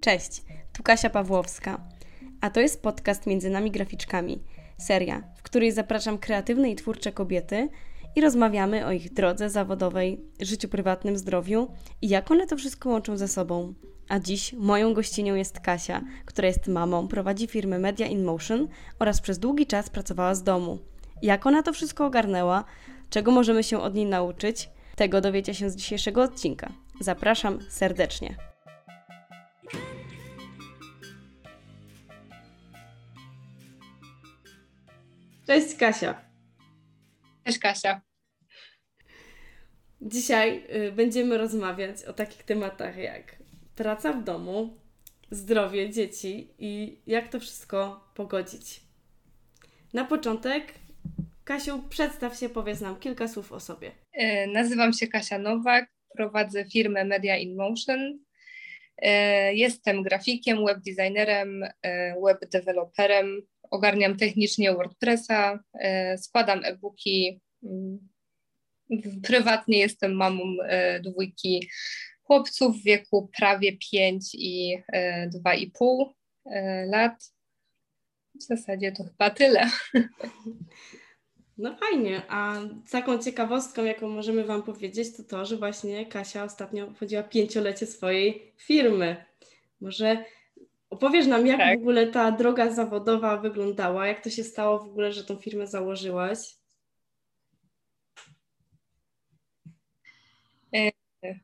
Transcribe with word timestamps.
Cześć, 0.00 0.42
tu 0.72 0.82
Kasia 0.82 1.10
Pawłowska, 1.10 1.80
a 2.40 2.50
to 2.50 2.60
jest 2.60 2.82
podcast 2.82 3.26
Między 3.26 3.50
nami 3.50 3.70
graficzkami, 3.70 4.42
seria, 4.76 5.22
w 5.36 5.42
której 5.42 5.72
zapraszam 5.72 6.18
kreatywne 6.18 6.70
i 6.70 6.76
twórcze 6.76 7.12
kobiety 7.12 7.68
i 8.16 8.20
rozmawiamy 8.20 8.86
o 8.86 8.92
ich 8.92 9.12
drodze 9.12 9.50
zawodowej, 9.50 10.20
życiu 10.40 10.68
prywatnym, 10.68 11.18
zdrowiu 11.18 11.68
i 12.02 12.08
jak 12.08 12.30
one 12.30 12.46
to 12.46 12.56
wszystko 12.56 12.88
łączą 12.88 13.16
ze 13.16 13.28
sobą. 13.28 13.74
A 14.08 14.18
dziś 14.18 14.52
moją 14.52 14.94
gościnią 14.94 15.34
jest 15.34 15.60
Kasia, 15.60 16.04
która 16.24 16.48
jest 16.48 16.68
mamą, 16.68 17.08
prowadzi 17.08 17.46
firmę 17.46 17.78
Media 17.78 18.06
in 18.06 18.24
Motion 18.24 18.68
oraz 18.98 19.20
przez 19.20 19.38
długi 19.38 19.66
czas 19.66 19.90
pracowała 19.90 20.34
z 20.34 20.42
domu. 20.42 20.78
Jak 21.22 21.46
ona 21.46 21.62
to 21.62 21.72
wszystko 21.72 22.06
ogarnęła, 22.06 22.64
czego 23.10 23.30
możemy 23.30 23.64
się 23.64 23.78
od 23.78 23.94
niej 23.94 24.06
nauczyć, 24.06 24.70
tego 24.96 25.20
dowiecie 25.20 25.54
się 25.54 25.70
z 25.70 25.76
dzisiejszego 25.76 26.22
odcinka. 26.22 26.72
Zapraszam 27.00 27.58
serdecznie. 27.68 28.57
Cześć 35.48 35.74
Kasia. 35.74 36.24
Cześć 37.44 37.58
Kasia. 37.58 38.00
Dzisiaj 40.00 40.64
y, 40.74 40.92
będziemy 40.92 41.38
rozmawiać 41.38 42.04
o 42.04 42.12
takich 42.12 42.42
tematach 42.42 42.96
jak 42.96 43.36
praca 43.76 44.12
w 44.12 44.24
domu, 44.24 44.78
zdrowie 45.30 45.90
dzieci 45.90 46.54
i 46.58 47.02
jak 47.06 47.28
to 47.28 47.40
wszystko 47.40 48.10
pogodzić. 48.14 48.80
Na 49.92 50.04
początek, 50.04 50.74
Kasiu, 51.44 51.82
przedstaw 51.88 52.38
się, 52.38 52.48
powiedz 52.48 52.80
nam 52.80 52.96
kilka 52.96 53.28
słów 53.28 53.52
o 53.52 53.60
sobie. 53.60 53.92
E, 54.12 54.46
nazywam 54.46 54.92
się 54.92 55.06
Kasia 55.06 55.38
Nowak, 55.38 55.90
prowadzę 56.16 56.64
firmę 56.64 57.04
Media 57.04 57.36
in 57.36 57.56
Motion. 57.56 58.18
E, 58.98 59.54
jestem 59.54 60.02
grafikiem, 60.02 60.66
webdesignerem, 60.66 61.64
webdeveloperem, 62.24 63.42
ogarniam 63.70 64.16
technicznie 64.16 64.72
WordPressa, 64.74 65.58
składam 66.16 66.60
e-booki. 66.64 67.40
Mm, 67.62 68.08
prywatnie 69.22 69.78
jestem 69.78 70.14
mamą 70.14 70.42
dwójki 71.00 71.68
chłopców 72.22 72.76
w 72.76 72.84
wieku 72.84 73.30
prawie 73.36 73.76
5 73.90 74.34
i 74.34 74.82
2,5 75.44 76.12
lat. 76.86 77.32
W 78.34 78.42
zasadzie 78.42 78.92
to 78.92 79.04
chyba 79.04 79.30
tyle. 79.30 79.70
No 81.58 81.76
fajnie, 81.76 82.22
a 82.28 82.60
taką 82.90 83.18
ciekawostką, 83.18 83.84
jaką 83.84 84.08
możemy 84.08 84.44
Wam 84.44 84.62
powiedzieć, 84.62 85.16
to 85.16 85.24
to, 85.24 85.46
że 85.46 85.56
właśnie 85.56 86.06
Kasia 86.06 86.44
ostatnio 86.44 86.84
obchodziła 86.84 87.22
pięciolecie 87.22 87.86
swojej 87.86 88.54
firmy. 88.56 89.24
Może 89.80 90.24
opowiesz 90.90 91.26
nam, 91.26 91.46
jak 91.46 91.58
tak. 91.58 91.78
w 91.78 91.82
ogóle 91.82 92.06
ta 92.06 92.32
droga 92.32 92.70
zawodowa 92.70 93.36
wyglądała, 93.36 94.06
jak 94.06 94.24
to 94.24 94.30
się 94.30 94.44
stało 94.44 94.78
w 94.78 94.88
ogóle, 94.88 95.12
że 95.12 95.24
tą 95.24 95.36
firmę 95.36 95.66
założyłaś? 95.66 96.38
E, 100.74 100.90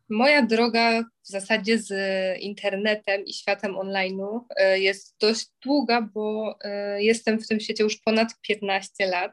moja 0.08 0.46
droga 0.46 1.02
w 1.02 1.28
zasadzie 1.28 1.78
z 1.78 1.92
internetem 2.40 3.24
i 3.24 3.32
światem 3.32 3.74
online'u 3.74 4.40
e, 4.56 4.80
jest 4.80 5.16
dość 5.20 5.46
długa, 5.62 6.02
bo 6.02 6.56
e, 6.60 7.02
jestem 7.02 7.40
w 7.40 7.48
tym 7.48 7.60
świecie 7.60 7.84
już 7.84 7.96
ponad 7.96 8.40
15 8.40 9.06
lat. 9.06 9.32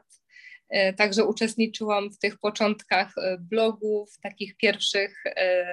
E, 0.72 0.92
także 0.92 1.24
uczestniczyłam 1.24 2.10
w 2.10 2.18
tych 2.18 2.38
początkach 2.38 3.12
e, 3.18 3.38
blogów, 3.38 4.18
takich 4.22 4.56
pierwszych 4.56 5.24
e, 5.26 5.66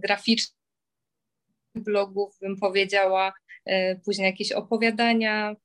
graficznych 0.00 0.61
blogów, 1.74 2.38
bym 2.40 2.56
powiedziała, 2.56 3.32
później 4.04 4.26
jakieś 4.26 4.52
opowiadania, 4.52 5.56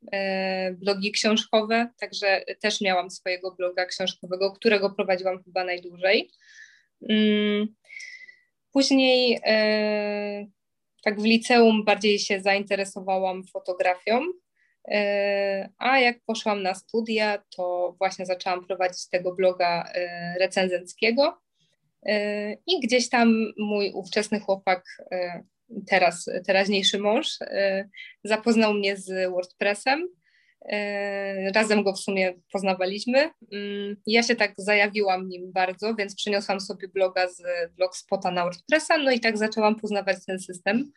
blogi 0.72 1.12
książkowe, 1.12 1.90
także 2.00 2.44
też 2.62 2.82
miałam 2.82 3.12
swojego 3.12 3.56
bloga 3.56 3.86
książkowego, 3.86 4.52
którego 4.52 4.90
prowadziłam 4.90 5.44
chyba 5.44 5.64
najdłużej. 5.64 6.32
Mm, 7.10 7.68
później 8.72 9.40
tak 11.04 11.22
w 11.22 11.26
liceum 11.26 11.86
bardziej 11.86 12.20
się 12.20 12.42
zainteresowałam 12.42 13.44
fotografią, 13.54 14.22
E, 14.92 15.70
a 15.78 16.00
jak 16.00 16.20
poszłam 16.26 16.64
na 16.64 16.74
studia, 16.74 17.44
to 17.56 17.96
właśnie 17.98 18.26
zaczęłam 18.26 18.66
prowadzić 18.66 19.10
tego 19.10 19.36
bloga 19.36 19.84
e, 19.94 20.36
recenzenckiego. 20.40 21.42
E, 22.06 22.54
I 22.54 22.80
gdzieś 22.84 23.10
tam 23.10 23.34
mój 23.58 23.92
ówczesny 23.94 24.40
chłopak, 24.40 24.84
teraz 25.88 26.26
teraźniejszy 26.46 27.00
mąż, 27.00 27.38
zapoznał 28.24 28.74
mnie 28.74 28.98
z 28.98 29.32
WordPressem. 29.32 30.08
Razem 31.56 31.84
go 31.84 31.94
w 31.94 32.00
sumie 32.00 32.34
poznawaliśmy. 32.52 33.30
Mm, 33.54 33.96
ja 34.08 34.24
się 34.24 34.36
tak 34.36 34.54
zajawiłam 34.58 35.30
nim 35.30 35.52
bardzo, 35.52 35.96
więc 35.96 36.16
przyniosłam 36.16 36.60
sobie 36.60 36.88
bloga 36.88 37.28
z 37.28 37.42
Blogspota 37.76 38.32
na 38.32 38.44
WordPressa, 38.44 38.98
no 38.98 39.12
i 39.12 39.20
tak 39.20 39.38
zaczęłam 39.38 39.76
poznawać 39.76 40.26
ten 40.26 40.40
system. 40.40 40.92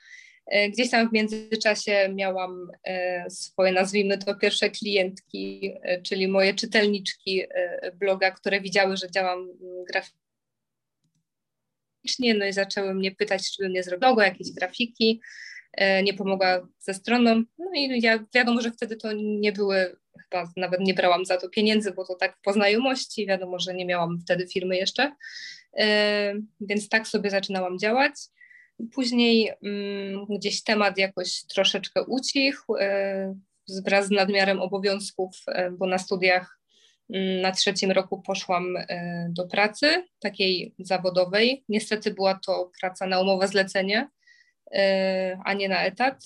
E, 0.50 0.68
gdzieś 0.68 0.90
tam 0.90 1.08
w 1.08 1.12
międzyczasie 1.12 2.08
miałam 2.14 2.70
e, 2.84 3.30
swoje, 3.30 3.72
nazwijmy 3.72 4.18
to, 4.18 4.34
pierwsze 4.34 4.70
klientki, 4.70 5.72
e, 5.82 6.02
czyli 6.02 6.28
moje 6.28 6.54
czytelniczki 6.54 7.42
bloga, 7.94 8.30
które 8.30 8.60
widziały, 8.60 8.96
że 8.96 9.10
działam 9.10 9.48
graficznie, 9.88 10.20
no 12.38 12.46
i 12.46 12.52
zaczęły 12.52 12.94
mnie 12.94 13.12
pytać, 13.12 13.52
czy 13.56 13.62
bym 13.62 13.72
nie 13.72 13.82
zrobiła 13.82 14.24
jakieś 14.24 14.52
grafiki, 14.52 15.20
nie 16.02 16.14
pomogła 16.14 16.68
ze 16.78 16.94
stroną. 16.94 17.42
No 17.58 17.70
i 17.74 18.00
ja 18.02 18.24
wiadomo, 18.34 18.60
że 18.60 18.70
wtedy 18.70 18.96
to 18.96 19.12
nie 19.12 19.52
były, 19.52 19.96
chyba 20.22 20.52
nawet 20.56 20.80
nie 20.80 20.94
brałam 20.94 21.24
za 21.24 21.36
to 21.36 21.48
pieniędzy, 21.48 21.92
bo 21.92 22.06
to 22.06 22.14
tak 22.14 22.36
po 22.42 22.52
znajomości, 22.52 23.26
wiadomo, 23.26 23.58
że 23.58 23.74
nie 23.74 23.86
miałam 23.86 24.18
wtedy 24.20 24.46
firmy 24.46 24.76
jeszcze, 24.76 25.12
więc 26.60 26.88
tak 26.88 27.08
sobie 27.08 27.30
zaczynałam 27.30 27.78
działać. 27.78 28.12
Później 28.92 29.50
mm, 29.62 30.26
gdzieś 30.38 30.62
temat 30.62 30.98
jakoś 30.98 31.44
troszeczkę 31.44 32.04
ucichł 32.04 32.76
e, 32.76 33.34
wraz 33.84 34.06
z 34.06 34.10
nadmiarem 34.10 34.60
obowiązków, 34.60 35.30
e, 35.46 35.70
bo 35.70 35.86
na 35.86 35.98
studiach 35.98 36.59
na 37.42 37.52
trzecim 37.52 37.90
roku 37.90 38.22
poszłam 38.22 38.76
e, 38.76 39.26
do 39.30 39.46
pracy 39.46 40.04
takiej 40.20 40.74
zawodowej. 40.78 41.64
Niestety 41.68 42.14
była 42.14 42.34
to 42.46 42.70
praca 42.80 43.06
na 43.06 43.20
umowę 43.20 43.48
zlecenie, 43.48 44.08
a 45.44 45.54
nie 45.54 45.68
na 45.68 45.84
etat. 45.84 46.24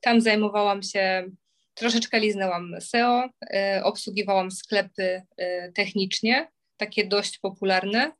Tam 0.00 0.20
zajmowałam 0.20 0.82
się, 0.82 1.30
troszeczkę 1.74 2.20
liznęłam 2.20 2.74
SEO, 2.80 3.28
obsługiwałam 3.82 4.50
sklepy 4.50 5.22
technicznie, 5.74 6.48
takie 6.76 7.06
dość 7.06 7.38
popularne 7.38 8.12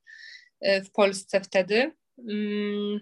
w 0.63 0.91
Polsce 0.93 1.41
wtedy. 1.41 1.93
Mm, 2.19 3.01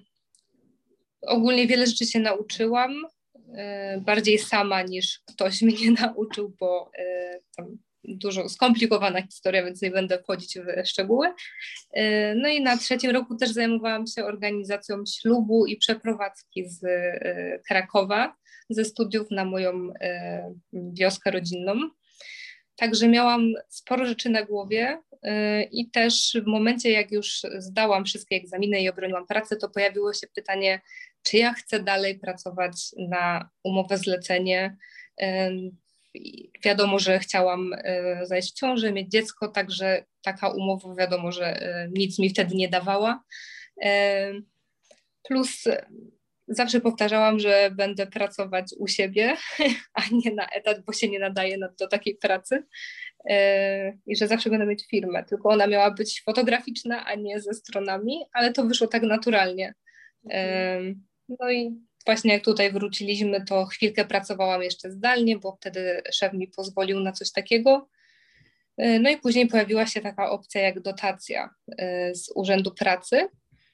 ogólnie 1.26 1.66
wiele 1.66 1.86
rzeczy 1.86 2.06
się 2.06 2.20
nauczyłam, 2.20 2.92
e, 3.56 4.00
bardziej 4.00 4.38
sama 4.38 4.82
niż 4.82 5.20
ktoś 5.26 5.62
mnie 5.62 5.90
nauczył, 5.90 6.56
bo 6.60 6.90
e, 6.98 7.38
tam 7.56 7.78
dużo 8.04 8.48
skomplikowana 8.48 9.22
historia, 9.22 9.64
więc 9.64 9.82
nie 9.82 9.90
będę 9.90 10.18
wchodzić 10.18 10.58
w 10.58 10.88
szczegóły. 10.88 11.28
E, 11.92 12.34
no 12.34 12.48
i 12.48 12.62
na 12.62 12.76
trzecim 12.76 13.10
roku 13.10 13.36
też 13.36 13.50
zajmowałam 13.50 14.06
się 14.06 14.24
organizacją 14.24 14.96
ślubu 15.06 15.66
i 15.66 15.76
przeprowadzki 15.76 16.68
z 16.68 16.80
Krakowa, 17.68 18.34
ze 18.70 18.84
studiów 18.84 19.30
na 19.30 19.44
moją 19.44 19.88
wioskę 20.72 21.30
rodzinną. 21.30 21.74
Także 22.76 23.08
miałam 23.08 23.52
sporo 23.68 24.06
rzeczy 24.06 24.30
na 24.30 24.42
głowie 24.44 25.02
i 25.72 25.90
też 25.90 26.36
w 26.44 26.46
momencie, 26.46 26.90
jak 26.90 27.12
już 27.12 27.42
zdałam 27.58 28.04
wszystkie 28.04 28.36
egzaminy 28.36 28.80
i 28.80 28.88
obroniłam 28.88 29.26
pracę, 29.26 29.56
to 29.56 29.68
pojawiło 29.68 30.12
się 30.12 30.26
pytanie, 30.34 30.80
czy 31.22 31.36
ja 31.36 31.52
chcę 31.52 31.82
dalej 31.82 32.18
pracować 32.18 32.72
na 32.98 33.48
umowę 33.64 33.98
zlecenie. 33.98 34.76
Wiadomo, 36.64 36.98
że 36.98 37.18
chciałam 37.18 37.72
e, 37.72 38.26
zajść 38.26 38.52
w 38.52 38.54
ciąży, 38.54 38.92
mieć 38.92 39.10
dziecko, 39.10 39.48
także 39.48 40.04
taka 40.22 40.48
umowa 40.48 40.94
wiadomo, 40.94 41.32
że 41.32 41.46
e, 41.46 41.88
nic 41.92 42.18
mi 42.18 42.30
wtedy 42.30 42.54
nie 42.54 42.68
dawała. 42.68 43.22
Plus 45.22 45.64
zawsze 46.48 46.80
powtarzałam, 46.80 47.38
że 47.38 47.70
będę 47.76 48.06
pracować 48.06 48.66
u 48.78 48.88
siebie, 48.88 49.36
a 49.94 50.02
nie 50.12 50.34
na 50.34 50.46
etat, 50.48 50.84
bo 50.84 50.92
się 50.92 51.08
nie 51.08 51.18
nadaje 51.18 51.58
do 51.78 51.88
takiej 51.88 52.16
pracy 52.16 52.64
e, 53.30 53.92
i 54.06 54.16
że 54.16 54.28
zawsze 54.28 54.50
będę 54.50 54.66
mieć 54.66 54.86
firmę, 54.90 55.24
tylko 55.24 55.48
ona 55.48 55.66
miała 55.66 55.90
być 55.90 56.22
fotograficzna, 56.22 57.04
a 57.04 57.14
nie 57.14 57.40
ze 57.40 57.54
stronami, 57.54 58.24
ale 58.32 58.52
to 58.52 58.64
wyszło 58.64 58.86
tak 58.86 59.02
naturalnie. 59.02 59.74
No 61.28 61.50
i 61.50 61.80
właśnie 62.06 62.32
jak 62.32 62.44
tutaj 62.44 62.72
wróciliśmy, 62.72 63.44
to 63.44 63.66
chwilkę 63.66 64.04
pracowałam 64.04 64.62
jeszcze 64.62 64.90
zdalnie, 64.90 65.38
bo 65.38 65.56
wtedy 65.56 66.02
szef 66.12 66.32
mi 66.32 66.48
pozwolił 66.48 67.00
na 67.00 67.12
coś 67.12 67.32
takiego. 67.32 67.88
E, 68.76 68.98
no 68.98 69.10
i 69.10 69.16
później 69.16 69.46
pojawiła 69.46 69.86
się 69.86 70.00
taka 70.00 70.30
opcja 70.30 70.60
jak 70.60 70.80
dotacja 70.80 71.50
e, 71.78 72.14
z 72.14 72.32
Urzędu 72.34 72.74
Pracy. 72.74 73.28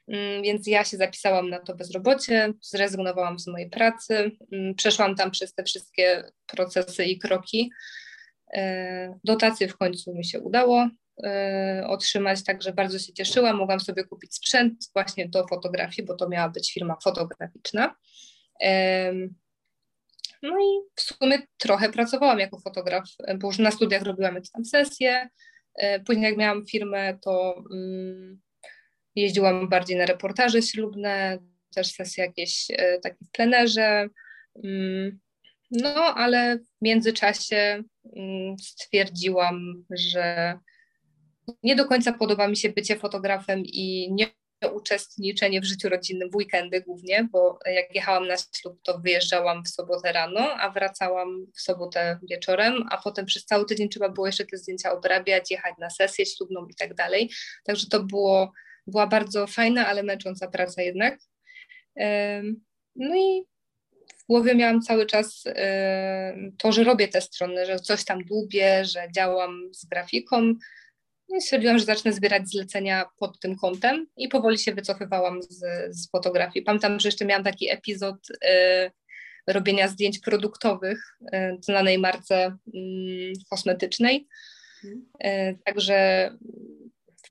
mm, 0.09 0.43
więc 0.43 0.67
ja 0.67 0.85
się 0.85 0.97
zapisałam 0.97 1.50
na 1.50 1.59
to 1.59 1.75
bezrobocie, 1.75 2.53
zrezygnowałam 2.62 3.38
z 3.38 3.47
mojej 3.47 3.71
pracy, 3.71 4.31
przeszłam 4.76 5.17
tam 5.17 5.31
przez 5.31 5.55
te 5.55 5.65
wszystkie 5.65 6.25
procesy 6.47 7.05
i 7.05 7.19
kroki. 7.19 7.71
Dotacje 9.25 9.69
w 9.69 9.76
końcu 9.76 10.15
mi 10.15 10.25
się 10.25 10.41
udało 10.41 10.88
otrzymać, 11.87 12.44
także 12.44 12.72
bardzo 12.72 12.99
się 12.99 13.12
cieszyłam. 13.12 13.56
Mogłam 13.56 13.81
sobie 13.81 14.05
kupić 14.05 14.34
sprzęt 14.34 14.90
właśnie 14.94 15.28
do 15.28 15.46
fotografii, 15.46 16.06
bo 16.06 16.17
to 16.17 16.28
miała 16.28 16.49
być 16.49 16.72
firma 16.75 16.96
fotograficzna. 17.05 17.96
No 20.43 20.58
i 20.58 20.81
w 20.96 21.00
sumie 21.00 21.38
trochę 21.58 21.93
pracowałam 21.93 22.38
jako 22.38 22.58
fotograf, 22.58 23.05
bo 23.38 23.46
już 23.46 23.58
na 23.58 23.70
studiach 23.70 24.02
robiłam 24.02 24.34
jakieś 24.34 24.50
tam 24.50 24.64
sesje. 24.64 25.28
E, 25.75 26.00
później 26.00 26.25
jak 26.25 26.37
miałam 26.37 26.67
firmę, 26.67 27.19
to 27.19 27.64
mm, 27.73 28.40
jeździłam 29.14 29.69
bardziej 29.69 29.96
na 29.96 30.06
reportaże 30.06 30.62
ślubne, 30.62 31.38
też 31.75 31.87
sesje 31.87 32.25
jakieś 32.25 32.66
takie 33.02 33.25
w 33.25 33.31
plenerze. 33.31 34.08
Mm, 34.64 35.20
no, 35.70 35.94
ale 35.94 36.58
w 36.58 36.82
międzyczasie 36.82 37.82
mm, 38.16 38.58
stwierdziłam, 38.58 39.84
że 39.90 40.55
nie 41.62 41.76
do 41.76 41.85
końca 41.85 42.12
podoba 42.12 42.49
mi 42.49 42.56
się 42.56 42.69
bycie 42.69 42.97
fotografem 42.97 43.62
i 43.64 44.08
nie 44.12 44.26
uczestniczenie 44.75 45.61
w 45.61 45.64
życiu 45.64 45.88
rodzinnym 45.88 46.31
w 46.31 46.37
weekendy 46.37 46.81
głównie, 46.81 47.29
bo 47.32 47.58
jak 47.67 47.94
jechałam 47.94 48.26
na 48.29 48.35
ślub, 48.37 48.81
to 48.82 48.99
wyjeżdżałam 48.99 49.64
w 49.64 49.69
sobotę 49.69 50.12
rano, 50.12 50.41
a 50.41 50.70
wracałam 50.70 51.47
w 51.56 51.61
sobotę 51.61 52.19
wieczorem, 52.31 52.85
a 52.91 52.99
potem 52.99 53.26
przez 53.26 53.44
cały 53.44 53.67
tydzień 53.67 53.88
trzeba 53.88 54.08
było 54.08 54.26
jeszcze 54.26 54.44
te 54.44 54.56
zdjęcia 54.56 54.93
obrabiać, 54.93 55.50
jechać 55.50 55.75
na 55.79 55.91
sesję 55.91 56.26
ślubną 56.26 56.67
i 56.67 56.75
tak 56.75 56.94
dalej. 56.94 57.31
Także 57.64 57.87
to 57.87 58.02
było, 58.02 58.52
była 58.87 59.06
bardzo 59.06 59.47
fajna, 59.47 59.87
ale 59.87 60.02
męcząca 60.02 60.49
praca 60.49 60.82
jednak. 60.82 61.19
No 62.97 63.17
i 63.17 63.44
w 64.19 64.26
głowie 64.29 64.55
miałam 64.55 64.82
cały 64.82 65.06
czas 65.06 65.44
to, 66.58 66.73
że 66.73 66.85
robię 66.85 67.08
te 67.08 67.20
strony, 67.20 67.67
że 67.67 67.79
coś 67.79 68.05
tam 68.05 68.25
dłubię, 68.25 68.85
że 68.85 69.08
działam 69.14 69.69
z 69.73 69.85
grafiką, 69.85 70.55
i 71.37 71.41
stwierdziłam, 71.41 71.79
że 71.79 71.85
zacznę 71.85 72.12
zbierać 72.12 72.49
zlecenia 72.49 73.06
pod 73.19 73.41
tym 73.41 73.56
kątem 73.56 74.06
i 74.17 74.29
powoli 74.29 74.59
się 74.59 74.75
wycofywałam 74.75 75.43
z, 75.43 75.59
z 75.91 76.11
fotografii. 76.11 76.65
Pamiętam, 76.65 77.00
że 77.00 77.09
jeszcze 77.09 77.25
miałam 77.25 77.44
taki 77.44 77.71
epizod 77.71 78.17
y, 78.31 78.91
robienia 79.47 79.88
zdjęć 79.88 80.19
produktowych 80.19 81.19
y, 81.23 81.59
znanej 81.61 81.99
marce 81.99 82.56
y, 82.75 83.32
kosmetycznej. 83.50 84.29
Y, 85.25 85.59
także 85.65 86.31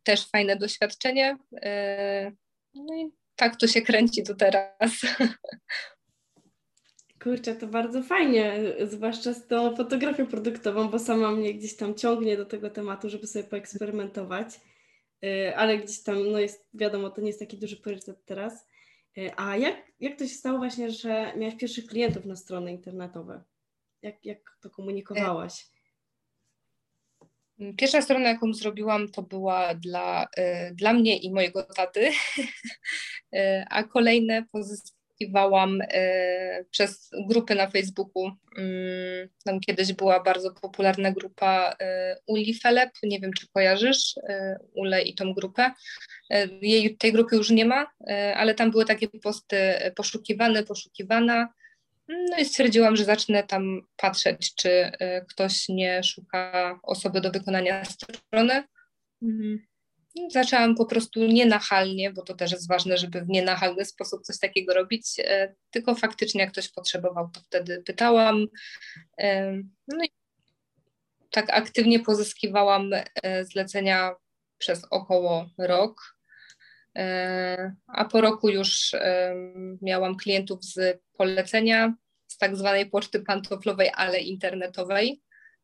też 0.04 0.28
fajne 0.28 0.56
doświadczenie. 0.56 1.38
Y, 1.54 2.36
no 2.74 2.96
i 2.96 3.12
tak 3.36 3.56
to 3.56 3.68
się 3.68 3.82
kręci 3.82 4.24
tu 4.24 4.36
teraz. 4.36 4.92
Kurczę, 7.24 7.56
to 7.56 7.68
bardzo 7.68 8.04
fajnie, 8.04 8.60
zwłaszcza 8.86 9.34
z 9.34 9.48
tą 9.48 9.76
fotografią 9.76 10.28
produktową, 10.28 10.90
bo 10.90 11.00
sama 11.00 11.32
mnie 11.32 11.54
gdzieś 11.54 11.76
tam 11.76 11.96
ciągnie 11.96 12.38
do 12.38 12.46
tego 12.46 12.70
tematu, 12.70 13.10
żeby 13.10 13.28
sobie 13.28 13.46
poeksperymentować, 13.46 14.60
y, 15.26 15.56
ale 15.56 15.78
gdzieś 15.78 16.04
tam, 16.04 16.32
no 16.32 16.40
jest, 16.40 16.68
wiadomo, 16.74 17.10
to 17.10 17.22
nie 17.22 17.28
jest 17.28 17.40
taki 17.40 17.58
duży 17.58 17.78
priorytet 17.78 18.26
teraz. 18.26 18.68
Y, 19.18 19.32
a 19.38 19.58
jak, 19.58 19.76
jak 20.00 20.20
to 20.20 20.28
się 20.28 20.34
stało 20.34 20.58
właśnie, 20.58 20.92
że 20.92 21.34
miałaś 21.38 21.56
pierwszych 21.56 21.86
klientów 21.86 22.26
na 22.26 22.36
strony 22.36 22.72
internetowe? 22.72 23.44
Jak, 24.02 24.26
jak 24.26 24.58
to 24.62 24.70
komunikowałaś? 24.70 25.66
Pierwsza 27.78 28.02
strona, 28.02 28.30
jaką 28.30 28.54
zrobiłam, 28.54 29.10
to 29.10 29.22
była 29.22 29.76
dla, 29.76 30.24
y, 30.24 30.76
dla 30.76 30.94
mnie 30.94 31.18
i 31.18 31.32
mojego 31.32 31.64
taty, 31.64 32.10
a 33.70 33.84
kolejne 33.84 34.46
pozyskałam 34.52 34.99
poszukiwałam 35.20 35.80
e, 35.82 36.66
przez 36.72 37.10
grupy 37.28 37.56
na 37.56 37.70
Facebooku. 37.70 38.32
Mm, 38.58 39.30
tam 39.46 39.60
kiedyś 39.60 39.94
była 39.94 40.24
bardzo 40.24 40.52
popularna 40.52 41.12
grupa 41.12 41.76
e, 41.82 42.16
Uli 42.28 42.60
Felep, 42.60 42.90
nie 43.04 43.20
wiem 43.20 43.34
czy 43.34 43.48
kojarzysz 43.54 44.16
e, 44.30 44.60
Ule 44.74 45.02
i 45.02 45.16
tą 45.16 45.34
grupę. 45.34 45.72
Jej, 46.62 46.98
tej 46.98 47.12
grupy 47.12 47.36
już 47.36 47.50
nie 47.50 47.66
ma, 47.66 47.88
ale 48.36 48.56
tam 48.56 48.72
były 48.72 48.86
takie 48.86 49.08
posty 49.08 49.58
poszukiwane, 49.96 50.64
poszukiwana. 50.64 51.54
No 52.08 52.38
i 52.40 52.46
stwierdziłam, 52.46 52.96
że 52.96 53.06
zacznę 53.06 53.44
tam 53.44 53.82
patrzeć, 53.98 54.56
czy 54.56 54.92
ktoś 55.30 55.70
nie 55.70 56.04
szuka 56.04 56.80
osoby 56.84 57.22
do 57.22 57.32
wykonania 57.32 57.84
strony. 57.86 58.64
Zaczęłam 60.32 60.76
po 60.76 60.86
prostu 60.86 61.26
nienachalnie, 61.26 62.12
bo 62.14 62.22
to 62.22 62.34
też 62.34 62.52
jest 62.52 62.68
ważne, 62.68 62.98
żeby 62.98 63.22
w 63.22 63.30
nienachalny 63.30 63.86
sposób 63.86 64.24
coś 64.24 64.40
takiego 64.40 64.74
robić, 64.74 65.06
e, 65.20 65.56
tylko 65.72 65.96
faktycznie 65.96 66.42
jak 66.42 66.52
ktoś 66.52 66.70
potrzebował, 66.72 67.30
to 67.34 67.40
wtedy 67.40 67.84
pytałam. 67.86 68.46
E, 69.18 69.52
no 69.88 70.04
i 70.04 70.10
tak 71.32 71.50
aktywnie 71.50 72.00
pozyskiwałam 72.00 72.90
e, 72.94 73.46
zlecenia 73.46 74.16
przez 74.58 74.82
około 74.90 75.50
rok. 75.58 76.20
A 77.88 78.06
po 78.06 78.22
roku 78.22 78.50
już 78.50 78.96
miałam 79.82 80.18
klientów 80.18 80.66
z 80.66 81.02
polecenia, 81.18 81.94
z 82.28 82.38
tak 82.38 82.56
zwanej 82.56 82.90
poczty 82.90 83.20
pantoflowej, 83.20 83.90
ale 83.96 84.20
internetowej. 84.20 85.22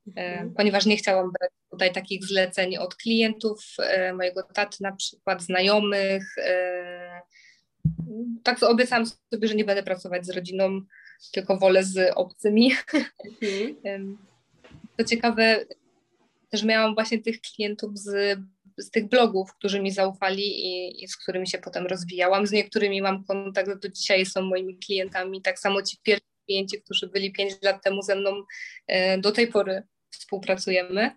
Mhm. 0.07 0.53
ponieważ 0.53 0.85
nie 0.85 0.97
chciałam 0.97 1.31
brać 1.31 1.51
tutaj 1.75 1.93
takich 1.93 2.25
zleceń 2.25 2.77
od 2.77 2.95
klientów, 2.95 3.59
e, 3.79 4.13
mojego 4.13 4.43
taty 4.43 4.77
na 4.81 4.91
przykład, 4.91 5.41
znajomych. 5.41 6.35
Tak 8.43 8.63
obiecałam 8.63 9.05
sobie, 9.05 9.47
że 9.47 9.55
nie 9.55 9.65
będę 9.65 9.83
pracować 9.83 10.25
z 10.25 10.29
rodziną, 10.29 10.81
tylko 11.31 11.57
wolę 11.57 11.83
z 11.83 12.11
obcymi. 12.15 12.71
Mhm. 13.43 14.17
To 14.97 15.03
ciekawe, 15.03 15.65
też 16.49 16.63
miałam 16.63 16.93
właśnie 16.93 17.21
tych 17.21 17.41
klientów 17.41 17.99
z, 17.99 18.39
z 18.77 18.91
tych 18.91 19.09
blogów, 19.09 19.53
którzy 19.53 19.81
mi 19.81 19.91
zaufali 19.91 20.43
i, 20.43 21.03
i, 21.03 21.07
z 21.07 21.17
którymi 21.17 21.47
się 21.47 21.57
potem 21.57 21.85
rozwijałam. 21.85 22.47
Z 22.47 22.51
niektórymi 22.51 23.01
mam 23.01 23.23
kontakt 23.23 23.81
do 23.81 23.89
dzisiaj, 23.89 24.25
są 24.25 24.41
moimi 24.41 24.77
klientami. 24.77 25.41
Tak 25.41 25.59
samo 25.59 25.81
ci 25.81 25.97
pierwsi 26.03 26.25
klienci, 26.47 26.81
którzy 26.81 27.07
byli 27.07 27.31
pięć 27.31 27.53
lat 27.61 27.83
temu 27.83 28.01
ze 28.01 28.15
mną, 28.15 28.31
e, 28.87 29.17
do 29.17 29.31
tej 29.31 29.47
pory 29.47 29.83
współpracujemy. 30.09 31.11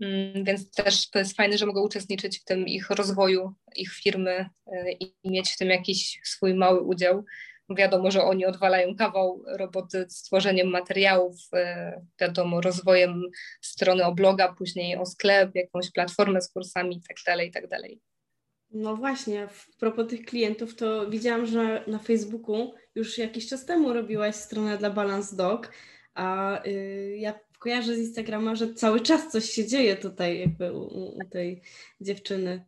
Mm, 0.00 0.44
więc 0.44 0.70
też 0.70 1.10
to 1.10 1.18
jest 1.18 1.36
fajne, 1.36 1.58
że 1.58 1.66
mogę 1.66 1.80
uczestniczyć 1.80 2.38
w 2.40 2.44
tym 2.44 2.66
ich 2.66 2.90
rozwoju, 2.90 3.54
ich 3.76 3.92
firmy 3.92 4.48
e, 4.66 4.92
i 4.92 5.14
mieć 5.24 5.50
w 5.50 5.58
tym 5.58 5.68
jakiś 5.68 6.20
swój 6.24 6.54
mały 6.54 6.80
udział. 6.80 7.24
Wiadomo, 7.70 8.10
że 8.10 8.22
oni 8.22 8.46
odwalają 8.46 8.96
kawał 8.96 9.42
roboty 9.46 10.06
z 10.08 10.22
tworzeniem 10.22 10.70
materiałów, 10.70 11.36
e, 11.54 12.00
wiadomo, 12.20 12.60
rozwojem 12.60 13.22
strony 13.60 14.04
o 14.04 14.14
bloga, 14.14 14.54
później 14.58 14.96
o 14.96 15.06
sklep, 15.06 15.54
jakąś 15.54 15.90
platformę 15.90 16.42
z 16.42 16.52
kursami 16.52 16.94
itd., 16.94 17.22
tak 17.24 17.40
itd. 17.40 17.68
Tak 17.68 17.90
no 18.70 18.96
właśnie, 18.96 19.48
w 19.48 19.76
propos 19.76 20.08
tych 20.08 20.24
klientów, 20.24 20.76
to 20.76 21.10
widziałam, 21.10 21.46
że 21.46 21.84
na 21.86 21.98
Facebooku 21.98 22.74
już 22.94 23.18
jakiś 23.18 23.48
czas 23.48 23.66
temu 23.66 23.92
robiłaś 23.92 24.34
stronę 24.34 24.78
dla 24.78 24.90
Balance 24.90 25.36
Dog, 25.36 25.72
a 26.14 26.60
y, 26.66 27.16
ja 27.18 27.40
kojarzę 27.58 27.94
z 27.94 27.98
Instagrama, 27.98 28.54
że 28.54 28.74
cały 28.74 29.00
czas 29.00 29.32
coś 29.32 29.50
się 29.50 29.66
dzieje 29.66 29.96
tutaj 29.96 30.40
jakby 30.40 30.72
u, 30.72 31.18
u 31.18 31.18
tej 31.30 31.62
dziewczyny. 32.00 32.64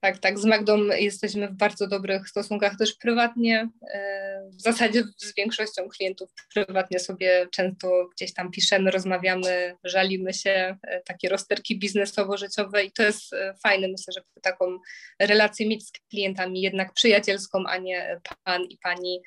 Tak, 0.00 0.18
tak. 0.18 0.38
Z 0.38 0.44
Magdą 0.44 0.78
jesteśmy 0.84 1.48
w 1.48 1.52
bardzo 1.52 1.86
dobrych 1.86 2.28
stosunkach 2.28 2.76
też 2.76 2.94
prywatnie. 2.94 3.68
E, 3.94 4.48
w 4.50 4.60
zasadzie 4.60 5.04
z 5.16 5.34
większością 5.34 5.88
klientów 5.88 6.30
prywatnie 6.54 6.98
sobie 6.98 7.46
często 7.52 8.08
gdzieś 8.16 8.34
tam 8.34 8.50
piszemy, 8.50 8.90
rozmawiamy, 8.90 9.76
żalimy 9.84 10.34
się, 10.34 10.76
e, 10.82 11.02
takie 11.04 11.28
rozterki 11.28 11.78
biznesowo-życiowe 11.78 12.84
i 12.84 12.92
to 12.92 13.02
jest 13.02 13.32
e, 13.32 13.54
fajne. 13.62 13.88
Myślę, 13.88 14.12
że 14.12 14.20
taką 14.42 14.78
relację 15.18 15.68
mieć 15.68 15.86
z 15.86 15.92
klientami 16.10 16.60
jednak 16.60 16.92
przyjacielską, 16.92 17.64
a 17.68 17.76
nie 17.76 18.20
pan 18.44 18.62
i 18.64 18.78
pani 18.78 19.22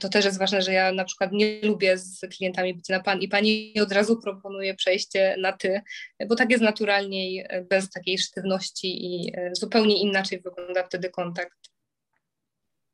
to 0.00 0.08
też 0.08 0.24
jest 0.24 0.38
ważne, 0.38 0.62
że 0.62 0.72
ja 0.72 0.92
na 0.92 1.04
przykład 1.04 1.32
nie 1.32 1.60
lubię 1.62 1.98
z 1.98 2.20
klientami 2.20 2.74
być 2.74 2.88
na 2.88 3.00
pan 3.00 3.20
i 3.20 3.28
pani 3.28 3.74
od 3.82 3.92
razu 3.92 4.20
proponuję 4.20 4.74
przejście 4.74 5.36
na 5.38 5.52
ty, 5.52 5.80
bo 6.28 6.36
tak 6.36 6.50
jest 6.50 6.64
naturalniej, 6.64 7.46
e, 7.48 7.64
bez 7.64 7.90
takiej 7.90 8.18
sztywności 8.18 9.06
i 9.06 9.32
e, 9.36 9.50
zupełnie 9.54 10.02
inaczej 10.02 10.40
wygląda 10.40 10.84
wtedy 10.84 11.10
kontakt. 11.10 11.58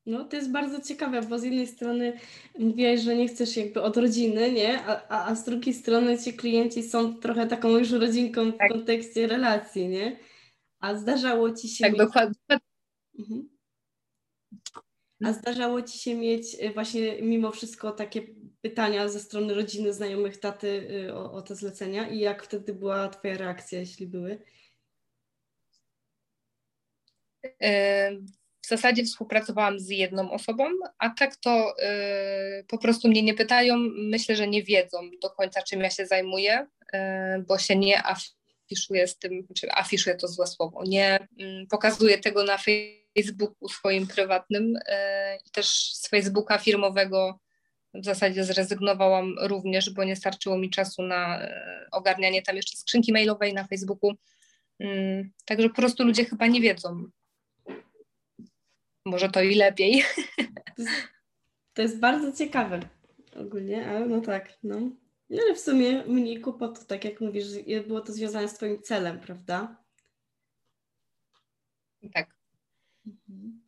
No, 0.06 0.24
to 0.24 0.36
jest 0.36 0.50
bardzo 0.50 0.80
ciekawe, 0.80 1.22
bo 1.22 1.38
z 1.38 1.42
jednej 1.42 1.66
strony 1.66 2.12
mówiłaś, 2.58 3.00
że 3.00 3.16
nie 3.16 3.28
chcesz 3.28 3.56
jakby 3.56 3.82
od 3.82 3.96
rodziny, 3.96 4.52
nie? 4.52 4.82
A, 4.82 5.08
a, 5.08 5.30
a 5.30 5.34
z 5.34 5.44
drugiej 5.44 5.74
strony 5.74 6.18
ci 6.18 6.32
klienci 6.32 6.82
są 6.82 7.14
trochę 7.14 7.46
taką 7.46 7.68
już 7.78 7.90
rodzinką 7.90 8.52
w 8.52 8.58
tak. 8.58 8.72
kontekście 8.72 9.26
relacji, 9.26 9.88
nie? 9.88 10.16
A 10.80 10.94
zdarzało 10.94 11.52
ci 11.52 11.68
się. 11.68 11.84
Tak, 11.84 11.92
mieć... 11.92 11.98
dokładnie. 11.98 12.58
Mhm. 13.18 13.57
A 15.24 15.32
zdarzało 15.32 15.82
Ci 15.82 15.98
się 15.98 16.14
mieć 16.14 16.54
y, 16.54 16.70
właśnie 16.70 17.22
mimo 17.22 17.50
wszystko 17.50 17.92
takie 17.92 18.22
pytania 18.62 19.08
ze 19.08 19.20
strony 19.20 19.54
rodziny, 19.54 19.92
znajomych 19.92 20.36
taty 20.36 20.68
y, 21.06 21.14
o, 21.14 21.32
o 21.32 21.42
te 21.42 21.54
zlecenia 21.54 22.08
i 22.08 22.18
jak 22.18 22.42
wtedy 22.42 22.74
była 22.74 23.08
Twoja 23.08 23.36
reakcja, 23.36 23.78
jeśli 23.80 24.06
były? 24.06 24.38
E, 27.62 28.12
w 28.62 28.68
zasadzie 28.68 29.04
współpracowałam 29.04 29.78
z 29.78 29.88
jedną 29.88 30.30
osobą, 30.30 30.64
a 30.98 31.10
tak 31.10 31.36
to 31.36 31.74
y, 32.60 32.64
po 32.68 32.78
prostu 32.78 33.08
mnie 33.08 33.22
nie 33.22 33.34
pytają. 33.34 33.76
Myślę, 33.96 34.36
że 34.36 34.48
nie 34.48 34.62
wiedzą 34.62 35.10
do 35.22 35.30
końca, 35.30 35.62
czym 35.62 35.80
ja 35.80 35.90
się 35.90 36.06
zajmuję, 36.06 36.66
y, 36.94 36.98
bo 37.46 37.58
się 37.58 37.76
nie 37.76 38.02
afiszuję 38.06 39.08
z 39.08 39.18
tym, 39.18 39.46
czy 39.54 39.72
afiszuję 39.72 40.16
to 40.16 40.28
złe 40.28 40.46
słowo, 40.46 40.82
nie 40.86 41.28
y, 41.40 41.66
pokazuję 41.70 42.18
tego 42.18 42.44
na 42.44 42.58
Facebooku 42.58 42.97
swoim 43.70 44.06
prywatnym 44.06 44.76
y, 44.76 44.80
i 45.46 45.50
też 45.50 45.68
z 45.94 46.08
Facebooka 46.08 46.58
firmowego 46.58 47.38
w 47.94 48.04
zasadzie 48.04 48.44
zrezygnowałam 48.44 49.34
również, 49.42 49.90
bo 49.90 50.04
nie 50.04 50.16
starczyło 50.16 50.58
mi 50.58 50.70
czasu 50.70 51.02
na 51.02 51.44
y, 51.44 51.50
ogarnianie 51.90 52.42
tam 52.42 52.56
jeszcze 52.56 52.76
skrzynki 52.76 53.12
mailowej 53.12 53.54
na 53.54 53.66
Facebooku. 53.66 54.12
Mm, 54.78 55.30
także 55.44 55.68
po 55.68 55.74
prostu 55.74 56.04
ludzie 56.04 56.24
chyba 56.24 56.46
nie 56.46 56.60
wiedzą, 56.60 57.04
może 59.04 59.28
to 59.28 59.42
i 59.42 59.54
lepiej. 59.54 60.02
To 61.74 61.82
jest 61.82 61.98
bardzo 62.00 62.32
ciekawe 62.32 62.80
ogólnie, 63.36 63.86
ale 63.86 64.06
no 64.06 64.20
tak, 64.20 64.58
no. 64.62 64.80
No 65.30 65.42
ale 65.42 65.54
w 65.54 65.60
sumie 65.60 66.04
mniej 66.06 66.40
kłopotu, 66.40 66.84
tak 66.84 67.04
jak 67.04 67.20
mówisz, 67.20 67.46
było 67.86 68.00
to 68.00 68.12
związane 68.12 68.48
z 68.48 68.54
Twoim 68.54 68.82
celem, 68.82 69.20
prawda? 69.20 69.76
Tak. 72.12 72.37
Mhm. 73.08 73.60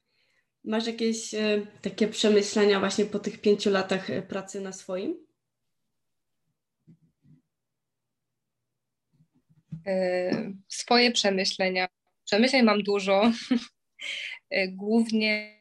Masz 0.65 0.87
jakieś 0.87 1.35
e, 1.35 1.67
takie 1.83 2.09
przemyślenia 2.09 2.81
właśnie 2.81 3.05
po 3.05 3.19
tych 3.19 3.41
pięciu 3.41 3.71
latach 3.71 4.11
e, 4.11 4.23
pracy 4.23 4.61
na 4.61 4.73
swoim? 4.73 5.27
E, 9.87 10.53
swoje 10.69 11.13
przemyślenia. 11.13 11.89
Przemyśleń 12.25 12.63
mam 12.63 12.83
dużo. 12.83 13.33
Głównie 14.69 15.61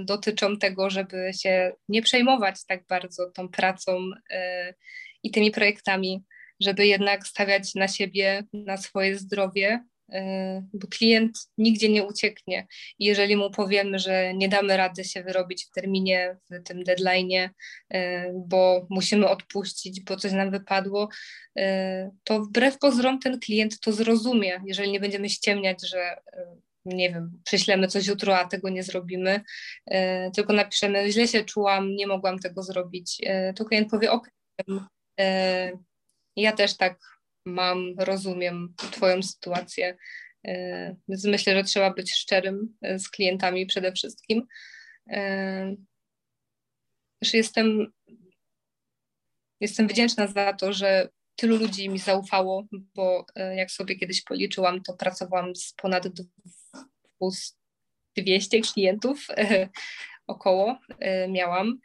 dotyczą 0.00 0.56
tego, 0.58 0.90
żeby 0.90 1.30
się 1.40 1.72
nie 1.88 2.02
przejmować 2.02 2.64
tak 2.66 2.86
bardzo 2.86 3.30
tą 3.30 3.48
pracą 3.48 4.10
i 5.22 5.30
tymi 5.30 5.50
projektami, 5.50 6.24
żeby 6.60 6.86
jednak 6.86 7.26
stawiać 7.26 7.74
na 7.74 7.88
siebie, 7.88 8.44
na 8.52 8.76
swoje 8.76 9.18
zdrowie, 9.18 9.84
bo 10.72 10.86
klient 10.88 11.38
nigdzie 11.58 11.88
nie 11.88 12.04
ucieknie. 12.04 12.66
Jeżeli 12.98 13.36
mu 13.36 13.50
powiemy, 13.50 13.98
że 13.98 14.34
nie 14.34 14.48
damy 14.48 14.76
rady 14.76 15.04
się 15.04 15.22
wyrobić 15.22 15.64
w 15.64 15.70
terminie, 15.70 16.36
w 16.50 16.62
tym 16.62 16.84
deadline, 16.84 17.50
bo 18.34 18.86
musimy 18.90 19.28
odpuścić, 19.28 20.00
bo 20.00 20.16
coś 20.16 20.32
nam 20.32 20.50
wypadło, 20.50 21.08
to 22.24 22.40
wbrew 22.42 22.78
pozorom 22.78 23.18
ten 23.18 23.40
klient 23.40 23.80
to 23.80 23.92
zrozumie, 23.92 24.62
jeżeli 24.66 24.90
nie 24.90 25.00
będziemy 25.00 25.28
ściemniać, 25.28 25.88
że 25.88 26.16
nie 26.84 27.10
wiem, 27.10 27.40
prześlemy 27.44 27.88
coś 27.88 28.06
jutro, 28.06 28.38
a 28.38 28.48
tego 28.48 28.68
nie 28.68 28.82
zrobimy, 28.82 29.40
e, 29.86 30.30
tylko 30.30 30.52
napiszemy, 30.52 31.12
źle 31.12 31.28
się 31.28 31.44
czułam, 31.44 31.96
nie 31.96 32.06
mogłam 32.06 32.38
tego 32.38 32.62
zrobić, 32.62 33.20
e, 33.26 33.52
to 33.52 33.64
klient 33.64 33.90
powie, 33.90 34.12
ok, 34.12 34.30
e, 35.20 35.72
ja 36.36 36.52
też 36.52 36.76
tak 36.76 36.98
mam, 37.52 37.94
rozumiem 37.98 38.74
Twoją 38.76 39.22
sytuację, 39.22 39.96
więc 41.08 41.24
myślę, 41.24 41.54
że 41.54 41.64
trzeba 41.64 41.90
być 41.90 42.12
szczerym 42.14 42.76
z 42.98 43.08
klientami 43.08 43.66
przede 43.66 43.92
wszystkim. 43.92 44.46
Też 47.20 47.34
jestem, 47.34 47.92
jestem 49.60 49.88
wdzięczna 49.88 50.26
za 50.26 50.52
to, 50.52 50.72
że 50.72 51.08
tylu 51.36 51.56
ludzi 51.56 51.88
mi 51.88 51.98
zaufało, 51.98 52.66
bo 52.94 53.26
jak 53.56 53.70
sobie 53.70 53.96
kiedyś 53.96 54.22
policzyłam, 54.22 54.82
to 54.82 54.96
pracowałam 54.96 55.56
z 55.56 55.72
ponad 55.72 56.04
200 58.16 58.60
klientów 58.60 59.26
e, 59.30 59.68
około 60.26 60.78
e, 60.98 61.28
miałam. 61.28 61.78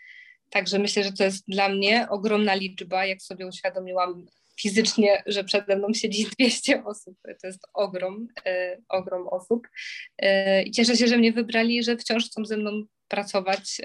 Także 0.50 0.80
myślę, 0.80 1.04
że 1.04 1.14
to 1.14 1.24
jest 1.24 1.44
dla 1.48 1.70
mnie 1.70 2.08
ogromna 2.10 2.56
liczba, 2.56 3.06
jak 3.06 3.22
sobie 3.22 3.48
uświadomiłam 3.48 4.26
fizycznie, 4.60 5.24
że 5.26 5.44
przede 5.44 5.76
mną 5.76 5.94
siedzi 5.94 6.28
200 6.40 6.84
osób. 6.86 7.18
To 7.42 7.48
jest 7.48 7.68
ogrom, 7.74 8.28
e, 8.46 8.78
ogrom 8.90 9.28
osób. 9.28 9.68
I 10.66 10.72
cieszę 10.72 10.98
się, 10.98 11.08
że 11.08 11.18
mnie 11.18 11.32
wybrali, 11.32 11.84
że 11.84 11.98
wciąż 11.98 12.26
chcą 12.26 12.46
ze 12.46 12.58
mną 12.58 12.72
pracować, 13.08 13.82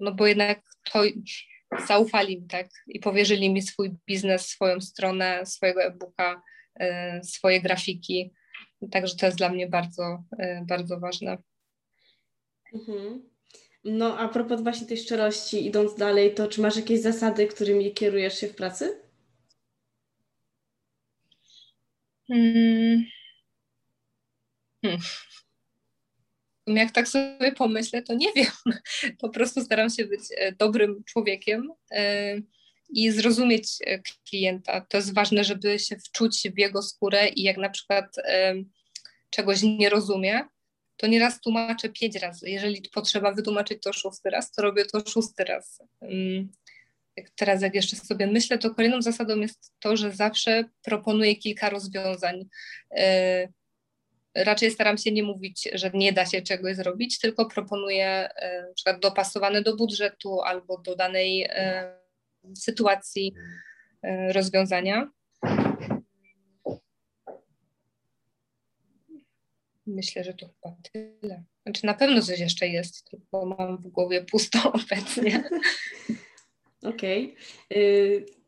no 0.00 0.12
bo 0.14 0.26
jednak 0.26 0.60
to 0.92 1.02
zaufali 1.86 2.40
mi, 2.40 2.46
tak, 2.46 2.68
i 2.86 3.00
powierzyli 3.00 3.52
mi 3.52 3.62
swój 3.62 3.90
biznes, 4.06 4.46
swoją 4.46 4.80
stronę, 4.80 5.46
swojego 5.46 5.82
e-booka, 5.82 6.42
swoje 7.22 7.60
grafiki. 7.60 8.32
Także 8.90 9.16
to 9.16 9.26
jest 9.26 9.38
dla 9.38 9.48
mnie 9.48 9.66
bardzo, 9.66 10.24
e, 10.38 10.64
bardzo 10.68 11.00
ważne. 11.00 11.38
Mhm. 12.74 13.22
No 13.84 14.18
a 14.18 14.28
propos 14.28 14.62
właśnie 14.62 14.86
tej 14.86 14.96
szczerości, 14.96 15.66
idąc 15.66 15.94
dalej, 15.94 16.34
to 16.34 16.48
czy 16.48 16.60
masz 16.60 16.76
jakieś 16.76 17.00
zasady, 17.00 17.46
którymi 17.46 17.94
kierujesz 17.94 18.40
się 18.40 18.48
w 18.48 18.54
pracy? 18.54 19.07
Hmm. 22.28 23.04
Hmm. 24.84 24.98
Jak 26.66 26.92
tak 26.92 27.08
sobie 27.08 27.52
pomyślę, 27.52 28.02
to 28.02 28.14
nie 28.14 28.32
wiem. 28.36 28.52
Po 29.20 29.28
prostu 29.28 29.64
staram 29.64 29.90
się 29.90 30.04
być 30.04 30.20
e, 30.36 30.52
dobrym 30.52 31.04
człowiekiem 31.04 31.72
e, 31.90 32.34
i 32.90 33.10
zrozumieć 33.10 33.68
e, 33.86 34.02
klienta. 34.28 34.80
To 34.80 34.96
jest 34.96 35.14
ważne, 35.14 35.44
żeby 35.44 35.78
się 35.78 35.96
wczuć 35.96 36.42
w 36.54 36.58
jego 36.58 36.82
skórę 36.82 37.28
i 37.28 37.42
jak 37.42 37.56
na 37.56 37.70
przykład 37.70 38.16
czegoś 39.30 39.62
nie 39.62 39.88
rozumie, 39.88 40.44
to 40.96 41.06
nieraz 41.06 41.40
tłumaczę 41.40 41.88
pięć 41.88 42.16
razy. 42.16 42.50
Jeżeli 42.50 42.82
potrzeba 42.92 43.32
wytłumaczyć 43.32 43.82
to 43.82 43.92
szósty 43.92 44.30
raz, 44.30 44.52
to 44.52 44.62
robię 44.62 44.84
to 44.84 45.10
szósty 45.10 45.44
raz. 45.44 45.82
Teraz 47.36 47.62
jak 47.62 47.74
jeszcze 47.74 47.96
sobie 47.96 48.26
myślę, 48.26 48.58
to 48.58 48.74
kolejną 48.74 49.02
zasadą 49.02 49.36
jest 49.40 49.72
to, 49.78 49.96
że 49.96 50.12
zawsze 50.12 50.64
proponuję 50.82 51.36
kilka 51.36 51.70
rozwiązań. 51.70 52.48
E, 52.90 53.48
raczej 54.34 54.70
staram 54.70 54.98
się 54.98 55.12
nie 55.12 55.22
mówić, 55.22 55.68
że 55.72 55.90
nie 55.94 56.12
da 56.12 56.26
się 56.26 56.42
czegoś 56.42 56.76
zrobić, 56.76 57.18
tylko 57.18 57.46
proponuję 57.46 58.06
e, 58.06 58.62
na 58.68 58.74
przykład 58.74 59.00
dopasowane 59.00 59.62
do 59.62 59.76
budżetu 59.76 60.40
albo 60.40 60.78
do 60.78 60.96
danej 60.96 61.48
sytuacji 62.54 63.34
e, 64.02 64.32
rozwiązania. 64.32 65.10
Myślę, 69.86 70.24
że 70.24 70.34
to 70.34 70.46
chyba 70.46 70.76
tyle. 70.92 71.44
Znaczy 71.62 71.86
na 71.86 71.94
pewno 71.94 72.22
coś 72.22 72.40
jeszcze 72.40 72.68
jest, 72.68 73.10
tylko 73.10 73.46
mam 73.46 73.76
w 73.76 73.88
głowie 73.88 74.24
pusto 74.24 74.58
obecnie. 74.84 75.44
Okej. 76.82 77.34
Okay. 77.70 78.38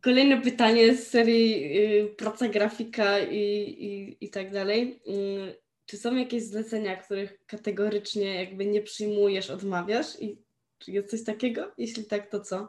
Kolejne 0.00 0.40
pytanie 0.40 0.96
z 0.96 1.08
serii 1.08 1.78
y, 2.00 2.14
praca 2.16 2.48
grafika 2.48 3.18
i, 3.20 3.38
i, 3.78 4.16
i 4.24 4.30
tak 4.30 4.52
dalej. 4.52 5.00
Y, 5.08 5.62
czy 5.86 5.96
są 5.96 6.16
jakieś 6.16 6.42
zlecenia, 6.42 6.96
których 6.96 7.46
kategorycznie 7.46 8.34
jakby 8.34 8.66
nie 8.66 8.82
przyjmujesz, 8.82 9.50
odmawiasz? 9.50 10.20
I 10.20 10.38
czy 10.78 10.92
jest 10.92 11.10
coś 11.10 11.24
takiego? 11.24 11.72
Jeśli 11.78 12.04
tak, 12.04 12.30
to 12.30 12.40
co? 12.40 12.68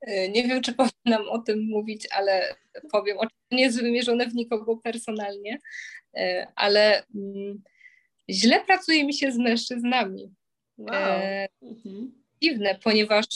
E, 0.00 0.28
nie 0.28 0.48
wiem, 0.48 0.62
czy 0.62 0.74
powinnam 1.04 1.28
o 1.28 1.38
tym 1.38 1.66
mówić, 1.68 2.08
ale 2.10 2.54
powiem. 2.92 3.18
Oczywiście 3.18 3.48
nie 3.52 3.62
jest 3.62 3.82
wymierzone 3.82 4.26
w 4.26 4.34
nikogo 4.34 4.76
personalnie, 4.76 5.58
ale 6.54 7.04
mm, 7.14 7.62
źle 8.30 8.64
pracuje 8.64 9.04
mi 9.04 9.14
się 9.14 9.32
z 9.32 9.38
mężczyznami. 9.38 10.34
Wow. 10.78 10.94
E, 10.94 11.48
mhm. 11.62 12.19
Dziwne, 12.42 12.78
ponieważ 12.84 13.26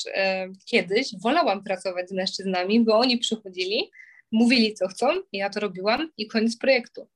kiedyś 0.66 1.08
wolałam 1.22 1.64
pracować 1.64 2.08
z 2.08 2.12
mężczyznami, 2.12 2.80
bo 2.80 2.98
oni 2.98 3.18
przychodzili, 3.18 3.90
mówili 4.32 4.74
co 4.74 4.88
chcą, 4.88 5.06
ja 5.32 5.50
to 5.50 5.60
robiłam 5.60 6.10
i 6.16 6.26
koniec 6.26 6.58
projektu. 6.58 7.08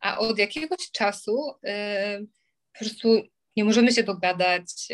A 0.00 0.18
od 0.18 0.38
jakiegoś 0.38 0.90
czasu 0.92 1.52
po 2.72 2.78
prostu 2.78 3.22
nie 3.56 3.64
możemy 3.64 3.92
się 3.92 4.02
dogadać, 4.02 4.88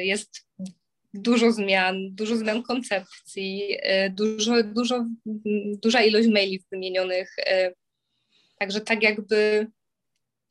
jest 0.00 0.46
dużo 1.14 1.52
zmian, 1.52 2.14
dużo 2.14 2.36
zmian 2.36 2.62
koncepcji, 2.62 3.76
e, 3.82 4.10
dużo, 4.10 4.62
dużo, 4.62 5.06
duża 5.82 6.02
ilość 6.02 6.28
maili 6.28 6.64
wymienionych. 6.72 7.34
E, 7.38 7.72
także 8.58 8.80
tak 8.80 9.02
jakby 9.02 9.66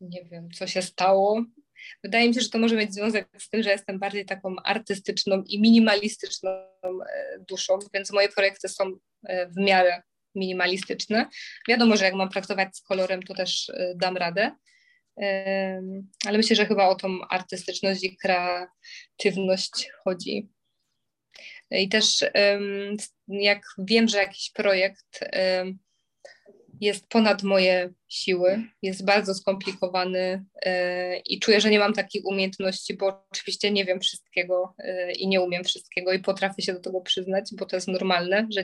nie 0.01 0.23
wiem, 0.23 0.51
co 0.51 0.67
się 0.67 0.81
stało. 0.81 1.45
Wydaje 2.03 2.27
mi 2.27 2.33
się, 2.33 2.41
że 2.41 2.49
to 2.49 2.59
może 2.59 2.75
mieć 2.75 2.93
związek 2.93 3.27
z 3.37 3.49
tym, 3.49 3.63
że 3.63 3.69
jestem 3.69 3.99
bardziej 3.99 4.25
taką 4.25 4.55
artystyczną 4.63 5.43
i 5.47 5.61
minimalistyczną 5.61 6.49
e, 6.49 6.65
duszą, 7.49 7.79
więc 7.93 8.11
moje 8.11 8.29
projekty 8.29 8.69
są 8.69 8.91
w 9.29 9.57
miarę 9.57 10.01
minimalistyczne. 10.35 11.25
Wiadomo, 11.67 11.97
że 11.97 12.05
jak 12.05 12.13
mam 12.13 12.29
pracować 12.29 12.77
z 12.77 12.81
kolorem, 12.81 13.23
to 13.23 13.33
też 13.33 13.71
dam 13.95 14.17
radę, 14.17 14.51
ale 16.25 16.37
myślę, 16.37 16.55
że 16.55 16.65
chyba 16.65 16.87
o 16.87 16.95
tą 16.95 17.27
artystyczność 17.29 18.03
i 18.03 18.17
kreatywność 18.17 19.89
chodzi. 20.03 20.49
I 21.71 21.89
też 21.89 22.25
jak 23.27 23.61
wiem, 23.77 24.07
że 24.07 24.17
jakiś 24.17 24.51
projekt 24.51 25.19
jest 26.83 27.07
ponad 27.07 27.43
moje 27.43 27.93
siły, 28.07 28.63
jest 28.81 29.05
bardzo 29.05 29.33
skomplikowany 29.33 30.45
yy, 30.65 30.71
i 31.25 31.39
czuję, 31.39 31.61
że 31.61 31.69
nie 31.69 31.79
mam 31.79 31.93
takich 31.93 32.25
umiejętności, 32.25 32.97
bo 32.97 33.25
oczywiście 33.31 33.71
nie 33.71 33.85
wiem 33.85 33.99
wszystkiego 33.99 34.75
yy, 34.79 35.11
i 35.11 35.27
nie 35.27 35.41
umiem 35.41 35.63
wszystkiego 35.63 36.13
i 36.13 36.19
potrafię 36.19 36.61
się 36.61 36.73
do 36.73 36.79
tego 36.79 37.01
przyznać, 37.01 37.49
bo 37.57 37.65
to 37.65 37.75
jest 37.75 37.87
normalne, 37.87 38.47
że 38.51 38.63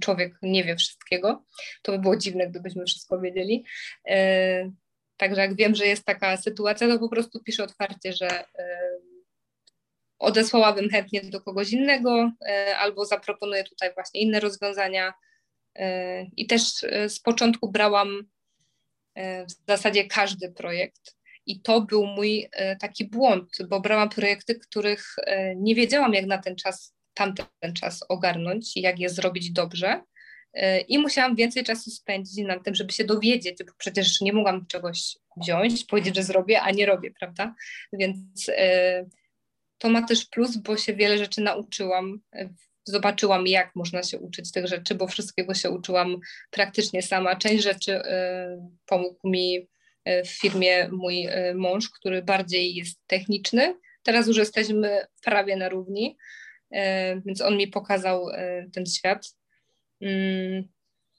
człowiek 0.00 0.34
nie 0.42 0.64
wie 0.64 0.76
wszystkiego. 0.76 1.44
To 1.82 1.92
by 1.92 1.98
było 1.98 2.16
dziwne, 2.16 2.48
gdybyśmy 2.48 2.84
wszystko 2.84 3.20
wiedzieli. 3.20 3.64
Yy, 4.04 4.16
także 5.16 5.40
jak 5.40 5.56
wiem, 5.56 5.74
że 5.74 5.86
jest 5.86 6.04
taka 6.04 6.36
sytuacja, 6.36 6.88
to 6.88 6.98
po 6.98 7.08
prostu 7.08 7.42
piszę 7.44 7.64
otwarcie, 7.64 8.12
że 8.12 8.44
odesłałabym 10.18 10.90
chętnie 10.90 11.20
do 11.20 11.40
kogoś 11.40 11.72
innego 11.72 12.32
albo 12.78 13.04
zaproponuję 13.04 13.64
tutaj 13.64 13.94
właśnie 13.94 14.20
inne 14.20 14.40
rozwiązania 14.40 15.12
i 16.36 16.46
też 16.46 16.84
e, 16.84 17.08
z 17.08 17.20
początku 17.20 17.70
brałam 17.70 18.22
e, 19.14 19.46
w 19.46 19.52
zasadzie 19.68 20.04
każdy 20.04 20.52
projekt. 20.52 21.18
I 21.46 21.60
to 21.60 21.80
był 21.80 22.06
mój 22.06 22.48
e, 22.52 22.76
taki 22.76 23.04
błąd, 23.04 23.50
bo 23.68 23.80
brałam 23.80 24.08
projekty, 24.08 24.54
których 24.54 25.16
nie 25.56 25.74
wiedziałam, 25.74 26.14
jak 26.14 26.26
na 26.26 26.38
ten 26.38 26.56
czas, 26.56 26.94
tamten 27.14 27.74
czas 27.80 28.04
ogarnąć 28.08 28.76
i 28.76 28.80
jak 28.80 28.98
je 28.98 29.08
zrobić 29.08 29.52
dobrze. 29.52 30.02
I 30.88 30.98
musiałam 30.98 31.36
więcej 31.36 31.64
czasu 31.64 31.90
spędzić 31.90 32.46
na 32.46 32.60
tym, 32.60 32.74
żeby 32.74 32.92
się 32.92 33.04
dowiedzieć, 33.04 33.58
bo 33.66 33.72
przecież 33.78 34.20
nie 34.20 34.32
mogłam 34.32 34.66
czegoś 34.66 35.16
wziąć, 35.36 35.84
powiedzieć, 35.84 36.16
że 36.16 36.22
zrobię, 36.22 36.60
a 36.60 36.70
nie 36.70 36.86
robię, 36.86 37.10
prawda? 37.18 37.54
Więc 37.92 38.50
to 39.78 39.88
ma 39.88 40.06
też 40.06 40.26
plus, 40.26 40.56
bo 40.56 40.76
się 40.76 40.94
wiele 40.94 41.18
rzeczy 41.18 41.40
nauczyłam 41.40 42.20
zobaczyłam, 42.88 43.46
jak 43.46 43.76
można 43.76 44.02
się 44.02 44.18
uczyć 44.18 44.52
tych 44.52 44.66
rzeczy, 44.66 44.94
bo 44.94 45.06
wszystkiego 45.06 45.54
się 45.54 45.70
uczyłam 45.70 46.16
praktycznie 46.50 47.02
sama. 47.02 47.36
Część 47.36 47.64
rzeczy 47.64 47.96
y, 47.96 48.02
pomógł 48.86 49.28
mi 49.28 49.56
y, 49.58 50.24
w 50.24 50.28
firmie 50.28 50.88
mój 50.88 51.26
y, 51.26 51.54
mąż, 51.54 51.88
który 51.90 52.22
bardziej 52.22 52.74
jest 52.74 53.00
techniczny. 53.06 53.74
Teraz 54.02 54.26
już 54.26 54.36
jesteśmy 54.36 55.06
prawie 55.22 55.56
na 55.56 55.68
równi, 55.68 56.16
więc 57.26 57.40
on 57.40 57.56
mi 57.56 57.68
pokazał 57.68 58.26
ten 58.72 58.86
świat. 58.86 59.34
Mm, 60.00 60.68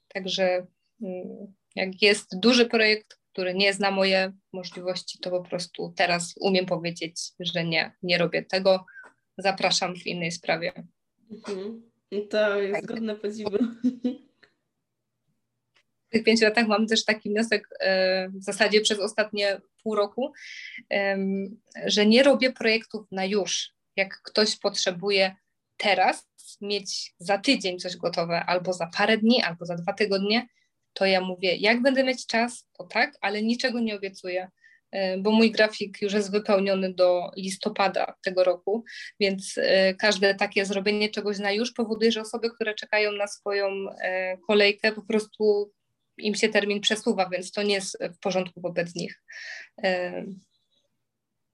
także 0.08 0.66
mm, 1.02 1.54
jak 1.76 2.02
jest 2.02 2.40
duży 2.40 2.66
projekt, 2.66 3.18
który 3.32 3.54
nie 3.54 3.72
zna 3.72 3.90
moje 3.90 4.32
możliwości, 4.52 5.18
to 5.18 5.30
po 5.30 5.42
prostu 5.42 5.92
teraz 5.96 6.34
umiem 6.40 6.66
powiedzieć, 6.66 7.20
że 7.40 7.64
nie, 7.64 7.92
nie 8.02 8.18
robię 8.18 8.42
tego. 8.42 8.86
Zapraszam 9.38 9.96
w 9.96 10.06
innej 10.06 10.32
sprawie. 10.32 10.72
Mhm. 11.30 11.90
To 12.30 12.60
jest 12.60 12.80
tak. 12.80 12.86
godne 12.86 13.16
podziwu. 13.16 13.58
W 16.08 16.12
tych 16.12 16.24
pięciu 16.24 16.44
latach 16.44 16.66
mam 16.66 16.86
też 16.86 17.04
taki 17.04 17.30
wniosek 17.30 17.68
e, 17.80 18.28
w 18.28 18.42
zasadzie 18.42 18.80
przez 18.80 18.98
ostatnie 18.98 19.60
pół 19.82 19.94
roku, 19.94 20.32
że 21.86 22.06
nie 22.06 22.22
robię 22.22 22.52
projektów 22.52 23.06
na 23.12 23.24
już. 23.24 23.72
Jak 23.96 24.22
ktoś 24.22 24.56
potrzebuje 24.56 25.36
teraz 25.76 26.28
mieć 26.60 27.14
za 27.18 27.38
tydzień 27.38 27.78
coś 27.78 27.96
gotowe, 27.96 28.44
albo 28.44 28.72
za 28.72 28.86
parę 28.86 29.18
dni, 29.18 29.42
albo 29.42 29.66
za 29.66 29.74
dwa 29.74 29.92
tygodnie, 29.92 30.48
to 30.92 31.06
ja 31.06 31.20
mówię, 31.20 31.56
jak 31.56 31.82
będę 31.82 32.04
mieć 32.04 32.26
czas, 32.26 32.68
to 32.72 32.84
tak, 32.84 33.18
ale 33.20 33.42
niczego 33.42 33.80
nie 33.80 33.96
obiecuję. 33.96 34.50
E, 34.92 35.18
bo 35.18 35.30
mój 35.30 35.50
grafik 35.50 36.02
już 36.02 36.12
jest 36.12 36.32
wypełniony 36.32 36.94
do 36.94 37.30
listopada 37.36 38.14
tego 38.24 38.44
roku, 38.44 38.84
więc 39.20 39.54
e, 39.56 39.94
każde 39.94 40.34
takie 40.34 40.66
zrobienie 40.66 41.08
czegoś 41.08 41.38
na 41.38 41.52
już 41.52 41.72
powoduje, 41.72 42.12
że 42.12 42.20
osoby, 42.20 42.50
które 42.50 42.74
czekają 42.74 43.12
na 43.12 43.26
swoją 43.26 43.68
e, 44.02 44.36
kolejkę, 44.46 44.92
po 44.92 45.02
prostu 45.02 45.72
im 46.18 46.34
się 46.34 46.48
termin 46.48 46.80
przesuwa, 46.80 47.28
więc 47.28 47.52
to 47.52 47.62
nie 47.62 47.74
jest 47.74 47.98
w 48.14 48.18
porządku 48.18 48.60
wobec 48.60 48.94
nich. 48.94 49.22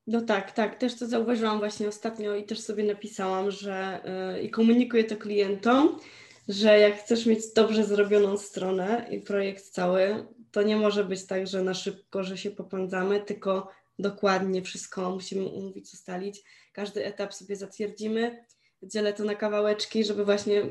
No 0.07 0.21
tak, 0.21 0.53
tak. 0.53 0.79
Też 0.79 0.99
to 0.99 1.07
zauważyłam 1.07 1.59
właśnie 1.59 1.89
ostatnio 1.89 2.35
i 2.35 2.45
też 2.45 2.61
sobie 2.61 2.85
napisałam, 2.85 3.51
że 3.51 4.01
i 4.43 4.51
komunikuję 4.51 5.05
to 5.05 5.17
klientom, 5.17 6.01
że 6.49 6.79
jak 6.79 6.99
chcesz 6.99 7.27
mieć 7.27 7.53
dobrze 7.57 7.85
zrobioną 7.85 8.39
stronę 8.39 9.07
i 9.11 9.21
projekt 9.21 9.65
cały, 9.65 10.27
to 10.57 10.63
nie 10.63 10.77
może 10.77 11.05
być 11.05 11.27
tak, 11.27 11.47
że 11.47 11.63
na 11.63 11.75
szybko, 11.75 12.25
że 12.25 12.39
się 12.39 12.51
popędzamy, 12.51 13.21
tylko 13.21 13.71
dokładnie 13.99 14.63
wszystko 14.63 15.11
musimy 15.11 15.45
umówić, 15.45 15.93
ustalić. 15.93 16.43
Każdy 16.73 17.05
etap 17.05 17.35
sobie 17.35 17.57
zatwierdzimy, 17.57 18.45
dzielę 18.83 19.13
to 19.13 19.25
na 19.25 19.35
kawałeczki, 19.35 20.05
żeby 20.05 20.25
właśnie 20.25 20.63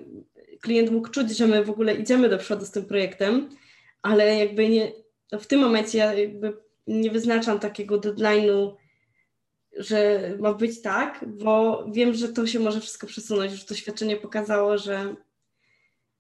klient 0.62 0.92
mógł 0.92 1.10
czuć, 1.10 1.38
że 1.38 1.48
my 1.48 1.64
w 1.64 1.70
ogóle 1.70 1.96
idziemy 1.96 2.30
do 2.30 2.38
przodu 2.38 2.66
z 2.66 2.72
tym 2.72 2.86
projektem, 2.86 3.50
ale 4.02 4.36
jakby 4.36 4.70
nie, 4.70 4.92
w 5.40 5.46
tym 5.46 5.60
momencie 5.60 5.98
ja 5.98 6.14
jakby 6.14 6.58
nie 6.88 7.12
wyznaczam 7.12 7.60
takiego 7.60 8.00
deadline'u, 8.00 8.76
że 9.78 10.32
ma 10.40 10.54
być 10.54 10.82
tak, 10.82 11.26
bo 11.28 11.86
wiem, 11.92 12.14
że 12.14 12.30
to 12.30 12.48
się 12.48 12.60
może 12.60 12.82
wszystko 12.82 13.08
przesunąć. 13.08 13.52
Już 13.52 13.66
doświadczenie 13.66 14.18
pokazało, 14.18 14.78
że 14.78 15.16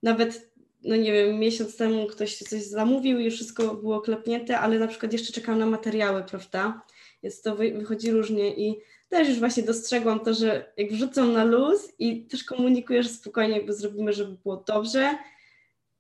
nawet 0.04 0.55
no 0.86 0.95
nie 0.95 1.13
wiem, 1.13 1.39
miesiąc 1.39 1.78
temu 1.78 2.08
ktoś 2.08 2.38
coś 2.38 2.63
zamówił 2.63 3.19
i 3.19 3.32
wszystko 3.32 3.76
było 3.76 4.02
klepnięte, 4.02 4.60
ale 4.60 4.80
na 4.80 4.88
przykład 4.88 5.13
jeszcze 5.13 5.34
czekam 5.34 5.60
na 5.60 5.65
materiały, 5.65 6.24
prawda? 6.24 6.82
Więc 7.24 7.41
to 7.41 7.56
wychodzi 7.56 8.12
różnie 8.12 8.56
i 8.56 8.80
też 9.10 9.30
już 9.30 9.39
właśnie 9.39 9.63
dostrzegłam 9.63 10.19
to, 10.19 10.34
że 10.34 10.74
jak 10.78 10.91
wrzucam 10.91 11.34
na 11.34 11.43
luz 11.43 11.93
i 12.00 12.26
też 12.26 12.43
komunikuję, 12.43 13.04
że 13.04 13.10
spokojnie 13.10 13.58
jakby 13.58 13.74
zrobimy, 13.74 14.13
żeby 14.13 14.32
było 14.43 14.63
dobrze, 14.67 15.17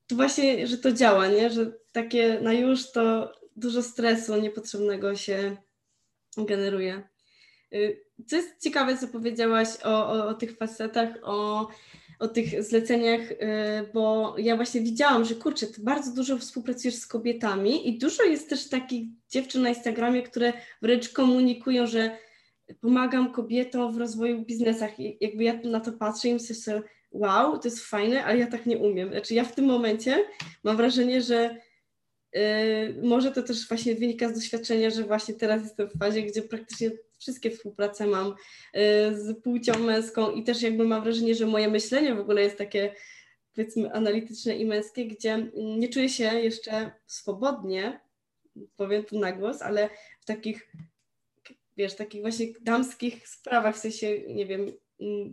to 0.07 0.15
właśnie, 0.15 0.67
że 0.67 0.77
to 0.77 0.91
działa, 0.91 1.27
nie? 1.27 1.49
Że 1.49 1.71
takie 1.91 2.39
na 2.41 2.53
już 2.53 2.91
to 2.91 3.33
dużo 3.55 3.83
stresu 3.83 4.35
niepotrzebnego 4.35 5.15
się 5.15 5.57
generuje. 6.37 7.03
Y, 7.73 8.05
co 8.27 8.35
jest 8.35 8.63
ciekawe, 8.63 8.97
co 8.97 9.07
powiedziałaś 9.07 9.67
o, 9.83 10.07
o, 10.07 10.27
o 10.27 10.33
tych 10.33 10.57
facetach, 10.57 11.09
o 11.21 11.67
o 12.19 12.27
tych 12.27 12.63
zleceniach, 12.63 13.31
y, 13.31 13.35
bo 13.93 14.35
ja 14.37 14.55
właśnie 14.55 14.81
widziałam, 14.81 15.25
że 15.25 15.35
kurczę, 15.35 15.67
ty 15.67 15.81
bardzo 15.81 16.11
dużo 16.11 16.37
współpracujesz 16.37 16.95
z 16.95 17.07
kobietami 17.07 17.89
i 17.89 17.97
dużo 17.97 18.23
jest 18.23 18.49
też 18.49 18.69
takich 18.69 19.07
dziewczyn 19.29 19.61
na 19.61 19.69
Instagramie, 19.69 20.23
które 20.23 20.53
wręcz 20.81 21.09
komunikują, 21.09 21.87
że 21.87 22.17
pomagam 22.81 23.31
kobietom 23.31 23.93
w 23.93 23.97
rozwoju 23.97 24.45
biznesach 24.45 24.99
i 24.99 25.17
jakby 25.21 25.43
ja 25.43 25.53
na 25.63 25.79
to 25.79 25.91
patrzę 25.91 26.27
i 26.27 26.33
myślę 26.33 26.55
sobie, 26.55 26.81
wow, 27.11 27.59
to 27.59 27.67
jest 27.67 27.79
fajne, 27.79 28.25
ale 28.25 28.37
ja 28.37 28.47
tak 28.47 28.65
nie 28.65 28.77
umiem. 28.77 29.09
Znaczy 29.09 29.33
ja 29.33 29.43
w 29.43 29.55
tym 29.55 29.65
momencie 29.65 30.25
mam 30.63 30.77
wrażenie, 30.77 31.21
że 31.21 31.57
yy, 32.33 32.41
może 33.03 33.31
to 33.31 33.43
też 33.43 33.67
właśnie 33.67 33.95
wynika 33.95 34.29
z 34.29 34.33
doświadczenia, 34.33 34.89
że 34.89 35.03
właśnie 35.03 35.33
teraz 35.33 35.63
jestem 35.63 35.89
w 35.89 35.99
fazie, 35.99 36.21
gdzie 36.21 36.41
praktycznie 36.41 36.91
wszystkie 37.25 37.51
współprace 37.51 38.07
mam 38.07 38.27
y, 38.27 38.33
z 39.17 39.43
płcią 39.43 39.79
męską 39.79 40.31
i 40.31 40.43
też 40.43 40.61
jakby 40.61 40.85
mam 40.85 41.03
wrażenie, 41.03 41.35
że 41.35 41.45
moje 41.45 41.67
myślenie 41.67 42.15
w 42.15 42.19
ogóle 42.19 42.41
jest 42.41 42.57
takie 42.57 42.95
powiedzmy 43.55 43.93
analityczne 43.93 44.57
i 44.57 44.65
męskie, 44.65 45.05
gdzie 45.05 45.51
nie 45.77 45.89
czuję 45.89 46.09
się 46.09 46.23
jeszcze 46.23 46.91
swobodnie, 47.05 47.99
powiem 48.75 49.03
to 49.03 49.19
na 49.19 49.31
głos, 49.31 49.61
ale 49.61 49.89
w 50.19 50.25
takich, 50.25 50.71
wiesz, 51.77 51.95
takich 51.95 52.21
właśnie 52.21 52.47
damskich 52.61 53.27
sprawach, 53.27 53.75
w 53.75 53.79
sensie, 53.79 54.19
nie 54.27 54.45
wiem, 54.45 54.71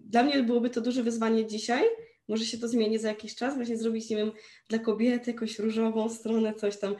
dla 0.04 0.22
mnie 0.22 0.42
byłoby 0.42 0.70
to 0.70 0.80
duże 0.80 1.02
wyzwanie 1.02 1.46
dzisiaj, 1.46 1.84
może 2.28 2.44
się 2.44 2.58
to 2.58 2.68
zmieni 2.68 2.98
za 2.98 3.08
jakiś 3.08 3.34
czas, 3.34 3.54
właśnie 3.54 3.76
zrobić, 3.76 4.10
nie 4.10 4.16
wiem, 4.16 4.32
dla 4.68 4.78
kobiety 4.78 5.30
jakąś 5.30 5.58
różową 5.58 6.08
stronę, 6.08 6.54
coś 6.54 6.78
tam 6.78 6.96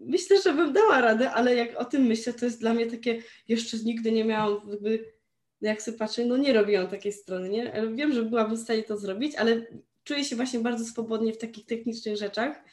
myślę, 0.00 0.42
że 0.42 0.52
bym 0.52 0.72
dała 0.72 1.00
radę, 1.00 1.30
ale 1.30 1.54
jak 1.54 1.76
o 1.80 1.84
tym 1.84 2.02
myślę, 2.02 2.32
to 2.32 2.44
jest 2.44 2.60
dla 2.60 2.74
mnie 2.74 2.86
takie, 2.86 3.22
jeszcze 3.48 3.76
nigdy 3.78 4.12
nie 4.12 4.24
miałam, 4.24 4.60
jakby, 4.70 5.12
jak 5.60 5.82
sobie 5.82 5.98
patrzę, 5.98 6.24
no 6.24 6.36
nie 6.36 6.52
robiłam 6.52 6.88
takiej 6.88 7.12
strony, 7.12 7.48
nie? 7.48 7.72
Wiem, 7.94 8.12
że 8.12 8.22
byłabym 8.22 8.56
w 8.56 8.60
stanie 8.60 8.82
to 8.82 8.98
zrobić, 8.98 9.36
ale 9.36 9.66
czuję 10.04 10.24
się 10.24 10.36
właśnie 10.36 10.60
bardzo 10.60 10.84
swobodnie 10.84 11.32
w 11.32 11.38
takich 11.38 11.66
technicznych 11.66 12.16
rzeczach 12.16 12.64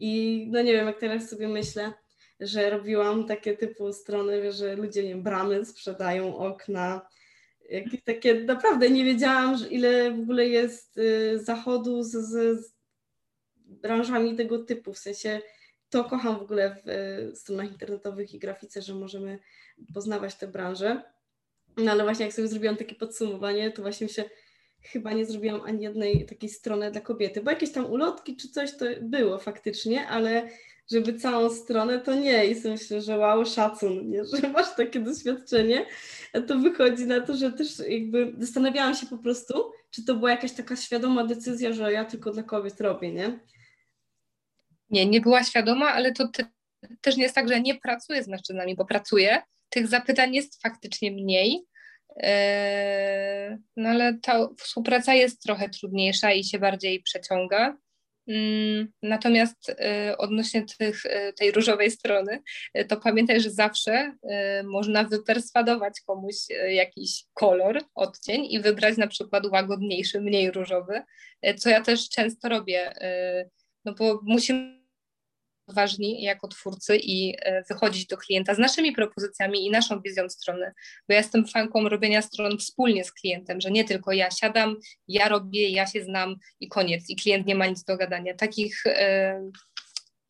i 0.00 0.44
no 0.50 0.62
nie 0.62 0.72
wiem, 0.72 0.86
jak 0.86 1.00
teraz 1.00 1.28
sobie 1.28 1.48
myślę, 1.48 1.92
że 2.40 2.70
robiłam 2.70 3.26
takie 3.26 3.56
typu 3.56 3.92
strony, 3.92 4.52
że 4.52 4.76
ludzie, 4.76 5.02
nie 5.02 5.08
wiem, 5.08 5.22
bramy 5.22 5.64
sprzedają, 5.64 6.36
okna, 6.36 7.08
jakieś 7.70 8.02
takie, 8.02 8.34
naprawdę 8.34 8.90
nie 8.90 9.04
wiedziałam, 9.04 9.56
ile 9.70 10.10
w 10.10 10.20
ogóle 10.20 10.46
jest 10.46 10.98
y, 10.98 11.38
zachodu 11.38 12.02
z, 12.02 12.10
z 12.10 12.72
branżami 13.56 14.36
tego 14.36 14.58
typu, 14.58 14.92
w 14.92 14.98
sensie 14.98 15.40
to 15.90 16.04
kocham 16.04 16.38
w 16.38 16.42
ogóle 16.42 16.76
w 16.84 16.88
e, 16.88 17.36
stronach 17.36 17.72
internetowych 17.72 18.34
i 18.34 18.38
grafice, 18.38 18.82
że 18.82 18.94
możemy 18.94 19.38
poznawać 19.94 20.34
te 20.34 20.46
branże. 20.46 21.02
No 21.76 21.92
ale 21.92 22.04
właśnie 22.04 22.24
jak 22.24 22.34
sobie 22.34 22.48
zrobiłam 22.48 22.76
takie 22.76 22.94
podsumowanie, 22.94 23.70
to 23.70 23.82
właśnie 23.82 24.08
się 24.08 24.24
chyba 24.82 25.12
nie 25.12 25.26
zrobiłam 25.26 25.60
ani 25.60 25.84
jednej 25.84 26.26
takiej 26.26 26.48
strony 26.48 26.90
dla 26.90 27.00
kobiety, 27.00 27.42
bo 27.42 27.50
jakieś 27.50 27.72
tam 27.72 27.86
ulotki 27.86 28.36
czy 28.36 28.48
coś 28.48 28.76
to 28.76 28.84
było 29.00 29.38
faktycznie, 29.38 30.08
ale 30.08 30.48
żeby 30.90 31.14
całą 31.14 31.50
stronę 31.50 31.98
to 32.00 32.14
nie 32.14 32.46
i 32.46 32.68
myślę, 32.68 33.00
że 33.00 33.18
wow, 33.18 33.46
szacun, 33.46 34.10
nie? 34.10 34.24
że 34.24 34.48
masz 34.52 34.76
takie 34.76 35.00
doświadczenie, 35.00 35.86
to 36.46 36.58
wychodzi 36.58 37.06
na 37.06 37.20
to, 37.20 37.36
że 37.36 37.52
też 37.52 37.78
jakby 37.88 38.32
zastanawiałam 38.38 38.94
się 38.94 39.06
po 39.06 39.18
prostu, 39.18 39.72
czy 39.90 40.04
to 40.04 40.14
była 40.14 40.30
jakaś 40.30 40.52
taka 40.52 40.76
świadoma 40.76 41.24
decyzja, 41.24 41.72
że 41.72 41.92
ja 41.92 42.04
tylko 42.04 42.30
dla 42.30 42.42
kobiet 42.42 42.80
robię, 42.80 43.12
nie? 43.12 43.38
Nie, 44.90 45.06
nie 45.06 45.20
była 45.20 45.44
świadoma, 45.44 45.92
ale 45.92 46.12
to 46.12 46.28
te, 46.28 46.44
też 47.00 47.16
nie 47.16 47.22
jest 47.22 47.34
tak, 47.34 47.48
że 47.48 47.60
nie 47.60 47.74
pracuję 47.74 48.22
z 48.22 48.28
mężczyznami, 48.28 48.76
bo 48.76 48.84
pracuję. 48.84 49.42
Tych 49.68 49.88
zapytań 49.88 50.34
jest 50.34 50.62
faktycznie 50.62 51.10
mniej, 51.10 51.64
e, 52.16 53.58
no 53.76 53.88
ale 53.88 54.18
ta 54.22 54.48
współpraca 54.58 55.14
jest 55.14 55.42
trochę 55.42 55.68
trudniejsza 55.68 56.32
i 56.32 56.44
się 56.44 56.58
bardziej 56.58 57.02
przeciąga. 57.02 57.76
Mm, 58.28 58.92
natomiast 59.02 59.68
y, 59.68 60.16
odnośnie 60.16 60.64
tych, 60.78 61.06
y, 61.06 61.32
tej 61.32 61.52
różowej 61.52 61.90
strony, 61.90 62.42
y, 62.78 62.84
to 62.84 62.96
pamiętaj, 62.96 63.40
że 63.40 63.50
zawsze 63.50 64.14
można 64.64 65.04
wyperswadować 65.04 66.00
komuś 66.06 66.34
jakiś 66.70 67.24
kolor, 67.34 67.80
odcień 67.94 68.46
i 68.50 68.60
wybrać 68.60 68.96
na 68.96 69.06
przykład 69.06 69.46
łagodniejszy, 69.46 70.20
mniej 70.20 70.50
różowy, 70.50 71.02
co 71.58 71.70
ja 71.70 71.80
też 71.80 72.08
często 72.08 72.48
robię, 72.48 72.94
no 73.84 73.94
bo 73.94 74.20
musimy 74.22 74.77
ważni 75.68 76.22
jako 76.22 76.48
twórcy 76.48 76.96
i 76.96 77.34
e, 77.38 77.62
wychodzić 77.62 78.06
do 78.06 78.16
klienta 78.16 78.54
z 78.54 78.58
naszymi 78.58 78.92
propozycjami 78.92 79.66
i 79.66 79.70
naszą 79.70 80.00
wizją 80.00 80.28
strony, 80.28 80.72
bo 81.08 81.12
ja 81.12 81.18
jestem 81.18 81.46
fanką 81.46 81.88
robienia 81.88 82.22
stron 82.22 82.58
wspólnie 82.58 83.04
z 83.04 83.12
klientem, 83.12 83.60
że 83.60 83.70
nie 83.70 83.84
tylko 83.84 84.12
ja 84.12 84.30
siadam, 84.30 84.76
ja 85.08 85.28
robię, 85.28 85.68
ja 85.68 85.86
się 85.86 86.02
znam 86.02 86.36
i 86.60 86.68
koniec, 86.68 87.10
i 87.10 87.16
klient 87.16 87.46
nie 87.46 87.54
ma 87.54 87.66
nic 87.66 87.84
do 87.84 87.96
gadania. 87.96 88.34
Takich, 88.34 88.86
e, 88.86 89.50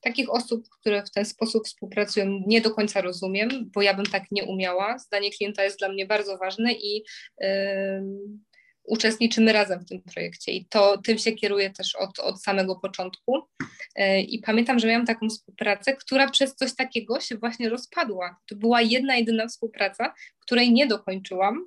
takich 0.01 0.31
osób, 0.31 0.69
które 0.81 1.03
w 1.03 1.11
ten 1.11 1.25
sposób 1.25 1.67
współpracują, 1.67 2.43
nie 2.47 2.61
do 2.61 2.71
końca 2.71 3.01
rozumiem, 3.01 3.49
bo 3.75 3.83
ja 3.83 3.95
bym 3.95 4.07
tak 4.07 4.23
nie 4.31 4.45
umiała. 4.45 4.99
Zdanie 4.99 5.31
klienta 5.31 5.65
jest 5.65 5.79
dla 5.79 5.89
mnie 5.89 6.07
bardzo 6.07 6.39
ważne 6.39 6.73
i 6.73 7.05
e, 7.41 8.03
uczestniczymy 8.89 9.53
razem 9.53 9.81
w 9.81 9.89
tym 9.89 10.03
projekcie 10.03 10.53
i 10.53 10.67
to 10.67 10.99
tym 10.99 11.19
się 11.19 11.33
kieruję 11.33 11.71
też 11.71 11.97
od, 11.97 12.19
od 12.19 12.43
samego 12.43 12.77
początku. 12.77 13.43
E, 13.97 14.21
I 14.21 14.39
pamiętam, 14.39 14.79
że 14.79 14.89
miałam 14.89 15.07
taką 15.07 15.29
współpracę, 15.29 15.97
która 15.97 16.31
przez 16.31 16.55
coś 16.55 16.75
takiego 16.75 17.21
się 17.21 17.37
właśnie 17.37 17.69
rozpadła. 17.69 18.37
To 18.47 18.57
była 18.57 18.83
jedna, 18.83 19.17
jedyna 19.17 19.47
współpraca, 19.47 20.15
której 20.41 20.73
nie 20.73 20.87
dokończyłam, 20.87 21.67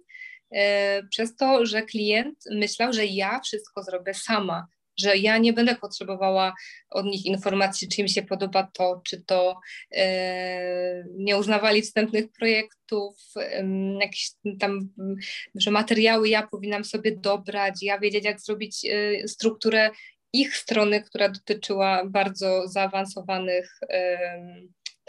e, 0.52 1.04
przez 1.04 1.36
to, 1.36 1.66
że 1.66 1.82
klient 1.82 2.40
myślał, 2.52 2.94
że 2.94 3.06
ja 3.06 3.40
wszystko 3.40 3.84
zrobię 3.84 4.14
sama, 4.14 4.68
że 5.02 5.18
ja 5.18 5.38
nie 5.38 5.54
będę 5.54 5.76
potrzebowała 5.76 6.54
od 6.90 7.06
nich 7.06 7.26
informacji, 7.26 7.88
czy 7.88 8.02
im 8.02 8.08
się 8.08 8.22
podoba 8.22 8.70
to, 8.74 9.02
czy 9.06 9.24
to 9.24 9.60
e, 9.92 11.04
nie 11.18 11.38
uznawali 11.38 11.82
wstępnych 11.82 12.32
projektów, 12.32 13.16
e, 13.36 13.66
jakieś 14.02 14.32
tam, 14.60 14.90
że 15.56 15.72
materiały 15.72 16.30
ja 16.30 16.48
powinnam 16.48 16.86
sobie 16.86 17.16
dobrać, 17.16 17.74
ja 17.82 18.00
wiedzieć, 18.00 18.26
jak 18.26 18.42
zrobić 18.42 18.86
e, 18.86 19.28
strukturę 19.28 19.90
ich 20.34 20.58
strony, 20.58 21.04
która 21.04 21.30
dotyczyła 21.30 22.06
bardzo 22.06 22.68
zaawansowanych 22.68 23.80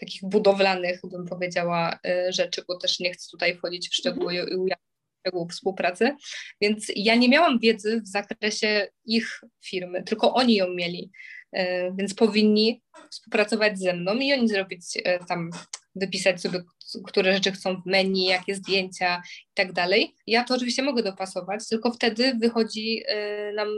takich 0.02 0.22
budowlanych, 0.22 1.00
bym 1.05 1.26
powiedziała, 1.26 1.98
e, 2.07 2.33
rzeczy, 2.33 2.62
bo 2.68 2.78
też 2.78 3.00
nie 3.00 3.12
chcę 3.12 3.31
tutaj 3.31 3.57
wchodzić 3.57 3.88
w 3.88 3.94
szczegóły 3.94 4.35
i 4.35 4.38
ujawnić 4.38 4.82
szczegółów 5.23 5.53
współpracy, 5.53 6.17
więc 6.61 6.87
ja 6.97 7.15
nie 7.15 7.29
miałam 7.29 7.59
wiedzy 7.59 8.01
w 8.01 8.09
zakresie 8.09 8.89
ich 9.05 9.41
firmy, 9.65 10.03
tylko 10.03 10.35
oni 10.35 10.55
ją 10.55 10.69
mieli, 10.69 11.11
e, 11.53 11.93
więc 11.97 12.15
powinni 12.15 12.83
współpracować 13.11 13.79
ze 13.79 13.93
mną 13.93 14.15
i 14.15 14.33
oni 14.33 14.49
zrobić 14.49 14.85
e, 15.05 15.25
tam, 15.25 15.51
wypisać 15.95 16.41
sobie, 16.41 16.63
które 17.07 17.35
rzeczy 17.35 17.53
chcą 17.53 17.83
w 17.83 17.87
menu, 17.87 18.25
jakie 18.25 18.55
zdjęcia 18.55 19.23
i 19.51 19.55
tak 19.55 19.73
dalej. 19.73 20.15
Ja 20.27 20.45
to 20.45 20.55
oczywiście 20.55 20.83
mogę 20.83 21.03
dopasować, 21.03 21.69
tylko 21.69 21.93
wtedy 21.93 22.35
wychodzi 22.35 23.03
e, 23.07 23.53
nam 23.53 23.69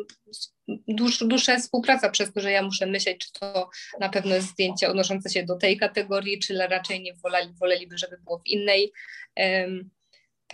dłuż, 0.88 1.18
dłuższa 1.18 1.58
współpraca 1.58 2.10
przez 2.10 2.32
to, 2.32 2.40
że 2.40 2.50
ja 2.50 2.62
muszę 2.62 2.86
myśleć, 2.86 3.18
czy 3.18 3.32
to 3.32 3.70
na 4.00 4.08
pewno 4.08 4.34
jest 4.34 4.48
zdjęcie 4.48 4.88
odnoszące 4.88 5.30
się 5.30 5.44
do 5.44 5.56
tej 5.56 5.76
kategorii, 5.76 6.38
czy 6.38 6.54
raczej 6.54 7.02
nie 7.02 7.14
woleli, 7.14 7.52
woleliby, 7.60 7.98
żeby 7.98 8.18
było 8.24 8.38
w 8.38 8.46
innej. 8.46 8.92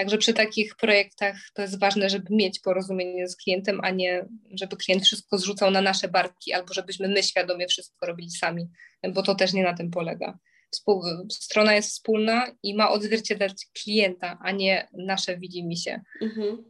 Także 0.00 0.18
przy 0.18 0.34
takich 0.34 0.76
projektach 0.76 1.36
to 1.54 1.62
jest 1.62 1.80
ważne, 1.80 2.10
żeby 2.10 2.26
mieć 2.30 2.60
porozumienie 2.60 3.28
z 3.28 3.36
klientem, 3.36 3.80
a 3.82 3.90
nie 3.90 4.28
żeby 4.54 4.76
klient 4.76 5.04
wszystko 5.04 5.38
zrzucał 5.38 5.70
na 5.70 5.80
nasze 5.80 6.08
barki, 6.08 6.52
albo 6.52 6.74
żebyśmy 6.74 7.08
my 7.08 7.22
świadomie 7.22 7.68
wszystko 7.68 8.06
robili 8.06 8.30
sami, 8.30 8.68
bo 9.12 9.22
to 9.22 9.34
też 9.34 9.52
nie 9.52 9.62
na 9.62 9.74
tym 9.74 9.90
polega. 9.90 10.38
Współ, 10.70 11.02
strona 11.30 11.74
jest 11.74 11.90
wspólna 11.90 12.56
i 12.62 12.74
ma 12.74 12.90
odzwierciedlać 12.90 13.66
klienta, 13.82 14.38
a 14.42 14.50
nie 14.50 14.88
nasze 14.92 15.38
widzimisię. 15.38 16.00
Mhm. 16.22 16.64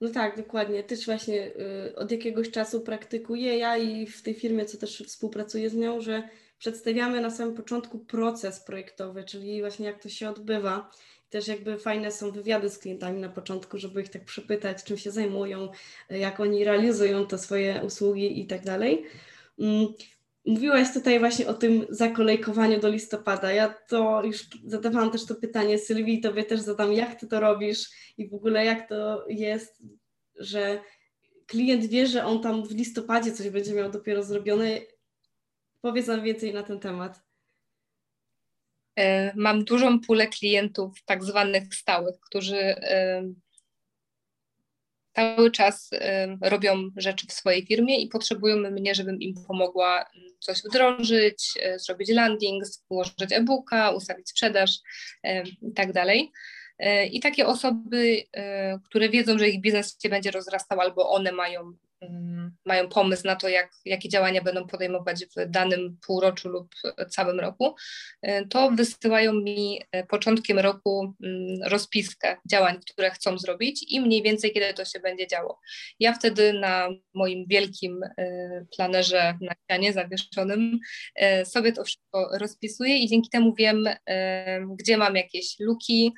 No 0.00 0.08
tak, 0.08 0.36
dokładnie. 0.36 0.82
Też 0.82 1.06
właśnie 1.06 1.46
y, 1.46 1.96
od 1.96 2.10
jakiegoś 2.10 2.50
czasu 2.50 2.80
praktykuję 2.80 3.58
ja 3.58 3.76
i 3.76 4.06
w 4.06 4.22
tej 4.22 4.34
firmie, 4.34 4.64
co 4.64 4.78
też 4.78 5.02
współpracuję 5.06 5.70
z 5.70 5.74
nią, 5.74 6.00
że 6.00 6.22
przedstawiamy 6.58 7.20
na 7.20 7.30
samym 7.30 7.54
początku 7.54 7.98
proces 7.98 8.60
projektowy, 8.60 9.24
czyli 9.24 9.60
właśnie 9.60 9.86
jak 9.86 10.02
to 10.02 10.08
się 10.08 10.28
odbywa 10.30 10.90
też 11.32 11.48
jakby 11.48 11.78
fajne 11.78 12.10
są 12.10 12.30
wywiady 12.30 12.70
z 12.70 12.78
klientami 12.78 13.20
na 13.20 13.28
początku, 13.28 13.78
żeby 13.78 14.02
ich 14.02 14.08
tak 14.08 14.24
przepytać, 14.24 14.84
czym 14.84 14.98
się 14.98 15.10
zajmują, 15.10 15.68
jak 16.10 16.40
oni 16.40 16.64
realizują 16.64 17.26
te 17.26 17.38
swoje 17.38 17.82
usługi 17.84 18.40
i 18.40 18.46
tak 18.46 18.64
dalej. 18.64 19.04
Mm, 19.58 19.86
mówiłaś 20.46 20.92
tutaj 20.94 21.18
właśnie 21.18 21.46
o 21.46 21.54
tym 21.54 21.86
zakolejkowaniu 21.88 22.80
do 22.80 22.88
listopada. 22.88 23.52
Ja 23.52 23.74
to 23.88 24.24
już 24.24 24.46
zadawałam 24.66 25.10
też 25.10 25.26
to 25.26 25.34
pytanie 25.34 25.78
Sylwii, 25.78 26.20
tobie 26.20 26.44
też 26.44 26.60
zadam, 26.60 26.92
jak 26.92 27.20
ty 27.20 27.26
to 27.26 27.40
robisz 27.40 27.90
i 28.18 28.28
w 28.28 28.34
ogóle 28.34 28.64
jak 28.64 28.88
to 28.88 29.24
jest, 29.28 29.82
że 30.36 30.80
klient 31.46 31.86
wie, 31.86 32.06
że 32.06 32.24
on 32.24 32.42
tam 32.42 32.68
w 32.68 32.70
listopadzie 32.70 33.32
coś 33.32 33.50
będzie 33.50 33.74
miał 33.74 33.90
dopiero 33.90 34.22
zrobione. 34.22 34.80
Powiedz 35.80 36.06
nam 36.06 36.22
więcej 36.22 36.54
na 36.54 36.62
ten 36.62 36.80
temat. 36.80 37.31
E, 38.96 39.32
mam 39.36 39.64
dużą 39.64 40.00
pulę 40.00 40.26
klientów, 40.26 40.92
tak 41.04 41.24
zwanych 41.24 41.74
stałych, 41.74 42.20
którzy 42.20 42.58
e, 42.58 43.22
cały 45.14 45.50
czas 45.50 45.90
e, 45.92 46.36
robią 46.42 46.90
rzeczy 46.96 47.26
w 47.26 47.32
swojej 47.32 47.66
firmie 47.66 48.00
i 48.00 48.08
potrzebują 48.08 48.70
mnie, 48.70 48.94
żebym 48.94 49.20
im 49.20 49.34
pomogła 49.46 50.04
coś 50.40 50.62
wdrożyć, 50.62 51.58
zrobić 51.76 52.08
landing, 52.08 52.64
złożyć 52.66 53.32
e-booka, 53.32 53.90
ustawić 53.90 54.28
sprzedaż 54.28 54.70
i 55.62 55.72
tak. 55.72 55.88
I 57.10 57.20
takie 57.20 57.46
osoby, 57.46 58.22
które 58.84 59.08
wiedzą, 59.08 59.38
że 59.38 59.48
ich 59.48 59.60
biznes 59.60 59.96
się 60.02 60.08
będzie 60.08 60.30
rozrastał 60.30 60.80
albo 60.80 61.10
one 61.10 61.32
mają 61.32 61.72
Mm, 61.72 61.91
mają 62.66 62.88
pomysł 62.88 63.26
na 63.26 63.36
to, 63.36 63.48
jak, 63.48 63.70
jakie 63.84 64.08
działania 64.08 64.42
będą 64.42 64.66
podejmować 64.66 65.24
w 65.24 65.50
danym 65.50 65.98
półroczu 66.06 66.48
lub 66.48 66.74
całym 67.10 67.40
roku, 67.40 67.74
y, 68.26 68.46
to 68.50 68.70
wysyłają 68.70 69.32
mi 69.32 69.82
y, 69.96 70.06
początkiem 70.06 70.58
roku 70.58 71.14
mm, 71.24 71.70
rozpiskę 71.70 72.36
działań, 72.50 72.78
które 72.90 73.10
chcą 73.10 73.38
zrobić 73.38 73.84
i 73.88 74.00
mniej 74.00 74.22
więcej 74.22 74.52
kiedy 74.52 74.74
to 74.74 74.84
się 74.84 75.00
będzie 75.00 75.26
działo. 75.26 75.60
Ja 76.00 76.12
wtedy 76.12 76.52
na 76.52 76.88
moim 77.14 77.44
wielkim 77.48 78.02
y, 78.02 78.66
planerze 78.76 79.38
na 79.40 79.54
ścianie 79.54 79.92
zawieszonym 79.92 80.78
sobie 81.44 81.72
to 81.72 81.84
wszystko 81.84 82.28
rozpisuję 82.38 82.98
i 82.98 83.08
dzięki 83.08 83.30
temu 83.30 83.54
wiem, 83.54 83.84
gdzie 84.78 84.96
mam 84.96 85.16
jakieś 85.16 85.56
luki. 85.60 86.12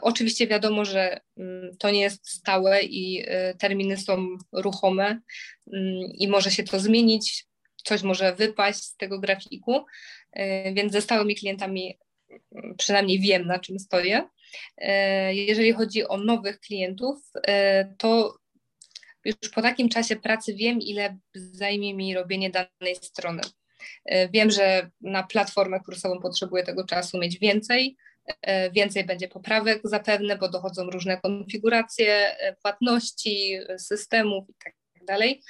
Oczywiście 0.00 0.46
wiadomo, 0.46 0.84
że 0.84 1.20
mm, 1.36 1.76
to 1.78 1.90
nie 1.90 2.00
jest 2.00 2.28
stałe 2.28 2.82
i 2.82 3.24
terminy 3.58 3.96
są 3.96 4.36
ruchome, 4.52 5.20
i 6.18 6.28
może 6.28 6.50
się 6.50 6.62
to 6.62 6.80
zmienić, 6.80 7.46
coś 7.84 8.02
może 8.02 8.34
wypaść 8.34 8.84
z 8.84 8.96
tego 8.96 9.18
grafiku, 9.18 9.84
e, 10.32 10.74
więc 10.74 10.92
ze 10.92 11.02
stałymi 11.02 11.34
klientami 11.34 11.98
mm, 12.30 12.74
przynajmniej 12.78 13.20
wiem, 13.20 13.46
na 13.46 13.58
czym 13.58 13.78
stoję. 13.78 14.28
E, 14.78 15.34
jeżeli 15.34 15.72
chodzi 15.72 16.08
o 16.08 16.16
nowych 16.16 16.60
klientów, 16.60 17.18
e, 17.46 17.94
to 17.98 18.36
już 19.24 19.50
po 19.54 19.62
takim 19.62 19.88
czasie 19.88 20.16
pracy 20.16 20.54
wiem, 20.54 20.80
ile 20.80 21.18
zajmie 21.34 21.94
mi 21.94 22.14
robienie 22.14 22.50
danej 22.50 22.96
strony. 22.96 23.42
Wiem, 24.32 24.50
że 24.50 24.90
na 25.00 25.22
platformę 25.22 25.80
kursową 25.80 26.20
potrzebuję 26.20 26.64
tego 26.64 26.84
czasu 26.84 27.18
mieć 27.18 27.38
więcej, 27.38 27.96
więcej 28.72 29.04
będzie 29.04 29.28
poprawek 29.28 29.80
zapewne, 29.84 30.38
bo 30.38 30.48
dochodzą 30.48 30.90
różne 30.90 31.20
konfiguracje 31.20 32.36
płatności, 32.62 33.58
systemów 33.78 34.48
i 34.50 34.54
tak 35.06 35.06
dalej. 35.06 35.42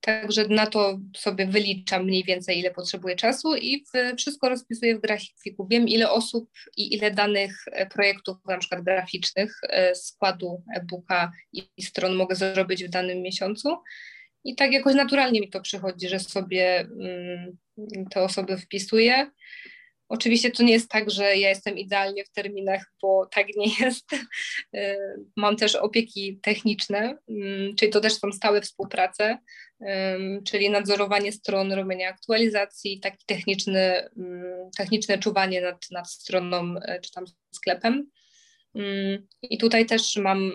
Także 0.00 0.48
na 0.48 0.66
to 0.66 0.98
sobie 1.16 1.46
wyliczam 1.46 2.04
mniej 2.04 2.24
więcej, 2.24 2.58
ile 2.58 2.70
potrzebuję 2.70 3.16
czasu 3.16 3.56
i 3.56 3.84
wszystko 4.18 4.48
rozpisuję 4.48 4.98
w 4.98 5.00
grafiku. 5.00 5.66
Wiem, 5.70 5.88
ile 5.88 6.10
osób 6.10 6.50
i 6.76 6.94
ile 6.94 7.10
danych 7.10 7.64
e, 7.72 7.86
projektów, 7.86 8.36
na 8.48 8.58
przykład 8.58 8.84
graficznych, 8.84 9.52
e, 9.62 9.94
składu 9.94 10.62
e-booka 10.76 11.32
i 11.52 11.82
stron 11.82 12.14
mogę 12.14 12.36
zrobić 12.36 12.84
w 12.84 12.88
danym 12.88 13.22
miesiącu. 13.22 13.76
I 14.44 14.54
tak 14.54 14.72
jakoś 14.72 14.94
naturalnie 14.94 15.40
mi 15.40 15.50
to 15.50 15.60
przychodzi, 15.60 16.08
że 16.08 16.20
sobie 16.20 16.80
mm, 16.80 17.56
te 18.10 18.22
osoby 18.22 18.58
wpisuję. 18.58 19.30
Oczywiście 20.10 20.50
to 20.50 20.62
nie 20.62 20.72
jest 20.72 20.90
tak, 20.90 21.10
że 21.10 21.36
ja 21.36 21.48
jestem 21.48 21.78
idealnie 21.78 22.24
w 22.24 22.30
terminach, 22.30 22.92
bo 23.02 23.26
tak 23.26 23.46
nie 23.56 23.72
jest. 23.80 24.12
E, 24.74 24.96
mam 25.36 25.56
też 25.56 25.74
opieki 25.74 26.40
techniczne, 26.42 27.18
mm, 27.28 27.76
czyli 27.76 27.92
to 27.92 28.00
też 28.00 28.14
są 28.14 28.32
stałe 28.32 28.60
współprace, 28.60 29.38
czyli 30.46 30.70
nadzorowanie 30.70 31.32
stron, 31.32 31.72
robienie 31.72 32.08
aktualizacji, 32.08 33.00
taki 33.00 33.24
techniczny, 33.26 34.08
mm, 34.18 34.70
techniczne 34.78 35.18
czuwanie 35.18 35.60
nad, 35.60 35.90
nad 35.90 36.10
stroną 36.10 36.74
e, 36.82 37.00
czy 37.00 37.12
tam 37.12 37.24
sklepem. 37.50 38.10
Mm, 38.74 39.26
I 39.42 39.58
tutaj 39.58 39.86
też 39.86 40.16
mam 40.16 40.52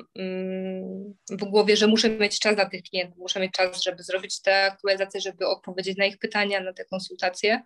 w 1.30 1.46
głowie, 1.46 1.78
że 1.78 1.88
muszę 1.88 2.10
mieć 2.10 2.40
czas 2.40 2.56
dla 2.56 2.70
tych 2.70 2.84
klientów, 2.84 3.18
muszę 3.18 3.40
mieć 3.40 3.52
czas, 3.52 3.84
żeby 3.84 4.04
zrobić 4.04 4.42
te 4.42 4.64
aktualizacje, 4.64 5.22
żeby 5.22 5.48
odpowiedzieć 5.48 5.98
na 5.98 6.06
ich 6.06 6.18
pytania, 6.18 6.60
na 6.60 6.74
te 6.74 6.86
konsultacje. 6.86 7.62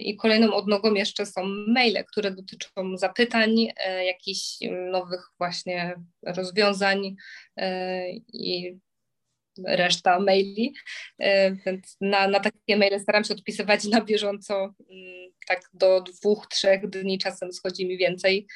I 0.00 0.16
kolejną 0.16 0.54
odnogą 0.54 0.94
jeszcze 0.94 1.26
są 1.26 1.44
maile, 1.68 2.04
które 2.04 2.30
dotyczą 2.30 2.96
zapytań, 2.96 3.68
e, 3.76 4.04
jakichś 4.04 4.58
nowych 4.90 5.20
właśnie 5.38 5.94
rozwiązań 6.26 7.16
e, 7.56 8.10
i 8.32 8.78
reszta 9.66 10.20
maili. 10.20 10.74
Więc 11.66 11.96
na, 12.00 12.28
na 12.28 12.40
takie 12.40 12.76
maile 12.76 13.00
staram 13.00 13.24
się 13.24 13.34
odpisywać 13.34 13.84
na 13.84 14.00
bieżąco, 14.00 14.54
mm, 14.90 15.30
tak 15.46 15.60
do 15.72 16.00
dwóch, 16.00 16.46
trzech 16.46 16.90
dni, 16.90 17.18
czasem 17.18 17.52
schodzi 17.52 17.86
mi 17.86 17.98
więcej. 17.98 18.46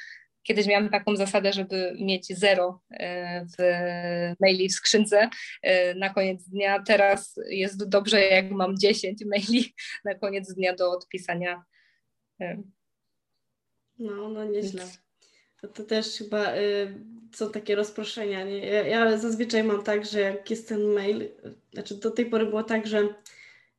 Kiedyś 0.42 0.66
miałam 0.66 0.88
taką 0.88 1.16
zasadę, 1.16 1.52
żeby 1.52 1.96
mieć 2.00 2.38
zero 2.38 2.81
e, 2.90 3.46
w 3.46 3.57
maili 4.40 4.68
w 4.68 4.72
skrzynce 4.72 5.31
e, 5.62 5.94
na 5.94 6.11
koniec 6.11 6.48
dnia. 6.48 6.83
Teraz 6.83 7.40
jest 7.48 7.88
dobrze, 7.88 8.20
jak 8.20 8.50
mam 8.50 8.78
10 8.78 9.24
maili 9.24 9.74
na 10.05 10.14
koniec 10.14 10.55
dnia 10.55 10.74
do 10.74 10.90
odpisania. 10.90 11.64
E. 12.40 12.62
No, 13.98 14.28
no 14.28 14.44
nieźle. 14.44 14.85
To, 15.61 15.68
to 15.68 15.85
też 15.85 16.18
chyba 16.18 16.57
y, 16.57 16.94
są 17.35 17.50
takie 17.50 17.74
rozproszenia. 17.74 18.44
Nie? 18.44 18.59
Ja, 18.59 18.87
ja 18.87 19.18
zazwyczaj 19.18 19.64
mam 19.64 19.83
tak, 19.83 20.07
że 20.07 20.20
jak 20.20 20.50
jest 20.50 20.68
ten 20.68 20.83
mail, 20.83 21.28
znaczy 21.72 21.94
do 21.94 22.11
tej 22.11 22.26
pory 22.26 22.46
było 22.46 22.62
tak, 22.62 22.87
że 22.87 23.09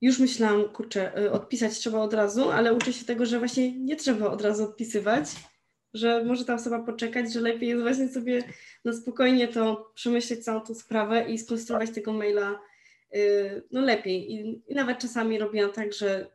już 0.02 0.19
myślałam, 0.19 0.69
kurczę, 0.69 1.32
odpisać 1.32 1.73
trzeba 1.73 1.99
od 1.99 2.13
razu, 2.13 2.52
ale 2.52 2.73
uczę 2.73 2.93
się 2.93 3.06
tego, 3.06 3.26
że 3.26 3.39
właśnie 3.39 3.80
nie 3.80 3.95
trzeba 3.95 4.32
od 4.32 4.41
razu 4.41 4.63
odpisywać 4.63 5.26
że 5.93 6.23
może 6.23 6.45
ta 6.45 6.53
osoba 6.53 6.79
poczekać, 6.79 7.34
że 7.34 7.41
lepiej 7.41 7.69
jest 7.69 7.82
właśnie 7.82 8.10
sobie 8.10 8.43
na 8.86 8.93
spokojnie 8.93 9.47
to 9.47 9.91
przemyśleć 9.95 10.43
całą 10.43 10.62
tą 10.62 10.75
sprawę 10.75 11.32
i 11.32 11.38
skonstruować 11.38 11.91
tego 11.91 12.13
maila 12.13 12.60
yy, 13.12 13.63
no 13.71 13.82
lepiej. 13.82 14.32
I, 14.32 14.63
I, 14.67 14.75
nawet 14.75 14.99
czasami 14.99 15.39
robiłam 15.39 15.71
tak, 15.71 15.93
że 15.93 16.27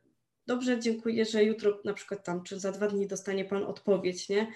dobrze, 0.46 0.80
dziękuję, 0.80 1.24
że 1.24 1.44
jutro 1.44 1.80
na 1.84 1.94
przykład 1.94 2.24
tam, 2.24 2.42
czy 2.42 2.60
za 2.60 2.72
dwa 2.72 2.86
dni 2.86 3.06
dostanie 3.06 3.44
Pan 3.44 3.64
odpowiedź, 3.64 4.28
nie? 4.28 4.52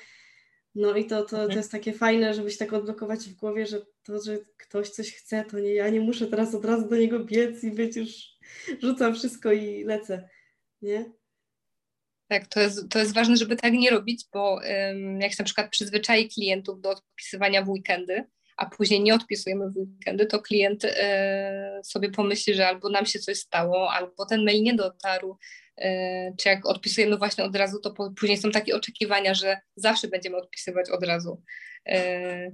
No 0.74 0.96
i 0.96 1.04
to, 1.06 1.22
to, 1.22 1.28
to 1.28 1.38
mhm. 1.38 1.58
jest 1.58 1.72
takie 1.72 1.92
fajne, 1.92 2.34
żeby 2.34 2.50
się 2.50 2.58
tak 2.58 2.72
odblokować 2.72 3.20
w 3.28 3.34
głowie, 3.34 3.66
że 3.66 3.86
to, 4.02 4.22
że 4.22 4.38
ktoś 4.56 4.90
coś 4.90 5.12
chce, 5.12 5.44
to 5.50 5.58
nie 5.58 5.74
ja 5.74 5.88
nie 5.88 6.00
muszę 6.00 6.26
teraz 6.26 6.54
od 6.54 6.64
razu 6.64 6.88
do 6.88 6.96
niego 6.96 7.24
biec 7.24 7.64
i 7.64 7.70
być 7.70 7.96
już 7.96 8.10
rzucam 8.82 9.14
wszystko 9.14 9.52
i 9.52 9.84
lecę, 9.84 10.28
nie? 10.82 11.12
Tak, 12.32 12.46
to 12.46 12.60
jest, 12.60 12.90
to 12.90 12.98
jest 12.98 13.14
ważne, 13.14 13.36
żeby 13.36 13.56
tak 13.56 13.72
nie 13.72 13.90
robić, 13.90 14.24
bo 14.32 14.54
um, 14.54 15.20
jak 15.20 15.30
się 15.30 15.36
na 15.38 15.44
przykład 15.44 15.70
przyzwyczai 15.70 16.28
klientów 16.28 16.80
do 16.80 16.90
odpisywania 16.90 17.62
w 17.62 17.68
weekendy, 17.68 18.24
a 18.56 18.66
później 18.66 19.00
nie 19.00 19.14
odpisujemy 19.14 19.70
w 19.70 19.76
weekendy, 19.76 20.26
to 20.26 20.42
klient 20.42 20.84
e, 20.84 21.80
sobie 21.84 22.10
pomyśli, 22.10 22.54
że 22.54 22.68
albo 22.68 22.88
nam 22.88 23.06
się 23.06 23.18
coś 23.18 23.38
stało, 23.38 23.92
albo 23.92 24.26
ten 24.26 24.44
mail 24.44 24.62
nie 24.62 24.74
dotarł, 24.74 25.36
e, 25.78 26.32
czy 26.36 26.48
jak 26.48 26.66
odpisujemy 26.66 27.16
właśnie 27.18 27.44
od 27.44 27.56
razu, 27.56 27.80
to 27.80 27.90
po, 27.90 28.10
później 28.10 28.38
są 28.38 28.50
takie 28.50 28.76
oczekiwania, 28.76 29.34
że 29.34 29.60
zawsze 29.76 30.08
będziemy 30.08 30.36
odpisywać 30.36 30.90
od 30.90 31.04
razu. 31.04 31.42
E, 31.86 32.50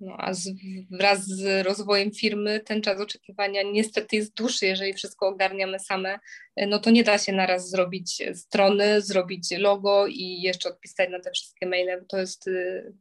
no, 0.00 0.16
a 0.18 0.34
z, 0.34 0.50
wraz 0.90 1.26
z 1.26 1.66
rozwojem 1.66 2.12
firmy 2.12 2.60
ten 2.60 2.82
czas 2.82 3.00
oczekiwania 3.00 3.62
niestety 3.62 4.16
jest 4.16 4.34
dłuższy, 4.34 4.66
jeżeli 4.66 4.94
wszystko 4.94 5.28
ogarniamy 5.28 5.78
same, 5.78 6.18
no 6.56 6.78
to 6.78 6.90
nie 6.90 7.04
da 7.04 7.18
się 7.18 7.32
naraz 7.32 7.70
zrobić 7.70 8.22
strony, 8.34 9.02
zrobić 9.02 9.50
logo 9.50 10.06
i 10.06 10.42
jeszcze 10.42 10.68
odpisać 10.68 11.10
na 11.10 11.20
te 11.20 11.30
wszystkie 11.30 11.66
maile. 11.66 12.04
To 12.08 12.18
jest, 12.18 12.46
y, 12.46 12.92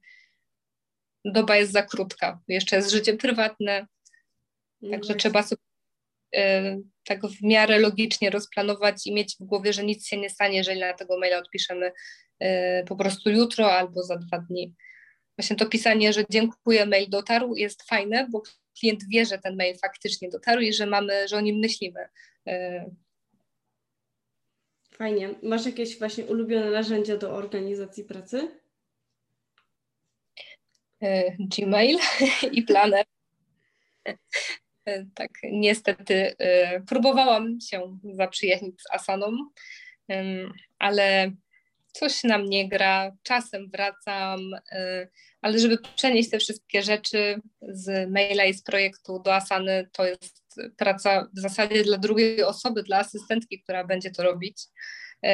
doba 1.26 1.56
jest 1.56 1.72
za 1.72 1.84
krótka. 1.84 2.40
Jeszcze 2.48 2.76
jest 2.76 2.92
życie 2.92 3.14
prywatne, 3.14 3.88
no 4.82 4.92
także 4.92 5.16
trzeba 5.16 5.44
sobie 5.44 5.62
y, 6.36 6.82
tak 7.04 7.28
w 7.28 7.44
miarę 7.44 7.80
logicznie 7.80 8.30
rozplanować 8.30 9.08
i 9.08 9.14
mieć 9.14 9.36
w 9.40 9.44
głowie, 9.44 9.74
że 9.74 9.84
nic 9.84 10.08
się 10.08 10.18
nie 10.18 10.30
stanie, 10.30 10.58
jeżeli 10.58 10.80
na 10.80 10.94
tego 10.94 11.20
maila 11.20 11.38
odpiszemy 11.38 11.92
y, 12.44 12.48
po 12.88 12.96
prostu 12.96 13.30
jutro 13.30 13.74
albo 13.74 14.04
za 14.04 14.18
dwa 14.18 14.40
dni 14.40 14.76
właśnie 15.40 15.56
to 15.56 15.66
pisanie, 15.66 16.14
że 16.14 16.24
dziękuję, 16.30 16.86
mail 16.86 17.10
dotarł 17.10 17.56
jest 17.56 17.84
fajne, 17.84 18.28
bo 18.32 18.42
klient 18.80 19.04
wie, 19.10 19.26
że 19.26 19.38
ten 19.38 19.56
mail 19.56 19.78
faktycznie 19.78 20.30
dotarł 20.30 20.62
i 20.62 20.74
że 20.74 20.86
mamy, 20.86 21.28
że 21.28 21.38
o 21.38 21.42
nim 21.42 21.60
myślimy. 21.60 22.00
E, 22.48 22.86
Fajnie. 24.92 25.36
Masz 25.44 25.66
jakieś 25.66 26.00
właśnie 26.00 26.26
ulubione 26.26 26.72
narzędzia 26.72 27.18
do 27.18 27.36
organizacji 27.36 28.04
pracy? 28.04 28.60
E, 31.02 31.36
Gmail 31.40 31.98
i 32.58 32.64
Planner. 32.64 33.06
E, 34.86 35.06
tak, 35.16 35.32
niestety 35.44 36.36
próbowałam 36.88 37.62
się 37.62 38.00
zaprzyjaźnić 38.14 38.82
z 38.82 38.92
Asaną, 38.92 39.32
ale 40.80 41.32
coś 41.92 42.24
nam 42.24 42.46
nie 42.46 42.70
gra, 42.70 43.12
czasem 43.24 43.70
wracam, 43.70 44.40
y, 44.72 45.10
ale 45.42 45.60
żeby 45.60 45.78
przenieść 45.96 46.30
te 46.30 46.40
wszystkie 46.40 46.84
rzeczy 46.84 47.42
z 47.62 48.10
maila 48.10 48.46
i 48.46 48.54
z 48.54 48.64
projektu 48.64 49.20
do 49.20 49.36
Asany, 49.36 49.90
to 49.92 50.06
jest 50.06 50.44
praca 50.78 51.30
w 51.34 51.40
zasadzie 51.40 51.84
dla 51.84 51.98
drugiej 51.98 52.44
osoby, 52.44 52.84
dla 52.84 52.98
asystentki, 52.98 53.62
która 53.62 53.84
będzie 53.84 54.12
to 54.12 54.24
robić. 54.24 54.64
Y, 55.26 55.30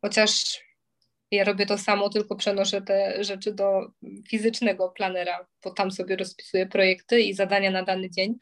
chociaż 0.00 0.60
ja 1.30 1.44
robię 1.44 1.66
to 1.66 1.78
samo, 1.78 2.08
tylko 2.08 2.36
przenoszę 2.36 2.82
te 2.82 3.24
rzeczy 3.24 3.54
do 3.54 3.90
fizycznego 4.28 4.88
planera, 4.88 5.46
bo 5.64 5.70
tam 5.70 5.90
sobie 5.90 6.16
rozpisuję 6.16 6.66
projekty 6.66 7.20
i 7.20 7.34
zadania 7.34 7.70
na 7.70 7.82
dany 7.82 8.10
dzień. 8.10 8.34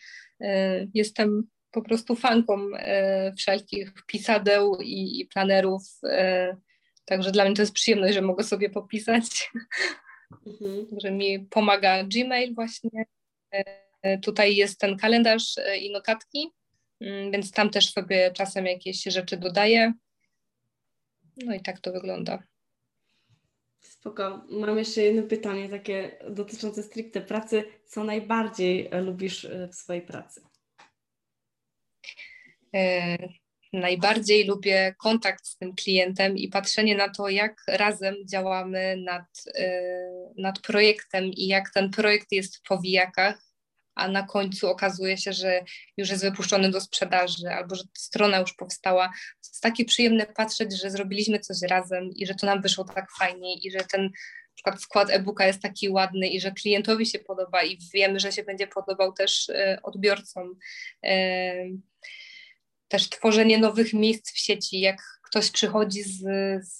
Y, 0.43 0.89
jestem 0.95 1.49
po 1.71 1.83
prostu 1.83 2.17
fanką 2.17 2.59
e, 2.77 3.33
wszelkich 3.33 3.93
pisadeł 4.07 4.77
i, 4.83 5.21
i 5.21 5.27
planerów. 5.27 5.83
E, 6.05 6.57
także 7.05 7.33
dla 7.33 7.45
mnie 7.45 7.55
to 7.55 7.63
jest 7.63 7.73
przyjemność, 7.73 8.15
że 8.15 8.23
mogę 8.23 8.45
sobie 8.45 8.71
popisać. 8.71 9.53
Mhm. 10.47 10.87
że 11.03 11.11
mi 11.11 11.41
pomaga 11.41 12.05
Gmail 12.05 12.55
właśnie. 12.55 13.05
E, 14.03 14.19
tutaj 14.19 14.57
jest 14.57 14.81
ten 14.81 14.97
kalendarz 14.97 15.55
i 15.81 15.93
notatki, 15.93 16.51
mm, 17.01 17.31
więc 17.31 17.53
tam 17.53 17.71
też 17.71 17.93
sobie 17.93 18.31
czasem 18.31 18.67
jakieś 18.67 19.03
rzeczy 19.03 19.37
dodaję. 19.37 19.93
No 21.45 21.55
i 21.55 21.61
tak 21.61 21.81
to 21.81 21.93
wygląda. 21.93 22.43
Spoko. 23.81 24.45
Mam 24.51 24.79
jeszcze 24.79 25.03
jedno 25.03 25.23
pytanie 25.23 25.69
takie 25.69 26.19
dotyczące 26.31 26.83
stricte 26.83 27.21
pracy. 27.21 27.65
Co 27.85 28.05
najbardziej 28.05 28.91
lubisz 29.03 29.49
w 29.73 29.75
swojej 29.75 30.03
pracy? 30.03 30.41
E, 32.77 33.17
najbardziej 33.73 34.45
lubię 34.45 34.95
kontakt 34.99 35.47
z 35.47 35.57
tym 35.57 35.75
klientem 35.75 36.39
i 36.39 36.49
patrzenie 36.49 36.97
na 36.97 37.09
to, 37.09 37.29
jak 37.29 37.63
razem 37.69 38.15
działamy 38.31 38.97
nad, 38.97 39.27
e, 39.55 39.83
nad 40.39 40.61
projektem 40.61 41.25
i 41.25 41.47
jak 41.47 41.71
ten 41.71 41.91
projekt 41.91 42.33
jest 42.33 42.57
w 42.57 42.63
powijakach, 42.63 43.47
a 43.95 44.09
na 44.09 44.23
końcu 44.23 44.69
okazuje 44.69 45.19
się, 45.19 45.33
że 45.33 45.65
już 45.97 46.11
jest 46.11 46.25
wypuszczony 46.25 46.71
do 46.71 46.81
sprzedaży 46.81 47.49
albo 47.49 47.75
że 47.75 47.85
strona 47.97 48.39
już 48.39 48.55
powstała. 48.55 49.07
To 49.09 49.49
jest 49.51 49.63
takie 49.63 49.85
przyjemne 49.85 50.27
patrzeć, 50.27 50.81
że 50.81 50.91
zrobiliśmy 50.91 51.39
coś 51.39 51.63
razem 51.63 52.11
i 52.15 52.27
że 52.27 52.35
to 52.35 52.47
nam 52.47 52.63
wyszło 52.63 52.85
tak 52.85 53.07
fajnie 53.19 53.55
i 53.55 53.71
że 53.71 53.79
ten 53.79 54.03
na 54.03 54.55
przykład 54.55 54.83
skład 54.83 55.11
e-booka 55.11 55.47
jest 55.47 55.63
taki 55.63 55.89
ładny 55.89 56.29
i 56.29 56.41
że 56.41 56.53
klientowi 56.53 57.07
się 57.07 57.19
podoba 57.19 57.63
i 57.63 57.79
wiemy, 57.95 58.21
że 58.21 58.33
się 58.33 58.45
będzie 58.45 58.67
podobał 58.67 59.13
też 59.13 59.49
e, 59.49 59.79
odbiorcom 59.83 60.59
też 62.89 63.09
tworzenie 63.09 63.59
nowych 63.59 63.93
miejsc 63.93 64.33
w 64.33 64.39
sieci, 64.39 64.81
jak 64.81 64.97
ktoś 65.27 65.51
przychodzi 65.51 66.03
z, 66.03 66.23
z, 66.67 66.79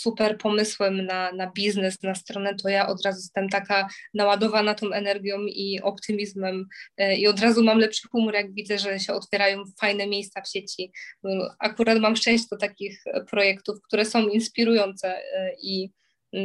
super 0.00 0.38
pomysłem 0.38 1.06
na, 1.06 1.32
na 1.32 1.50
biznes, 1.50 2.02
na 2.02 2.14
stronę, 2.14 2.54
to 2.54 2.68
ja 2.68 2.88
od 2.88 3.04
razu 3.04 3.18
jestem 3.18 3.48
taka 3.48 3.88
naładowana 4.14 4.74
tą 4.74 4.92
energią 4.92 5.38
i 5.40 5.80
optymizmem 5.82 6.66
e, 6.96 7.16
i 7.16 7.26
od 7.26 7.40
razu 7.40 7.64
mam 7.64 7.78
lepszy 7.78 8.08
humor, 8.08 8.34
jak 8.34 8.54
widzę, 8.54 8.78
że 8.78 9.00
się 9.00 9.12
otwierają 9.12 9.64
fajne 9.80 10.06
miejsca 10.06 10.42
w 10.42 10.48
sieci. 10.48 10.92
No, 11.22 11.54
akurat 11.58 11.98
mam 11.98 12.16
szczęście 12.16 12.46
do 12.50 12.56
takich 12.56 13.04
projektów, 13.30 13.78
które 13.82 14.04
są 14.04 14.28
inspirujące 14.28 15.16
e, 15.16 15.52
i 15.62 15.90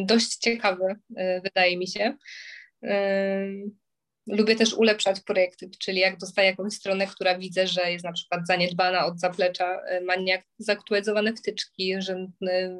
dość 0.05 0.35
ciekawe, 0.35 0.95
e, 1.15 1.41
wydaje 1.41 1.77
mi 1.77 1.87
się. 1.87 2.17
Lubię 4.27 4.55
też 4.55 4.73
ulepszać 4.73 5.19
projekty, 5.19 5.69
czyli 5.79 5.99
jak 5.99 6.17
dostaję 6.17 6.49
jakąś 6.49 6.73
stronę, 6.73 7.07
która 7.07 7.37
widzę, 7.37 7.67
że 7.67 7.91
jest 7.91 8.05
na 8.05 8.11
przykład 8.11 8.47
zaniedbana 8.47 9.05
od 9.05 9.19
zaplecza, 9.19 9.81
e, 9.81 10.01
ma 10.01 10.13
zaktualizowane 10.57 11.33
wtyczki, 11.33 11.95
że 12.01 12.27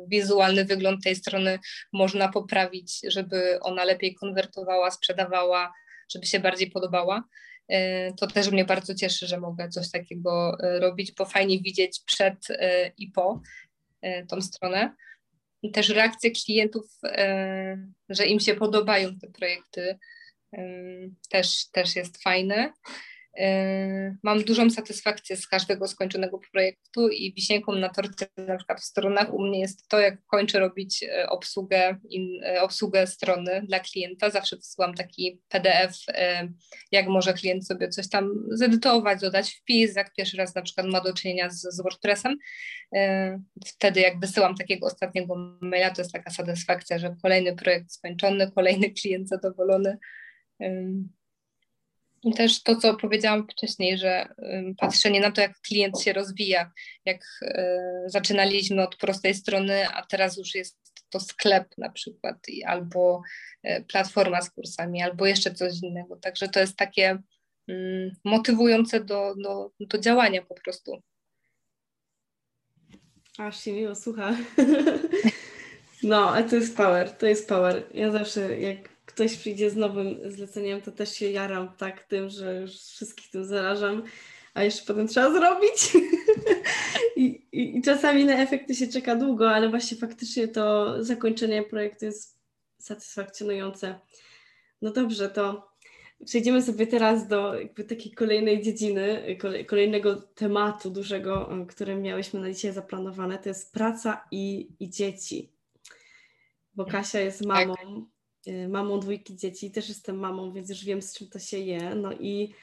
wizualny 0.08 0.65
wygląd 0.65 1.04
tej 1.04 1.15
strony 1.15 1.60
można 1.93 2.30
poprawić, 2.30 2.99
żeby 3.08 3.60
ona 3.62 3.84
lepiej 3.84 4.15
konwertowała, 4.15 4.91
sprzedawała, 4.91 5.73
żeby 6.13 6.25
się 6.25 6.39
bardziej 6.39 6.71
podobała. 6.71 7.23
E, 7.69 8.13
to 8.13 8.27
też 8.27 8.51
mnie 8.51 8.65
bardzo 8.65 8.95
cieszy, 8.95 9.27
że 9.27 9.39
mogę 9.39 9.69
coś 9.69 9.91
takiego 9.91 10.58
e, 10.60 10.80
robić, 10.80 11.12
bo 11.12 11.25
fajnie 11.25 11.60
widzieć 11.60 12.01
przed 12.06 12.47
i 12.97 13.12
po 13.12 13.41
tą 14.30 14.41
stronę. 14.41 14.95
Też 15.73 15.89
reakcje 15.89 16.32
klientów, 16.32 16.86
że 18.10 18.25
im 18.25 18.39
się 18.39 18.56
podobają 18.56 19.19
te 19.19 19.27
projekty, 19.27 19.99
też, 21.29 21.71
też 21.71 21.95
jest 21.95 22.23
fajne. 22.23 22.73
Mam 24.23 24.43
dużą 24.43 24.69
satysfakcję 24.69 25.37
z 25.37 25.47
każdego 25.47 25.87
skończonego 25.87 26.39
projektu 26.51 27.09
i 27.09 27.33
wisienką 27.33 27.75
na 27.75 27.89
torcie 27.89 28.25
na 28.37 28.57
przykład 28.57 28.81
w 28.81 28.83
stronach 28.83 29.33
u 29.33 29.41
mnie 29.41 29.59
jest 29.59 29.87
to, 29.87 29.99
jak 29.99 30.25
kończę 30.25 30.59
robić 30.59 31.03
e, 31.03 31.29
obsługę, 31.29 31.97
e, 32.45 32.61
obsługę 32.61 33.07
strony 33.07 33.61
dla 33.67 33.79
klienta. 33.79 34.29
Zawsze 34.29 34.55
wysyłam 34.55 34.93
taki 34.93 35.41
PDF, 35.49 35.97
e, 36.07 36.49
jak 36.91 37.07
może 37.07 37.33
klient 37.33 37.67
sobie 37.67 37.89
coś 37.89 38.09
tam 38.09 38.29
zedytować, 38.49 39.21
dodać 39.21 39.51
wpis, 39.53 39.95
jak 39.95 40.13
pierwszy 40.13 40.37
raz 40.37 40.55
na 40.55 40.61
przykład 40.61 40.87
ma 40.87 41.01
do 41.01 41.13
czynienia 41.13 41.49
z, 41.49 41.61
z 41.61 41.81
WordPressem. 41.81 42.37
Wtedy 43.65 43.99
jak 43.99 44.19
wysyłam 44.19 44.55
takiego 44.55 44.87
ostatniego 44.87 45.57
maila, 45.61 45.89
to 45.89 46.01
jest 46.01 46.13
taka 46.13 46.31
satysfakcja, 46.31 46.99
że 46.99 47.15
kolejny 47.21 47.55
projekt 47.55 47.91
skończony, 47.91 48.51
kolejny 48.51 48.89
klient 49.01 49.29
zadowolony. 49.29 49.97
Też 52.36 52.63
to, 52.63 52.76
co 52.76 52.95
powiedziałam 52.95 53.47
wcześniej, 53.47 53.97
że 53.97 54.28
patrzenie 54.78 55.19
na 55.19 55.32
to, 55.32 55.41
jak 55.41 55.60
klient 55.60 56.02
się 56.02 56.13
rozwija, 56.13 56.71
jak 57.06 57.21
e, 57.41 57.80
zaczynaliśmy 58.06 58.84
od 58.84 58.95
prostej 58.95 59.34
strony, 59.34 59.88
a 59.89 60.06
teraz 60.06 60.38
już 60.38 60.56
jest 60.56 60.78
to 61.10 61.19
sklep 61.19 61.78
na 61.78 61.89
przykład, 61.89 62.38
albo 62.65 63.21
e, 63.63 63.82
platforma 63.82 64.41
z 64.41 64.50
kursami, 64.50 65.02
albo 65.02 65.26
jeszcze 65.26 65.54
coś 65.54 65.74
innego. 65.84 66.15
Także 66.15 66.47
to 66.47 66.60
jest 66.60 66.78
takie 66.78 67.19
motywujące 68.24 69.04
do, 69.04 69.36
do, 69.36 69.71
do 69.80 69.97
działania 69.97 70.41
po 70.41 70.56
prostu. 70.56 71.02
Aż 73.38 73.63
się 73.63 73.74
miło 73.74 73.95
słucha. 73.95 74.36
No, 76.04 76.30
a 76.30 76.43
to 76.43 76.56
jest 76.56 76.78
power, 76.78 77.12
to 77.12 77.26
jest 77.26 77.50
power. 77.50 77.84
Ja 77.93 78.12
zawsze 78.12 78.60
jak 78.60 78.89
ktoś 79.12 79.38
przyjdzie 79.38 79.69
z 79.69 79.76
nowym 79.76 80.32
zleceniem, 80.32 80.82
to 80.82 80.91
też 80.91 81.13
się 81.13 81.32
jaram 81.32 81.76
tak 81.78 82.04
tym, 82.04 82.30
że 82.30 82.62
już 82.62 82.71
wszystkich 82.71 83.30
tym 83.30 83.45
zarażam, 83.45 84.04
a 84.54 84.63
jeszcze 84.63 84.86
potem 84.86 85.08
trzeba 85.08 85.32
zrobić. 85.34 85.93
I, 87.15 87.24
i, 87.52 87.78
I, 87.78 87.82
czasami 87.82 88.26
na 88.26 88.34
efekty 88.34 88.76
się 88.76 88.88
czeka 88.88 89.15
długo, 89.15 89.52
ale 89.52 89.69
właśnie 89.69 89.97
faktycznie 89.97 90.47
to 90.47 90.95
zakończenie 91.04 91.63
projektu 91.63 92.06
jest 92.06 92.39
satysfakcjonujące. 92.80 94.00
No 94.82 94.91
dobrze, 94.91 95.30
to 95.30 95.71
przejdziemy 96.26 96.62
sobie 96.62 96.88
teraz 96.88 97.28
do 97.28 97.56
jakby 97.60 97.84
takiej 97.84 98.12
kolejnej 98.12 98.62
dziedziny, 98.62 99.38
kolejnego 99.67 100.15
tematu 100.15 100.89
dużego, 100.89 101.50
który 101.69 101.95
miałyśmy 101.95 102.39
na 102.39 102.52
dzisiaj 102.52 102.74
zaplanowane, 102.74 103.38
to 103.38 103.50
jest 103.50 103.74
praca 103.74 104.28
i, 104.32 104.69
i 104.80 104.89
dzieci. 104.89 105.50
Bo 106.76 106.86
Kasia 106.86 107.19
jest 107.19 107.39
tak. 107.39 107.47
mamą, 107.47 107.76
tak 107.76 108.20
mamą 108.69 108.99
dwójki 108.99 109.36
dzieci, 109.36 109.71
też 109.71 109.89
jestem 109.89 110.19
mamą, 110.19 110.54
więc 110.54 110.69
już 110.69 110.86
wiem, 110.86 111.01
z 111.01 111.13
czym 111.13 111.27
to 111.27 111.39
się 111.39 111.58
je. 111.58 111.95
No 111.95 112.13
i 112.13 112.54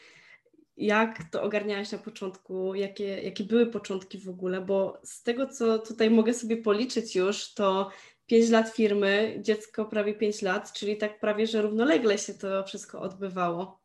jak 0.77 1.31
to 1.31 1.43
ogarniałaś 1.43 1.93
na 1.93 1.99
początku, 1.99 2.75
jakie, 2.75 3.23
jakie 3.23 3.45
były 3.45 3.67
początki 3.67 4.19
w 4.19 4.29
ogóle, 4.29 4.61
bo 4.61 5.01
z 5.05 5.23
tego, 5.23 5.47
co 5.47 5.79
tutaj 5.79 6.11
mogę 6.11 6.35
sobie 6.35 6.57
policzyć 6.57 7.17
już, 7.17 7.55
to 7.55 7.91
5 8.27 8.51
lat 8.51 8.69
firmy, 8.69 9.39
dziecko 9.41 9.85
prawie 9.85 10.15
5 10.15 10.43
lat, 10.43 10.73
czyli 10.73 10.97
tak 10.97 11.21
prawie, 11.21 11.47
że 11.47 11.63
równolegle 11.63 12.19
się 12.19 12.35
to 12.35 12.65
wszystko 12.65 13.01
odbywało. 13.01 13.81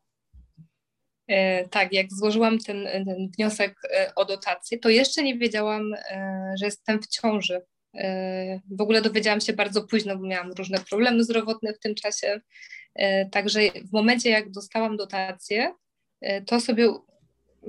E, 1.28 1.68
tak, 1.68 1.92
jak 1.92 2.06
złożyłam 2.12 2.58
ten, 2.58 2.84
ten, 2.84 3.30
wniosek 3.36 3.74
e, 3.90 4.12
o 4.16 4.24
dotację, 4.24 4.78
to 4.78 4.88
jeszcze 4.88 5.22
nie 5.22 5.38
wiedziałam, 5.38 5.94
e, 5.94 6.54
że 6.58 6.64
jestem 6.64 7.02
w 7.02 7.06
ciąży. 7.06 7.62
W 8.70 8.80
ogóle 8.80 9.02
dowiedziałam 9.02 9.40
się 9.40 9.52
bardzo 9.52 9.82
późno, 9.82 10.16
bo 10.16 10.26
miałam 10.26 10.52
różne 10.52 10.78
problemy 10.78 11.24
zdrowotne 11.24 11.72
w 11.72 11.78
tym 11.78 11.94
czasie. 11.94 12.40
Także 13.32 13.60
w 13.84 13.92
momencie, 13.92 14.30
jak 14.30 14.50
dostałam 14.50 14.96
dotację, 14.96 15.74
to 16.46 16.60
sobie 16.60 16.94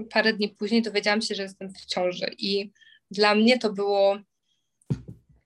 parę 0.10 0.34
dni 0.34 0.50
później 0.50 0.82
dowiedziałam 0.82 1.22
się, 1.22 1.36
że 1.36 1.44
jestem 1.44 1.74
w 1.74 1.86
ciąży. 1.86 2.26
I 2.38 2.72
dla 3.12 3.36
mnie 3.36 3.60
to 3.60 3.74
było 3.74 4.18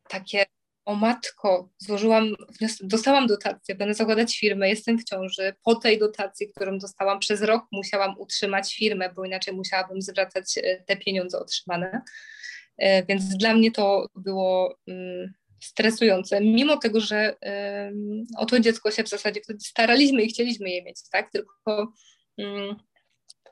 takie, 0.09 0.45
o 0.85 0.95
matko, 0.95 1.69
złożyłam, 1.77 2.35
dostałam 2.81 3.27
dotację, 3.27 3.75
będę 3.75 3.93
zakładać 3.93 4.39
firmę, 4.39 4.69
jestem 4.69 4.99
w 4.99 5.03
ciąży. 5.03 5.53
Po 5.63 5.75
tej 5.75 5.99
dotacji, 5.99 6.49
którą 6.49 6.79
dostałam 6.79 7.19
przez 7.19 7.41
rok, 7.41 7.65
musiałam 7.71 8.19
utrzymać 8.19 8.75
firmę, 8.75 9.13
bo 9.15 9.25
inaczej 9.25 9.53
musiałabym 9.53 10.01
zwracać 10.01 10.57
e, 10.57 10.83
te 10.85 10.97
pieniądze 10.97 11.39
otrzymane. 11.39 12.01
E, 12.79 13.05
więc 13.05 13.37
dla 13.37 13.53
mnie 13.53 13.71
to 13.71 14.07
było 14.15 14.75
mm, 14.87 15.33
stresujące, 15.61 16.41
mimo 16.41 16.77
tego, 16.77 16.99
że 16.99 17.35
o 18.37 18.45
to 18.45 18.59
dziecko 18.59 18.91
się 18.91 19.03
w 19.03 19.09
zasadzie 19.09 19.41
wtedy 19.41 19.59
staraliśmy 19.59 20.23
i 20.23 20.29
chcieliśmy 20.29 20.69
je 20.69 20.83
mieć, 20.83 21.09
tak? 21.11 21.31
Tylko 21.31 21.93
mm, 22.37 22.75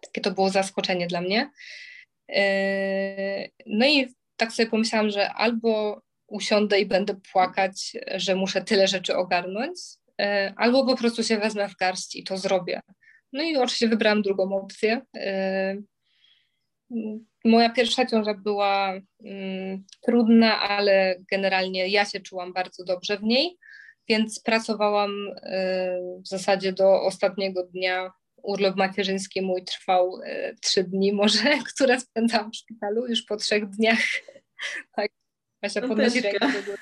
takie 0.01 0.21
to 0.21 0.31
było 0.31 0.49
zaskoczenie 0.49 1.07
dla 1.07 1.21
mnie. 1.21 1.49
E, 2.29 3.49
no 3.65 3.87
i 3.87 4.07
tak 4.37 4.51
sobie 4.51 4.69
pomyślałam, 4.69 5.09
że 5.09 5.33
albo 5.33 6.01
usiądę 6.27 6.79
i 6.79 6.85
będę 6.85 7.15
płakać, 7.31 7.97
że 8.15 8.35
muszę 8.35 8.61
tyle 8.61 8.87
rzeczy 8.87 9.15
ogarnąć, 9.15 9.79
e, 10.21 10.53
albo 10.57 10.85
po 10.85 10.97
prostu 10.97 11.23
się 11.23 11.37
wezmę 11.37 11.69
w 11.69 11.75
garść 11.75 12.15
i 12.15 12.23
to 12.23 12.37
zrobię. 12.37 12.81
No 13.33 13.43
i 13.43 13.57
oczywiście 13.57 13.87
wybrałam 13.87 14.21
drugą 14.21 14.55
opcję. 14.55 15.01
Moja 17.47 17.69
pierwsza 17.69 18.05
ciąża 18.05 18.33
była 18.33 18.93
mm, 19.23 19.85
trudna, 20.01 20.59
ale 20.61 21.15
generalnie 21.31 21.87
ja 21.87 22.05
się 22.05 22.19
czułam 22.19 22.53
bardzo 22.53 22.83
dobrze 22.83 23.17
w 23.17 23.23
niej, 23.23 23.57
więc 24.09 24.39
pracowałam 24.39 25.11
y, 25.11 25.41
w 26.23 26.27
zasadzie 26.27 26.73
do 26.73 27.01
ostatniego 27.01 27.63
dnia. 27.63 28.11
Urlop 28.43 28.75
macierzyński 28.75 29.41
mój 29.41 29.63
trwał 29.63 30.21
y, 30.21 30.55
trzy 30.61 30.83
dni 30.83 31.13
może, 31.13 31.57
które 31.73 31.99
spędzałam 31.99 32.51
w 32.51 32.55
szpitalu 32.55 33.07
już 33.07 33.21
po 33.21 33.37
trzech 33.37 33.69
dniach. 33.69 33.99
tak, 34.95 35.11
Kasia 35.61 35.81
podnosi 35.81 36.21
rękę 36.21 36.39
do 36.39 36.63
góry. 36.63 36.77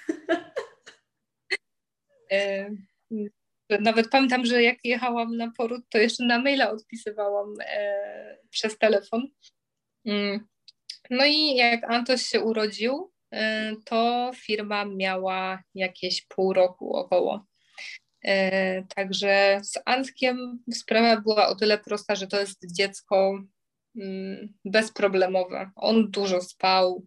Y, 2.33 3.79
nawet 3.79 4.09
pamiętam, 4.09 4.45
że 4.45 4.63
jak 4.63 4.77
jechałam 4.83 5.37
na 5.37 5.51
poród, 5.57 5.81
to 5.89 5.97
jeszcze 5.97 6.25
na 6.25 6.39
maila 6.39 6.71
odpisywałam 6.71 7.53
przez 8.49 8.77
telefon. 8.77 9.27
Mm. 10.05 10.47
No 11.09 11.25
i 11.25 11.55
jak 11.55 11.83
Antoś 11.83 12.21
się 12.21 12.41
urodził, 12.41 13.11
y, 13.33 13.37
to 13.85 14.31
firma 14.35 14.85
miała 14.85 15.63
jakieś 15.75 16.21
pół 16.27 16.53
roku 16.53 16.95
około. 16.95 17.45
Y, 18.27 18.29
także 18.95 19.59
z 19.63 19.79
Antkiem 19.85 20.63
sprawa 20.71 21.21
była 21.21 21.47
o 21.47 21.55
tyle 21.55 21.77
prosta, 21.77 22.15
że 22.15 22.27
to 22.27 22.39
jest 22.39 22.75
dziecko 22.75 23.39
mm, 24.01 24.53
bezproblemowe. 24.65 25.71
On 25.75 26.11
dużo 26.11 26.41
spał, 26.41 27.05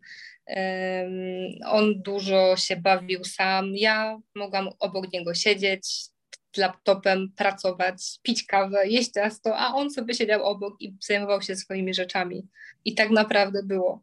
on 1.67 2.03
dużo 2.03 2.57
się 2.57 2.77
bawił 2.77 3.25
sam. 3.25 3.77
Ja 3.77 4.19
mogłam 4.35 4.69
obok 4.79 5.13
niego 5.13 5.35
siedzieć, 5.35 6.11
laptopem, 6.57 7.33
pracować, 7.37 8.19
pić 8.23 8.45
kawę, 8.45 8.89
jeść 8.89 9.11
ciasto, 9.11 9.57
a 9.57 9.75
on 9.75 9.91
sobie 9.91 10.15
siedział 10.15 10.45
obok 10.45 10.75
i 10.81 10.97
zajmował 11.01 11.43
się 11.43 11.57
swoimi 11.57 11.95
rzeczami. 11.95 12.47
I 12.85 12.95
tak 12.95 13.11
naprawdę 13.11 13.63
było. 13.63 14.03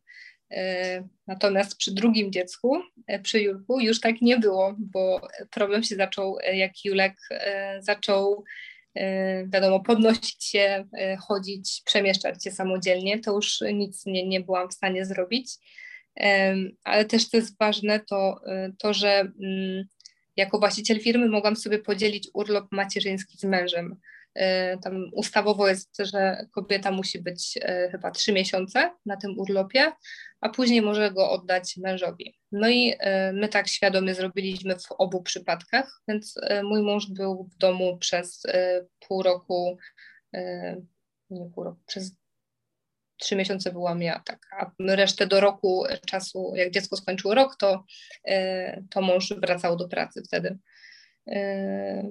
E, 0.51 1.07
natomiast 1.27 1.77
przy 1.77 1.93
drugim 1.93 2.31
dziecku, 2.31 2.81
e, 3.07 3.19
przy 3.19 3.41
Julku, 3.41 3.79
już 3.79 3.99
tak 3.99 4.21
nie 4.21 4.37
było, 4.37 4.75
bo 4.77 5.21
problem 5.51 5.83
się 5.83 5.95
zaczął, 5.95 6.37
e, 6.43 6.57
jak 6.57 6.85
Julek 6.85 7.15
zaczął, 7.79 8.43
wiadomo, 9.47 9.79
podnosić 9.79 10.43
się, 10.43 10.85
chodzić, 11.19 11.81
przemieszczać 11.85 12.43
się 12.43 12.51
samodzielnie, 12.51 13.19
to 13.19 13.31
już 13.31 13.61
nic 13.73 14.05
nie, 14.05 14.27
nie 14.27 14.41
byłam 14.41 14.69
w 14.69 14.73
stanie 14.73 15.05
zrobić. 15.05 15.51
Ale 16.83 17.05
też 17.05 17.25
co 17.27 17.37
jest 17.37 17.57
ważne, 17.59 17.99
to 17.99 18.41
to, 18.79 18.93
że 18.93 19.19
mm, 19.19 19.85
jako 20.35 20.59
właściciel 20.59 20.99
firmy 20.99 21.29
mogłam 21.29 21.55
sobie 21.55 21.79
podzielić 21.79 22.29
urlop 22.33 22.71
macierzyński 22.71 23.37
z 23.37 23.43
mężem. 23.43 23.95
E, 24.35 24.77
tam 24.77 25.09
ustawowo 25.13 25.67
jest, 25.67 25.97
że 25.99 26.45
kobieta 26.51 26.91
musi 26.91 27.21
być 27.21 27.59
e, 27.61 27.89
chyba 27.91 28.11
trzy 28.11 28.33
miesiące 28.33 28.91
na 29.05 29.17
tym 29.17 29.39
urlopie, 29.39 29.91
a 30.41 30.49
później 30.49 30.81
może 30.81 31.11
go 31.11 31.31
oddać 31.31 31.77
mężowi. 31.77 32.39
No 32.51 32.69
i 32.69 32.95
e, 32.99 33.33
my 33.33 33.49
tak 33.49 33.67
świadomie 33.67 34.15
zrobiliśmy 34.15 34.75
w 34.79 34.91
obu 34.91 35.23
przypadkach, 35.23 36.01
więc 36.07 36.35
mój 36.63 36.81
mąż 36.81 37.07
był 37.09 37.49
w 37.53 37.57
domu 37.57 37.97
przez 37.97 38.43
pół 39.07 39.23
roku 39.23 39.77
nie 41.29 41.49
pół 41.49 41.63
roku, 41.63 41.81
przez 41.85 42.11
trzy 43.17 43.35
miesiące 43.35 43.71
byłam 43.71 44.01
ja, 44.01 44.21
tak, 44.25 44.47
a 44.59 44.71
resztę 44.79 45.27
do 45.27 45.39
roku 45.39 45.85
czasu, 46.07 46.53
jak 46.55 46.71
dziecko 46.71 46.97
skończyło 46.97 47.35
rok, 47.35 47.55
to, 47.59 47.83
to 48.89 49.01
mąż 49.01 49.33
wracał 49.33 49.77
do 49.77 49.87
pracy 49.87 50.23
wtedy. 50.27 50.57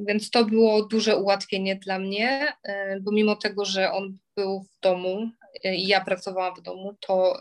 Więc 0.07 0.31
to 0.31 0.45
było 0.45 0.83
duże 0.87 1.17
ułatwienie 1.17 1.77
dla 1.77 1.99
mnie, 1.99 2.53
bo 3.01 3.13
mimo 3.13 3.37
tego, 3.37 3.65
że 3.65 3.93
on 3.93 4.19
był 4.37 4.63
w 4.63 4.81
domu 4.81 5.31
i 5.65 5.87
ja 5.87 6.05
pracowałam 6.05 6.55
w 6.57 6.63
domu, 6.63 6.97
to 7.01 7.39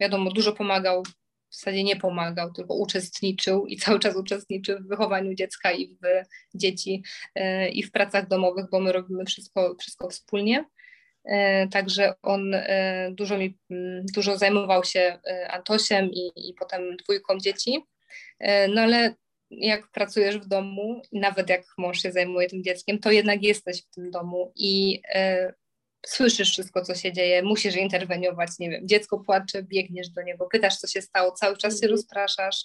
wiadomo, 0.00 0.30
dużo 0.30 0.52
pomagał, 0.52 1.02
w 1.50 1.56
zasadzie 1.56 1.84
nie 1.84 1.96
pomagał, 1.96 2.52
tylko 2.52 2.74
uczestniczył 2.74 3.66
i 3.66 3.76
cały 3.76 3.98
czas 3.98 4.16
uczestniczy 4.16 4.76
w 4.76 4.88
wychowaniu 4.88 5.34
dziecka 5.34 5.72
i 5.72 5.88
w 5.88 6.04
dzieci 6.58 7.02
i 7.72 7.82
w 7.82 7.92
pracach 7.92 8.28
domowych, 8.28 8.66
bo 8.70 8.80
my 8.80 8.92
robimy 8.92 9.24
wszystko, 9.24 9.76
wszystko 9.80 10.10
wspólnie. 10.10 10.64
Także 11.72 12.14
on 12.22 12.56
dużo 13.10 13.38
mi, 13.38 13.58
dużo 14.14 14.38
zajmował 14.38 14.84
się 14.84 15.18
Antosiem 15.48 16.10
i, 16.12 16.30
i 16.36 16.54
potem 16.58 16.96
dwójką 16.96 17.38
dzieci. 17.38 17.84
No 18.68 18.80
ale 18.80 19.14
jak 19.50 19.90
pracujesz 19.90 20.38
w 20.38 20.46
domu, 20.46 21.02
nawet 21.12 21.48
jak 21.48 21.62
mąż 21.78 22.02
się 22.02 22.12
zajmuje 22.12 22.48
tym 22.48 22.62
dzieckiem, 22.62 22.98
to 22.98 23.10
jednak 23.10 23.42
jesteś 23.42 23.82
w 23.82 23.90
tym 23.90 24.10
domu 24.10 24.52
i 24.56 25.02
e, 25.14 25.54
słyszysz 26.06 26.50
wszystko, 26.50 26.82
co 26.82 26.94
się 26.94 27.12
dzieje, 27.12 27.42
musisz 27.42 27.76
interweniować, 27.76 28.50
nie 28.58 28.70
wiem, 28.70 28.88
dziecko 28.88 29.18
płacze, 29.18 29.62
biegniesz 29.62 30.08
do 30.08 30.22
niego, 30.22 30.46
pytasz, 30.52 30.76
co 30.76 30.86
się 30.86 31.02
stało, 31.02 31.32
cały 31.32 31.56
czas 31.56 31.72
się 31.72 31.86
mhm. 31.86 31.90
rozpraszasz, 31.90 32.64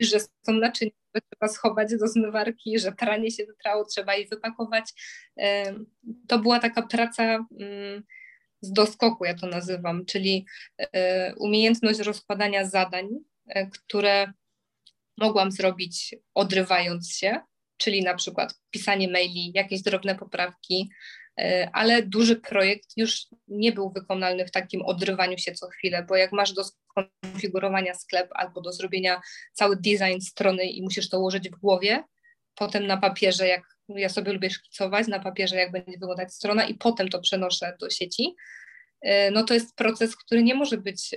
że 0.00 0.20
są 0.20 0.52
naczynia, 0.52 0.90
które 1.08 1.22
trzeba 1.30 1.52
schować 1.52 1.96
do 1.96 2.08
zmywarki, 2.08 2.78
że 2.78 2.92
pranie 2.92 3.30
się 3.30 3.46
wytrało, 3.46 3.84
trzeba 3.84 4.14
je 4.14 4.26
wypakować. 4.26 4.84
To 6.28 6.38
była 6.38 6.58
taka 6.58 6.82
praca 6.82 7.46
mm, 7.60 8.02
z 8.60 8.72
doskoku, 8.72 9.24
ja 9.24 9.34
to 9.34 9.46
nazywam, 9.46 10.04
czyli 10.04 10.46
e, 10.78 11.34
umiejętność 11.34 12.00
rozkładania 12.00 12.64
zadań, 12.64 13.08
e, 13.48 13.66
które 13.66 14.32
mogłam 15.18 15.52
zrobić 15.52 16.14
odrywając 16.34 17.12
się, 17.12 17.40
czyli 17.76 18.02
na 18.02 18.14
przykład 18.14 18.54
pisanie 18.70 19.08
maili, 19.08 19.52
jakieś 19.54 19.82
drobne 19.82 20.14
poprawki, 20.14 20.90
e, 21.40 21.70
ale 21.72 22.02
duży 22.02 22.36
projekt 22.36 22.86
już 22.96 23.26
nie 23.48 23.72
był 23.72 23.90
wykonalny 23.90 24.46
w 24.46 24.50
takim 24.50 24.82
odrywaniu 24.82 25.38
się 25.38 25.52
co 25.52 25.68
chwilę, 25.68 26.04
bo 26.08 26.16
jak 26.16 26.32
masz 26.32 26.52
do 26.52 26.64
skonfigurowania 26.94 27.94
sklep 27.94 28.28
albo 28.34 28.60
do 28.60 28.72
zrobienia 28.72 29.20
cały 29.52 29.76
design 29.76 30.20
strony 30.20 30.64
i 30.64 30.82
musisz 30.82 31.08
to 31.08 31.20
ułożyć 31.20 31.50
w 31.50 31.60
głowie, 31.60 32.04
potem 32.54 32.86
na 32.86 32.96
papierze, 32.96 33.48
jak 33.48 33.62
ja 33.88 34.08
sobie 34.08 34.32
lubię 34.32 34.50
szkicować, 34.50 35.08
na 35.08 35.20
papierze 35.20 35.56
jak 35.56 35.72
będzie 35.72 35.92
wyglądać 35.92 36.34
strona 36.34 36.64
i 36.64 36.74
potem 36.74 37.08
to 37.08 37.20
przenoszę 37.20 37.76
do 37.80 37.90
sieci, 37.90 38.34
e, 39.00 39.30
no 39.30 39.44
to 39.44 39.54
jest 39.54 39.76
proces, 39.76 40.16
który 40.16 40.42
nie 40.42 40.54
może 40.54 40.76
być 40.76 41.14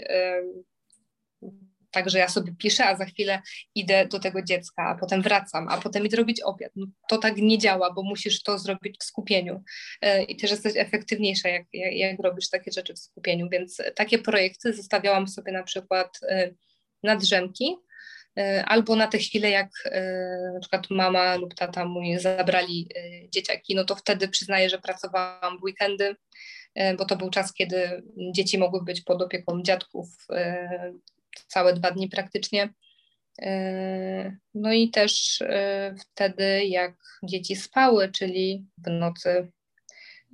e, 2.00 2.08
Także 2.08 2.20
ja 2.20 2.30
sobie 2.30 2.56
piszę, 2.58 2.86
a 2.86 2.96
za 2.96 3.06
chwilę 3.06 3.42
idę 3.76 4.08
do 4.08 4.20
tego 4.20 4.42
dziecka, 4.42 4.84
a 4.84 4.96
potem 4.96 5.22
wracam, 5.22 5.68
a 5.70 5.78
potem 5.78 6.06
idę 6.06 6.18
robić 6.18 6.42
obiad. 6.42 6.72
No, 6.76 6.88
to 7.10 7.18
tak 7.18 7.38
nie 7.38 7.58
działa, 7.58 7.94
bo 7.94 8.04
musisz 8.04 8.44
to 8.44 8.60
zrobić 8.60 8.98
w 9.00 9.04
skupieniu 9.04 9.64
e, 10.02 10.24
i 10.24 10.36
też 10.36 10.52
jesteś 10.52 10.74
efektywniejsza, 10.76 11.50
jak, 11.50 11.64
jak, 11.74 11.94
jak 11.94 12.20
robisz 12.20 12.50
takie 12.50 12.72
rzeczy 12.72 12.94
w 12.94 13.00
skupieniu. 13.00 13.50
Więc 13.50 13.82
takie 13.96 14.18
projekty 14.20 14.74
zostawiałam 14.74 15.28
sobie 15.28 15.52
na 15.52 15.64
przykład 15.64 16.20
e, 16.30 16.52
na 17.04 17.16
drzemki, 17.16 17.76
e, 18.38 18.66
albo 18.66 18.96
na 18.96 19.08
te 19.08 19.18
chwile, 19.18 19.50
jak 19.50 19.70
na 20.54 20.60
przykład 20.60 20.90
mama 20.90 21.36
lub 21.36 21.54
tata 21.54 21.86
mój 21.86 22.20
zabrali 22.20 22.90
dzieciaki, 23.30 23.76
no 23.76 23.84
to 23.84 23.96
wtedy 23.96 24.28
przyznaję, 24.28 24.70
że 24.70 24.80
pracowałam 24.80 25.60
w 25.60 25.64
weekendy, 25.64 26.16
bo 26.98 27.06
to 27.06 27.16
był 27.16 27.30
czas, 27.30 27.54
kiedy 27.54 28.04
dzieci 28.34 28.58
mogły 28.58 28.84
być 28.84 29.02
pod 29.02 29.22
opieką 29.22 29.62
dziadków 29.62 30.08
całe 31.48 31.74
dwa 31.74 31.92
dni 31.92 32.10
praktycznie. 32.10 32.70
E, 33.42 34.38
no 34.54 34.74
i 34.74 34.90
też 34.90 35.42
e, 35.42 35.96
wtedy, 36.00 36.66
jak 36.66 36.96
dzieci 37.24 37.56
spały, 37.56 38.12
czyli 38.12 38.66
w 38.78 38.90
nocy, 38.90 39.52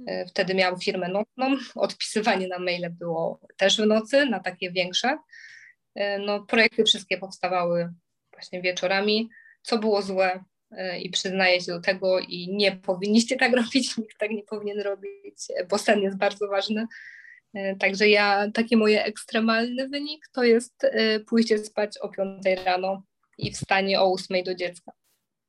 e, 0.08 0.26
wtedy 0.26 0.56
miałam 0.56 0.80
firmę 0.80 1.08
nocną, 1.08 1.58
odpisywanie 1.76 2.48
na 2.48 2.60
maile 2.60 2.90
było 2.90 3.40
też 3.58 3.78
w 3.82 3.86
nocy, 3.86 4.26
na 4.26 4.40
takie 4.40 4.72
większe. 4.72 5.18
No, 6.26 6.44
projekty 6.44 6.84
wszystkie 6.84 7.18
powstawały 7.18 7.94
właśnie 8.32 8.62
wieczorami, 8.62 9.30
co 9.62 9.78
było 9.78 10.02
złe 10.02 10.44
i 11.02 11.10
przyznaję 11.10 11.62
się 11.62 11.72
do 11.72 11.82
tego 11.82 12.20
i 12.20 12.50
nie 12.52 12.72
powinniście 12.72 13.36
tak 13.36 13.54
robić, 13.62 13.98
nikt 13.98 14.18
tak 14.18 14.32
nie 14.32 14.44
powinien 14.44 14.80
robić, 14.80 15.36
bo 15.70 15.78
sen 15.78 16.02
jest 16.02 16.18
bardzo 16.18 16.48
ważny. 16.48 16.88
E, 17.54 17.76
także 17.76 18.10
ja, 18.10 18.52
taki 18.52 18.78
mój 18.78 18.96
ekstremalny 18.96 19.90
wynik 19.90 20.28
to 20.34 20.44
jest 20.44 20.84
e, 20.84 21.20
pójście 21.20 21.58
spać 21.58 21.98
o 21.98 22.10
5 22.10 22.46
rano 22.66 23.04
i 23.38 23.52
wstanie 23.52 24.02
o 24.02 24.14
8 24.14 24.44
do 24.44 24.56
dziecka. 24.56 24.92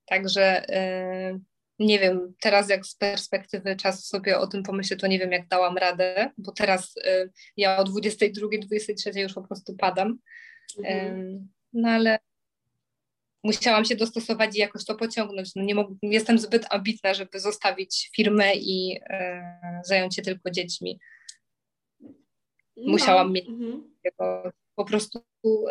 Także 0.06 0.68
e, 0.68 1.38
nie 1.78 1.98
wiem, 1.98 2.34
teraz 2.40 2.68
jak 2.68 2.86
z 2.86 2.96
perspektywy 2.96 3.76
czasu 3.76 4.02
sobie 4.02 4.38
o 4.38 4.46
tym 4.46 4.62
pomyślę, 4.62 4.96
to 4.96 5.06
nie 5.06 5.18
wiem 5.18 5.32
jak 5.32 5.48
dałam 5.48 5.78
radę, 5.78 6.30
bo 6.38 6.52
teraz 6.52 6.94
ja 7.56 7.76
o 7.76 7.84
22, 7.84 8.48
23 8.62 9.20
już 9.20 9.34
po 9.34 9.42
prostu 9.42 9.76
padam. 9.76 10.18
Mhm. 10.78 11.48
No 11.72 11.88
ale 11.88 12.18
musiałam 13.44 13.84
się 13.84 13.96
dostosować 13.96 14.56
i 14.56 14.58
jakoś 14.58 14.84
to 14.84 14.94
pociągnąć. 14.94 15.54
No 15.56 15.62
nie 15.62 15.74
mog- 15.74 15.96
jestem 16.02 16.38
zbyt 16.38 16.66
ambitna, 16.70 17.14
żeby 17.14 17.40
zostawić 17.40 18.10
firmę 18.16 18.54
i 18.54 19.00
zająć 19.84 20.16
się 20.16 20.22
tylko 20.22 20.50
dziećmi 20.50 21.00
musiałam 22.76 23.26
no. 23.26 23.32
mieć 23.32 23.48
mhm. 23.48 23.82
po 24.76 24.84
prostu 24.84 25.20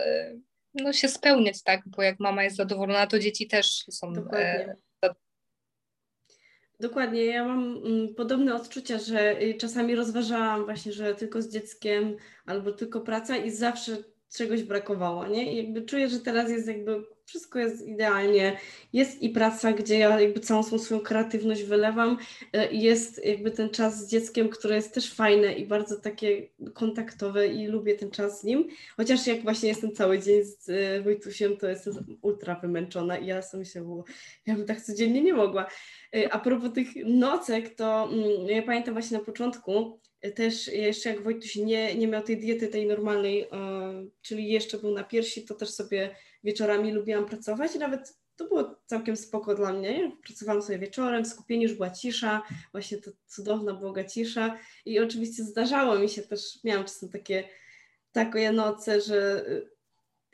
e, 0.06 0.36
no, 0.74 0.94
się 0.94 1.08
spełniać, 1.08 1.64
tak, 1.64 1.82
bo 1.86 2.02
jak 2.02 2.20
mama 2.20 2.44
jest 2.44 2.56
zadowolona, 2.56 3.08
to 3.08 3.20
dzieci 3.20 3.48
też 3.48 3.86
są 3.90 4.12
e, 4.12 4.14
Dokładnie. 4.14 4.76
Dokładnie, 6.80 7.26
ja 7.26 7.48
mam 7.48 7.78
mm, 7.86 8.16
podobne 8.16 8.56
odczucia, 8.56 9.00
że 9.00 9.42
y, 9.42 9.54
czasami 9.54 9.96
rozważałam 9.96 10.66
właśnie, 10.66 10.92
że 10.92 11.16
tylko 11.16 11.42
z 11.42 11.50
dzieckiem 11.50 12.18
albo 12.46 12.72
tylko 12.72 13.02
praca 13.02 13.38
i 13.38 13.52
zawsze 13.52 13.98
czegoś 14.38 14.64
brakowało, 14.64 15.28
nie? 15.28 15.54
I 15.54 15.58
jakby 15.58 15.82
czuję, 15.82 16.10
że 16.10 16.20
teraz 16.20 16.50
jest 16.50 16.68
jakby 16.68 17.04
wszystko 17.26 17.60
jest 17.60 17.88
idealnie. 17.88 18.58
Jest 18.94 19.22
i 19.22 19.30
praca, 19.30 19.72
gdzie 19.72 19.98
ja 19.98 20.22
jakby 20.22 20.40
całą 20.40 20.64
swoją 20.64 21.02
kreatywność 21.02 21.64
wylewam. 21.64 22.18
E, 22.54 22.74
jest 22.74 23.26
jakby 23.26 23.52
ten 23.52 23.70
czas 23.70 24.06
z 24.06 24.10
dzieckiem, 24.10 24.50
które 24.50 24.76
jest 24.76 24.94
też 24.94 25.14
fajne 25.14 25.54
i 25.54 25.66
bardzo 25.66 26.00
takie 26.00 26.50
kontaktowe 26.74 27.48
i 27.48 27.68
lubię 27.68 27.96
ten 27.96 28.12
czas 28.12 28.42
z 28.42 28.44
nim. 28.44 28.68
Chociaż 28.98 29.28
jak 29.28 29.44
właśnie 29.44 29.70
jestem 29.70 29.92
cały 29.92 30.20
dzień 30.20 30.44
z 30.44 30.70
e, 30.70 31.02
Wojtusiem, 31.02 31.58
to 31.58 31.70
jestem 31.70 32.18
ultra 32.22 32.56
wymęczona 32.56 33.18
i 33.18 33.26
ja 33.26 33.42
sobie 33.42 33.66
się 33.66 33.82
było, 33.82 34.04
ja 34.46 34.56
bym 34.56 34.66
tak 34.66 34.82
codziennie 34.82 35.22
nie 35.22 35.34
mogła. 35.34 35.68
E, 36.16 36.34
a 36.34 36.40
propos 36.40 36.74
tych 36.74 36.88
nocek, 37.06 37.76
to 37.76 38.10
mm, 38.12 38.48
ja 38.48 38.62
pamiętam 38.62 38.94
właśnie 38.94 39.18
na 39.18 39.24
początku, 39.24 40.00
też 40.36 40.68
jeszcze 40.68 41.10
jak 41.10 41.24
Wojtuś 41.24 41.56
nie, 41.56 41.96
nie 41.96 42.08
miał 42.08 42.24
tej 42.24 42.38
diety 42.38 42.68
tej 42.68 42.88
normalnej, 42.88 43.46
czyli 44.22 44.50
jeszcze 44.50 44.78
był 44.78 44.92
na 44.92 45.04
piersi, 45.04 45.46
to 45.46 45.56
też 45.56 45.70
sobie 45.70 46.16
wieczorami 46.44 46.92
lubiłam 46.92 47.26
pracować 47.26 47.76
i 47.76 47.80
nawet 47.80 48.18
to 48.36 48.46
było 48.46 48.76
całkiem 48.86 49.18
spoko 49.18 49.56
dla 49.56 49.74
mnie. 49.74 50.12
Pracowałam 50.26 50.62
sobie 50.62 50.80
wieczorem, 50.80 51.24
w 51.24 51.28
skupieniu 51.28 51.64
już 51.64 51.74
była 51.74 51.90
cisza, 51.90 52.42
właśnie 52.72 52.98
to 52.98 53.12
cudowna 53.28 53.74
była 53.74 54.04
cisza 54.04 54.58
i 54.86 55.00
oczywiście 55.00 55.44
zdarzało 55.44 56.00
mi 56.00 56.10
się 56.10 56.22
też, 56.22 56.60
miałam 56.64 56.86
czasem 56.86 57.10
takie 57.10 57.44
takie 58.14 58.52
noce, 58.52 59.02
że 59.02 59.46
y, 59.48 59.70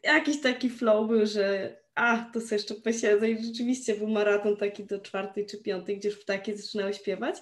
jakiś 0.03 0.41
taki 0.41 0.70
flow 0.70 1.07
był, 1.07 1.26
że 1.26 1.76
a, 1.95 2.30
to 2.34 2.41
sobie 2.41 2.55
jeszcze 2.55 2.76
posiedzę 2.76 3.30
i 3.30 3.45
rzeczywiście 3.45 3.95
był 3.95 4.07
maraton 4.07 4.57
taki 4.57 4.84
do 4.84 4.99
czwartej 4.99 5.45
czy 5.45 5.57
piątej, 5.57 5.97
gdzie 5.97 6.10
już 6.10 6.20
ptaki 6.20 6.57
zaczynały 6.57 6.93
śpiewać. 6.93 7.36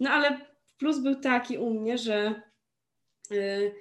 No 0.00 0.10
ale 0.10 0.40
plus 0.78 0.98
był 0.98 1.14
taki 1.14 1.58
u 1.58 1.80
mnie, 1.80 1.98
że 1.98 2.42
yy, 3.30 3.74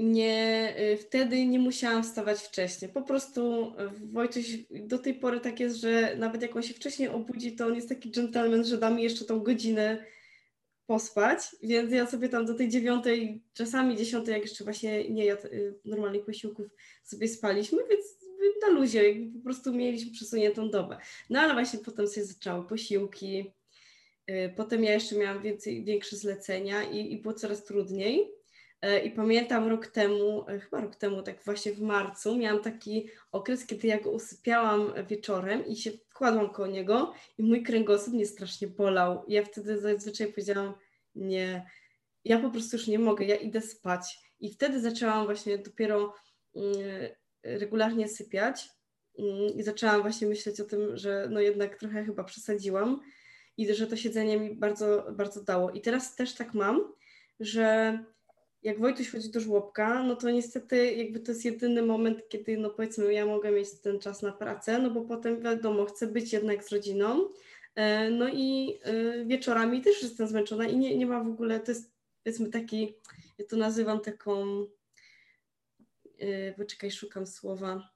nie, 0.00 0.74
y, 0.92 0.96
wtedy 0.96 1.46
nie 1.46 1.58
musiałam 1.58 2.02
wstawać 2.02 2.38
wcześniej. 2.40 2.92
Po 2.92 3.02
prostu 3.02 3.66
y, 3.66 4.12
Wojciech 4.12 4.44
do 4.86 4.98
tej 4.98 5.14
pory 5.14 5.40
tak 5.40 5.60
jest, 5.60 5.76
że 5.76 6.16
nawet 6.16 6.42
jak 6.42 6.56
on 6.56 6.62
się 6.62 6.74
wcześniej 6.74 7.08
obudzi, 7.08 7.56
to 7.56 7.66
on 7.66 7.74
jest 7.74 7.88
taki 7.88 8.10
gentleman, 8.10 8.64
że 8.64 8.78
da 8.78 8.90
mi 8.90 9.02
jeszcze 9.02 9.24
tą 9.24 9.40
godzinę 9.40 10.04
pospać, 10.86 11.38
więc 11.62 11.92
ja 11.92 12.06
sobie 12.06 12.28
tam 12.28 12.46
do 12.46 12.54
tej 12.54 12.68
dziewiątej, 12.68 13.42
czasami 13.52 13.96
dziesiątej, 13.96 14.32
jak 14.32 14.42
jeszcze 14.42 14.64
właśnie 14.64 15.10
nie 15.10 15.24
jadł 15.24 15.46
y, 15.46 15.74
normalnych 15.84 16.24
posiłków, 16.24 16.66
sobie 17.02 17.28
spaliśmy, 17.28 17.78
więc 17.90 18.04
na 18.62 18.68
luzie, 18.68 19.14
po 19.38 19.44
prostu 19.44 19.72
mieliśmy 19.72 20.12
przesuniętą 20.12 20.70
dobę. 20.70 20.98
No 21.30 21.40
ale 21.40 21.52
właśnie 21.52 21.78
potem 21.78 22.08
sobie 22.08 22.26
zaczęły 22.26 22.66
posiłki, 22.66 23.52
potem 24.56 24.84
ja 24.84 24.92
jeszcze 24.92 25.16
miałam 25.16 25.42
więcej, 25.42 25.84
większe 25.84 26.16
zlecenia 26.16 26.82
i, 26.82 27.12
i 27.12 27.18
było 27.18 27.34
coraz 27.34 27.64
trudniej. 27.64 28.39
E, 28.82 28.98
I 28.98 29.10
pamiętam 29.10 29.68
rok 29.68 29.86
temu, 29.86 30.44
e, 30.48 30.60
chyba 30.60 30.80
rok 30.80 30.96
temu, 30.96 31.22
tak 31.22 31.44
właśnie 31.44 31.72
w 31.72 31.80
marcu, 31.80 32.36
miałam 32.36 32.62
taki 32.62 33.08
okres, 33.32 33.66
kiedy 33.66 33.88
ja 33.88 34.00
go 34.00 34.10
usypiałam 34.10 34.92
wieczorem 35.08 35.66
i 35.66 35.76
się 35.76 35.90
kładłam 36.14 36.50
koło 36.50 36.68
niego 36.68 37.14
i 37.38 37.42
mój 37.42 37.62
kręgosłup 37.62 38.14
mnie 38.14 38.26
strasznie 38.26 38.68
bolał. 38.68 39.24
Ja 39.28 39.44
wtedy 39.44 39.78
zazwyczaj 39.78 40.32
powiedziałam, 40.32 40.74
nie, 41.14 41.66
ja 42.24 42.38
po 42.38 42.50
prostu 42.50 42.76
już 42.76 42.86
nie 42.86 42.98
mogę, 42.98 43.24
ja 43.24 43.36
idę 43.36 43.60
spać. 43.60 44.18
I 44.40 44.52
wtedy 44.52 44.80
zaczęłam 44.80 45.24
właśnie 45.24 45.58
dopiero 45.58 46.14
y, 46.56 46.60
regularnie 47.42 48.08
sypiać 48.08 48.68
y, 49.18 49.22
i 49.56 49.62
zaczęłam 49.62 50.02
właśnie 50.02 50.26
myśleć 50.28 50.60
o 50.60 50.64
tym, 50.64 50.96
że 50.96 51.28
no 51.30 51.40
jednak 51.40 51.78
trochę 51.78 52.04
chyba 52.04 52.24
przesadziłam 52.24 53.00
i 53.56 53.74
że 53.74 53.86
to 53.86 53.96
siedzenie 53.96 54.38
mi 54.38 54.54
bardzo, 54.54 55.06
bardzo 55.12 55.44
dało. 55.44 55.70
I 55.70 55.80
teraz 55.80 56.16
też 56.16 56.34
tak 56.34 56.54
mam, 56.54 56.92
że 57.40 57.98
jak 58.62 58.78
Wojtuś 58.78 59.10
chodzi 59.10 59.30
do 59.30 59.40
żłobka, 59.40 60.02
no 60.02 60.16
to 60.16 60.30
niestety 60.30 60.94
jakby 60.94 61.20
to 61.20 61.32
jest 61.32 61.44
jedyny 61.44 61.82
moment, 61.82 62.28
kiedy 62.28 62.56
no 62.56 62.70
powiedzmy 62.70 63.12
ja 63.12 63.26
mogę 63.26 63.50
mieć 63.50 63.70
ten 63.70 64.00
czas 64.00 64.22
na 64.22 64.32
pracę, 64.32 64.78
no 64.78 64.90
bo 64.90 65.02
potem 65.02 65.42
wiadomo, 65.42 65.86
chcę 65.86 66.06
być 66.06 66.32
jednak 66.32 66.64
z 66.64 66.72
rodziną, 66.72 67.28
e, 67.74 68.10
no 68.10 68.28
i 68.28 68.78
e, 68.82 69.24
wieczorami 69.24 69.82
też 69.82 70.02
jestem 70.02 70.28
zmęczona 70.28 70.66
i 70.66 70.76
nie, 70.76 70.96
nie 70.96 71.06
ma 71.06 71.24
w 71.24 71.28
ogóle, 71.28 71.60
to 71.60 71.72
jest 71.72 71.92
powiedzmy 72.24 72.50
taki, 72.50 72.94
ja 73.38 73.44
to 73.46 73.56
nazywam 73.56 74.00
taką, 74.00 74.66
e, 76.18 76.52
poczekaj, 76.52 76.90
szukam 76.90 77.26
słowa, 77.26 77.90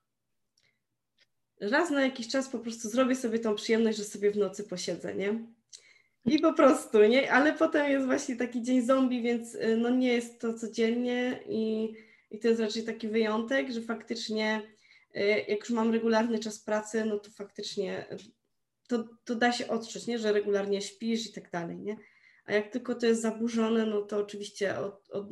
raz 1.61 1.91
na 1.91 2.03
jakiś 2.03 2.29
czas 2.29 2.49
po 2.49 2.59
prostu 2.59 2.89
zrobię 2.89 3.17
sobie 3.17 3.39
tą 3.39 3.55
przyjemność, 3.55 3.99
że 3.99 4.05
sobie 4.05 4.31
w 4.31 4.37
nocy 4.37 4.65
posiedzę, 4.65 5.15
nie? 5.15 5.47
I 6.27 6.39
po 6.39 6.53
prostu, 6.53 7.05
nie? 7.05 7.33
Ale 7.33 7.53
potem 7.53 7.91
jest 7.91 8.07
właśnie 8.07 8.37
taki 8.37 8.63
dzień 8.63 8.83
zombie, 8.83 9.23
więc 9.23 9.55
y, 9.55 9.77
no 9.77 9.91
nie 9.91 10.13
jest 10.13 10.41
to 10.41 10.55
codziennie 10.55 11.41
i, 11.49 11.95
i 12.31 12.39
to 12.39 12.49
jest 12.49 12.61
raczej 12.61 12.85
taki 12.85 13.09
wyjątek, 13.09 13.73
że 13.73 13.81
faktycznie 13.81 14.63
y, 15.17 15.21
jak 15.49 15.61
już 15.61 15.71
mam 15.71 15.93
regularny 15.93 16.39
czas 16.39 16.59
pracy, 16.59 17.05
no 17.05 17.19
to 17.19 17.31
faktycznie 17.31 18.07
to, 18.89 19.05
to 19.25 19.35
da 19.35 19.53
się 19.53 19.69
odczuć, 19.69 20.07
nie? 20.07 20.19
Że 20.19 20.33
regularnie 20.33 20.83
śpisz 20.83 21.27
i 21.27 21.33
tak 21.33 21.51
dalej, 21.51 21.79
nie? 21.79 21.97
A 22.47 22.53
jak 22.53 22.73
tylko 22.73 22.95
to 22.95 23.07
jest 23.07 23.23
zaburzone, 23.23 23.87
no 23.87 24.03
to 24.03 24.19
oczywiście 24.19 24.79
od, 24.79 25.11
od, 25.11 25.27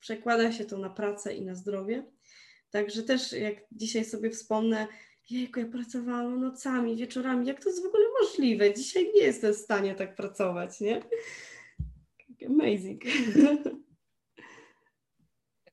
przekłada 0.00 0.52
się 0.52 0.64
to 0.64 0.78
na 0.78 0.90
pracę 0.90 1.34
i 1.34 1.42
na 1.42 1.54
zdrowie. 1.54 2.04
Także 2.70 3.02
też 3.02 3.32
jak 3.32 3.54
dzisiaj 3.72 4.04
sobie 4.04 4.30
wspomnę, 4.30 4.86
jejku, 5.30 5.60
ja 5.60 5.66
pracowałam 5.66 6.40
nocami, 6.40 6.96
wieczorami, 6.96 7.46
jak 7.46 7.62
to 7.62 7.68
jest 7.68 7.82
w 7.82 7.86
ogóle 7.86 8.04
możliwe? 8.20 8.74
Dzisiaj 8.74 9.04
nie 9.14 9.22
jestem 9.22 9.52
w 9.52 9.56
stanie 9.56 9.94
tak 9.94 10.14
pracować, 10.14 10.80
nie? 10.80 11.02
Amazing. 12.46 13.02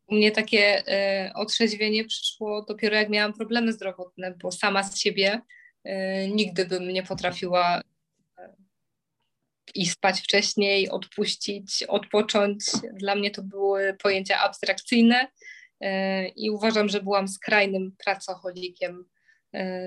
U 0.07 0.15
mnie 0.15 0.31
takie 0.31 0.79
y, 0.79 1.33
otrzeźwienie 1.33 2.05
przyszło 2.05 2.65
dopiero 2.67 2.95
jak 2.95 3.09
miałam 3.09 3.33
problemy 3.33 3.73
zdrowotne, 3.73 4.35
bo 4.41 4.51
sama 4.51 4.83
z 4.83 4.99
siebie 4.99 5.41
y, 5.87 5.91
nigdy 6.27 6.65
bym 6.65 6.89
nie 6.89 7.03
potrafiła 7.03 7.79
y, 7.79 7.83
iść 9.75 9.91
spać 9.91 10.21
wcześniej, 10.21 10.89
odpuścić, 10.89 11.83
odpocząć. 11.83 12.65
Dla 12.93 13.15
mnie 13.15 13.31
to 13.31 13.43
były 13.43 13.97
pojęcia 14.03 14.39
abstrakcyjne 14.39 15.27
i 16.35 16.49
uważam, 16.49 16.89
że 16.89 17.01
byłam 17.01 17.27
skrajnym 17.27 17.95
pracocholikiem 18.05 19.05
E, 19.05 19.16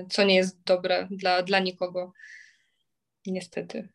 co 0.09 0.23
nie 0.23 0.35
jest 0.35 0.63
dobre 0.63 1.07
dla, 1.11 1.43
dla 1.43 1.59
nikogo, 1.59 2.13
niestety. 3.25 3.89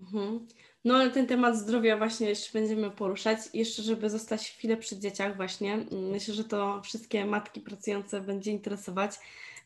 Mhm. 0.00 0.46
No 0.84 0.94
ale 0.94 1.10
ten 1.10 1.26
temat 1.26 1.56
zdrowia 1.56 1.96
właśnie 1.96 2.28
jeszcze 2.28 2.58
będziemy 2.58 2.90
poruszać. 2.90 3.38
Jeszcze, 3.54 3.82
żeby 3.82 4.10
zostać 4.10 4.50
chwilę 4.50 4.76
przy 4.76 4.98
dzieciach 4.98 5.36
właśnie, 5.36 5.72
mm, 5.74 6.08
myślę, 6.10 6.34
że 6.34 6.44
to 6.44 6.80
wszystkie 6.82 7.26
matki 7.26 7.60
pracujące 7.60 8.20
będzie 8.20 8.50
interesować. 8.50 9.12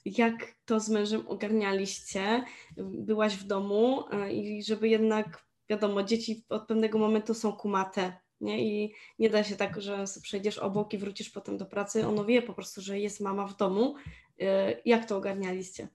Jak 0.04 0.54
to 0.64 0.80
z 0.80 0.88
mężem 0.88 1.28
ogarnialiście? 1.28 2.44
Byłaś 2.76 3.36
w 3.36 3.44
domu 3.44 4.04
e, 4.12 4.32
i 4.32 4.62
żeby 4.62 4.88
jednak, 4.88 5.46
wiadomo, 5.68 6.02
dzieci 6.02 6.44
od 6.48 6.66
pewnego 6.66 6.98
momentu 6.98 7.34
są 7.34 7.52
kumate, 7.52 8.16
nie? 8.40 8.64
I 8.64 8.94
nie 9.18 9.30
da 9.30 9.44
się 9.44 9.56
tak, 9.56 9.82
że 9.82 10.04
przejdziesz 10.22 10.58
obok 10.58 10.92
i 10.92 10.98
wrócisz 10.98 11.30
potem 11.30 11.56
do 11.56 11.66
pracy. 11.66 12.06
Ono 12.06 12.24
wie 12.24 12.42
po 12.42 12.54
prostu, 12.54 12.80
że 12.80 12.98
jest 13.00 13.20
mama 13.20 13.46
w 13.46 13.56
domu. 13.56 13.94
E, 14.40 14.76
jak 14.84 15.04
to 15.04 15.16
ogarnialiście? 15.16 15.88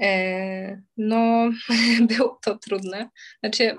E, 0.00 0.82
no, 0.96 1.50
było 2.16 2.38
to 2.44 2.58
trudne. 2.58 3.10
Znaczy, 3.40 3.76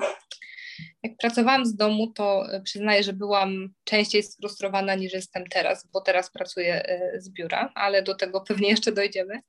jak 1.04 1.18
pracowałam 1.18 1.66
z 1.66 1.76
domu, 1.76 2.08
to 2.08 2.46
przyznaję, 2.64 3.04
że 3.04 3.14
byłam 3.14 3.74
częściej 3.84 4.24
sfrustrowana 4.24 4.96
niż 4.96 5.14
jestem 5.14 5.48
teraz, 5.48 5.88
bo 5.88 6.02
teraz 6.02 6.32
pracuję 6.32 6.86
e, 6.86 7.22
z 7.22 7.30
biura, 7.30 7.72
ale 7.76 8.04
do 8.04 8.16
tego 8.16 8.42
pewnie 8.48 8.70
jeszcze 8.70 8.92
dojdziemy. 8.92 9.42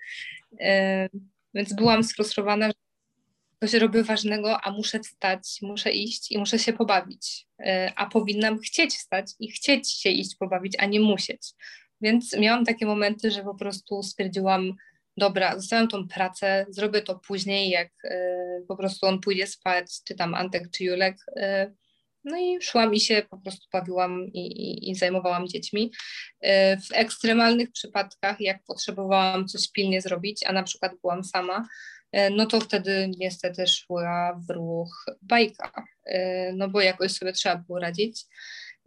Więc 1.55 1.73
byłam 1.73 2.05
sfrustrowana, 2.05 2.67
że 2.69 2.75
coś 3.61 3.81
robię 3.81 4.03
ważnego, 4.03 4.61
a 4.61 4.71
muszę 4.71 5.01
wstać, 5.01 5.43
muszę 5.63 5.91
iść 5.91 6.33
i 6.33 6.39
muszę 6.39 6.59
się 6.59 6.73
pobawić. 6.73 7.47
E, 7.61 7.93
a 7.97 8.07
powinnam 8.07 8.59
chcieć 8.59 8.95
wstać 8.95 9.27
i 9.41 9.51
chcieć 9.51 9.93
się 9.93 10.11
iść 10.11 10.37
pobawić, 10.37 10.75
a 10.79 10.87
nie 10.87 11.01
musieć. 11.01 11.43
Więc 12.05 12.37
miałam 12.39 12.65
takie 12.65 12.87
momenty, 12.87 13.31
że 13.31 13.43
po 13.43 13.55
prostu 13.55 14.03
stwierdziłam, 14.03 14.73
dobra, 15.17 15.55
zostawiam 15.57 15.89
tą 15.89 16.09
pracę, 16.09 16.67
zrobię 16.69 17.03
to 17.03 17.19
później, 17.19 17.71
jak 17.71 17.89
e, 18.05 18.37
po 18.69 18.77
prostu 18.77 19.07
on 19.07 19.21
pójdzie 19.21 19.47
spać, 19.47 19.87
czy 20.05 20.15
tam 20.15 20.35
Antek, 20.35 20.71
czy 20.71 20.85
Julek. 20.85 21.17
E, 21.37 21.73
no 22.25 22.39
i 22.39 22.63
szłam 22.63 22.95
i 22.95 23.01
się 23.01 23.23
po 23.31 23.39
prostu 23.39 23.67
bawiłam 23.73 24.27
i, 24.33 24.47
i, 24.47 24.91
i, 24.91 24.95
zajmowałam 24.95 25.49
dziećmi. 25.49 25.93
W 26.89 26.93
ekstremalnych 26.93 27.73
przypadkach, 27.73 28.41
jak 28.41 28.65
potrzebowałam 28.67 29.47
coś 29.47 29.73
pilnie 29.73 30.01
zrobić, 30.01 30.45
a 30.47 30.53
na 30.53 30.63
przykład 30.63 30.93
byłam 31.03 31.25
sama, 31.25 31.67
E, 32.15 32.31
no 32.31 32.47
to 32.47 32.61
wtedy 32.61 33.11
niestety 33.19 33.67
szła 33.67 34.41
w 34.49 34.51
ruch 34.51 35.05
bajka, 35.23 35.73
e, 36.05 36.53
no 36.53 36.69
bo 36.69 36.81
jakoś 36.81 37.13
sobie 37.13 37.33
trzeba 37.33 37.57
było 37.57 37.79
radzić. 37.79 38.23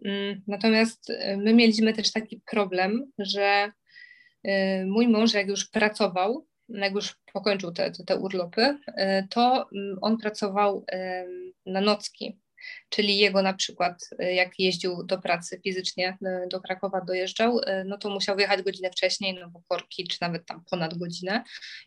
Mm, 0.06 0.42
natomiast 0.48 1.10
e, 1.10 1.38
my 1.38 1.54
mieliśmy 1.54 1.94
też 1.94 2.12
taki 2.12 2.42
problem, 2.52 3.12
że 3.20 3.72
mój 4.86 5.08
mąż, 5.08 5.34
jak 5.34 5.48
już 5.48 5.70
pracował, 5.70 6.48
jak 6.70 6.94
już 6.94 7.16
pokończył 7.34 7.72
te, 7.72 7.92
te, 7.92 8.18
urlopy, 8.18 8.78
to 9.30 9.70
mm, 9.74 9.98
on 10.02 10.18
pracował 10.18 10.86
na 11.66 11.82
nocki. 11.82 12.40
Czyli 12.90 13.18
jego 13.18 13.42
na 13.42 13.54
przykład 13.54 14.10
y, 14.22 14.34
jak 14.34 14.60
jeździł 14.60 15.04
do 15.04 15.22
pracy 15.22 15.60
fizycznie, 15.64 16.18
y, 16.22 16.48
do 16.48 16.62
Krakowa 16.62 17.02
dojeżdżał, 17.02 17.60
y, 17.60 17.64
no 17.86 17.98
to 17.98 18.10
musiał 18.10 18.36
wyjechać 18.36 18.62
godzinę 18.62 18.92
wcześniej, 18.92 19.34
no 19.34 19.50
bo 19.50 19.62
korki, 19.68 20.08
czy 20.08 20.18
nawet 20.22 20.46
tam 20.46 20.64
ponad 20.70 20.98
godzinę. 20.98 21.44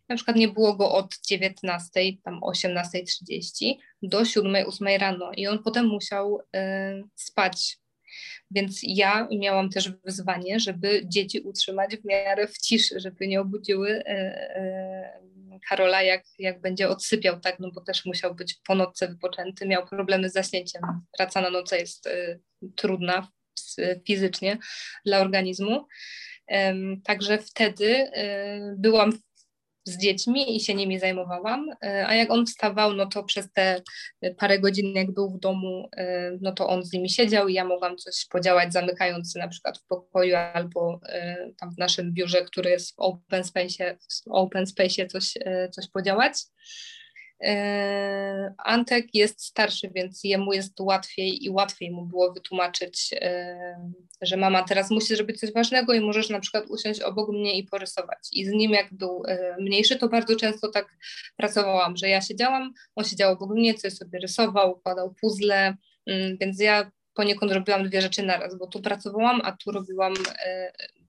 Na 0.09 0.17
przykład 0.17 0.37
nie 0.37 0.49
było 0.49 0.77
go 0.77 0.93
od 0.93 1.15
19, 1.27 2.01
tam 2.25 2.41
18.30 2.41 3.75
do 4.03 4.21
7-8 4.21 4.99
rano. 4.99 5.33
I 5.37 5.47
on 5.47 5.63
potem 5.63 5.87
musiał 5.87 6.41
spać 7.15 7.79
więc 8.51 8.81
ja 8.83 9.29
miałam 9.31 9.71
też 9.71 9.93
wyzwanie, 10.05 10.61
żeby 10.61 11.03
dzieci 11.05 11.41
utrzymać 11.41 11.97
w 11.97 12.05
miarę 12.05 12.49
w 12.49 12.59
ciszy, 12.59 13.01
żeby 13.01 13.29
nie 13.29 13.41
obudziły 13.41 14.03
Karola, 15.69 16.03
jak, 16.03 16.25
jak 16.39 16.61
będzie 16.61 16.89
odsypiał, 16.89 17.41
tak, 17.41 17.59
no 17.59 17.71
bo 17.71 17.81
też 17.81 18.05
musiał 18.05 18.35
być 18.35 18.55
po 18.67 18.75
nocce 18.75 19.09
wypoczęty, 19.09 19.67
miał 19.67 19.87
problemy 19.87 20.31
z 20.31 20.33
zaśnięciem. 20.33 20.83
Praca 21.19 21.41
na 21.41 21.51
noce 21.51 21.79
jest 21.79 22.07
y, 22.07 22.41
trudna 22.77 23.29
fizycznie 24.07 24.59
dla 25.07 25.19
organizmu. 25.19 25.87
Także 27.05 27.39
wtedy 27.39 28.11
byłam 28.77 29.19
z 29.85 29.99
dziećmi 29.99 30.57
i 30.57 30.61
się 30.61 30.75
nimi 30.75 30.99
zajmowałam, 30.99 31.67
e, 31.85 32.07
a 32.07 32.15
jak 32.15 32.31
on 32.31 32.47
wstawał, 32.47 32.93
no 32.93 33.07
to 33.07 33.25
przez 33.25 33.53
te 33.53 33.83
parę 34.39 34.59
godzin, 34.59 34.95
jak 34.95 35.11
był 35.11 35.31
w 35.31 35.41
domu, 35.41 35.89
e, 35.97 36.31
no 36.41 36.53
to 36.53 36.69
on 36.69 36.85
z 36.85 36.93
nimi 36.93 37.11
siedział 37.11 37.49
i 37.49 37.55
ja 37.55 37.65
mogłam 37.65 37.97
coś 37.97 38.27
podziałać, 38.31 38.73
zamykając 38.73 39.35
na 39.35 39.49
przykład 39.49 39.79
w 39.79 39.87
pokoju 39.87 40.37
albo 40.37 41.01
e, 41.09 41.37
tam 41.61 41.75
w 41.75 41.79
naszym 41.79 42.13
biurze, 42.13 42.45
który 42.45 42.71
jest 42.71 42.97
w 42.97 42.99
open 42.99 43.45
space, 43.45 43.97
w 44.27 44.31
open 44.31 44.67
space 44.67 45.07
coś, 45.07 45.35
coś 45.71 45.89
podziałać. 45.89 46.33
E, 47.43 48.55
Antek 48.59 49.15
jest 49.15 49.45
starszy, 49.45 49.91
więc 49.95 50.25
jemu 50.25 50.53
jest 50.53 50.81
łatwiej 50.81 51.45
i 51.45 51.51
łatwiej 51.51 51.91
mu 51.91 52.07
było 52.07 52.33
wytłumaczyć, 52.33 53.15
e, 53.21 53.91
że 54.23 54.37
mama 54.37 54.63
teraz 54.63 54.91
musi 54.91 55.17
zrobić 55.17 55.41
coś 55.41 55.53
ważnego 55.53 55.95
i 55.95 56.01
możesz 56.01 56.29
na 56.29 56.41
przykład 56.41 56.65
usiąść 56.69 57.01
obok 57.01 57.29
mnie 57.29 57.59
i 57.59 57.65
porysować. 57.65 58.19
I 58.33 58.47
z 58.47 58.49
nim 58.49 58.71
jak 58.71 58.95
był 58.95 59.23
e, 59.29 59.57
mniejszy, 59.61 59.97
to 59.97 60.09
bardzo 60.09 60.37
często 60.37 60.69
tak 60.69 60.97
pracowałam, 61.37 61.97
że 61.97 62.09
ja 62.09 62.21
siedziałam, 62.21 62.73
on 62.97 63.05
siedział 63.05 63.33
obok 63.33 63.51
mnie, 63.51 63.75
coś 63.75 63.93
sobie 63.93 64.19
rysował, 64.19 64.73
układał 64.73 65.15
puzzle, 65.21 65.77
mm, 66.07 66.37
więc 66.41 66.61
ja 66.61 66.91
poniekąd 67.21 67.53
robiłam 67.53 67.89
dwie 67.89 68.01
rzeczy 68.01 68.23
naraz, 68.23 68.59
bo 68.59 68.67
tu 68.67 68.83
pracowałam, 68.83 69.41
a 69.45 69.53
tu 69.53 69.71
robiłam 69.71 70.15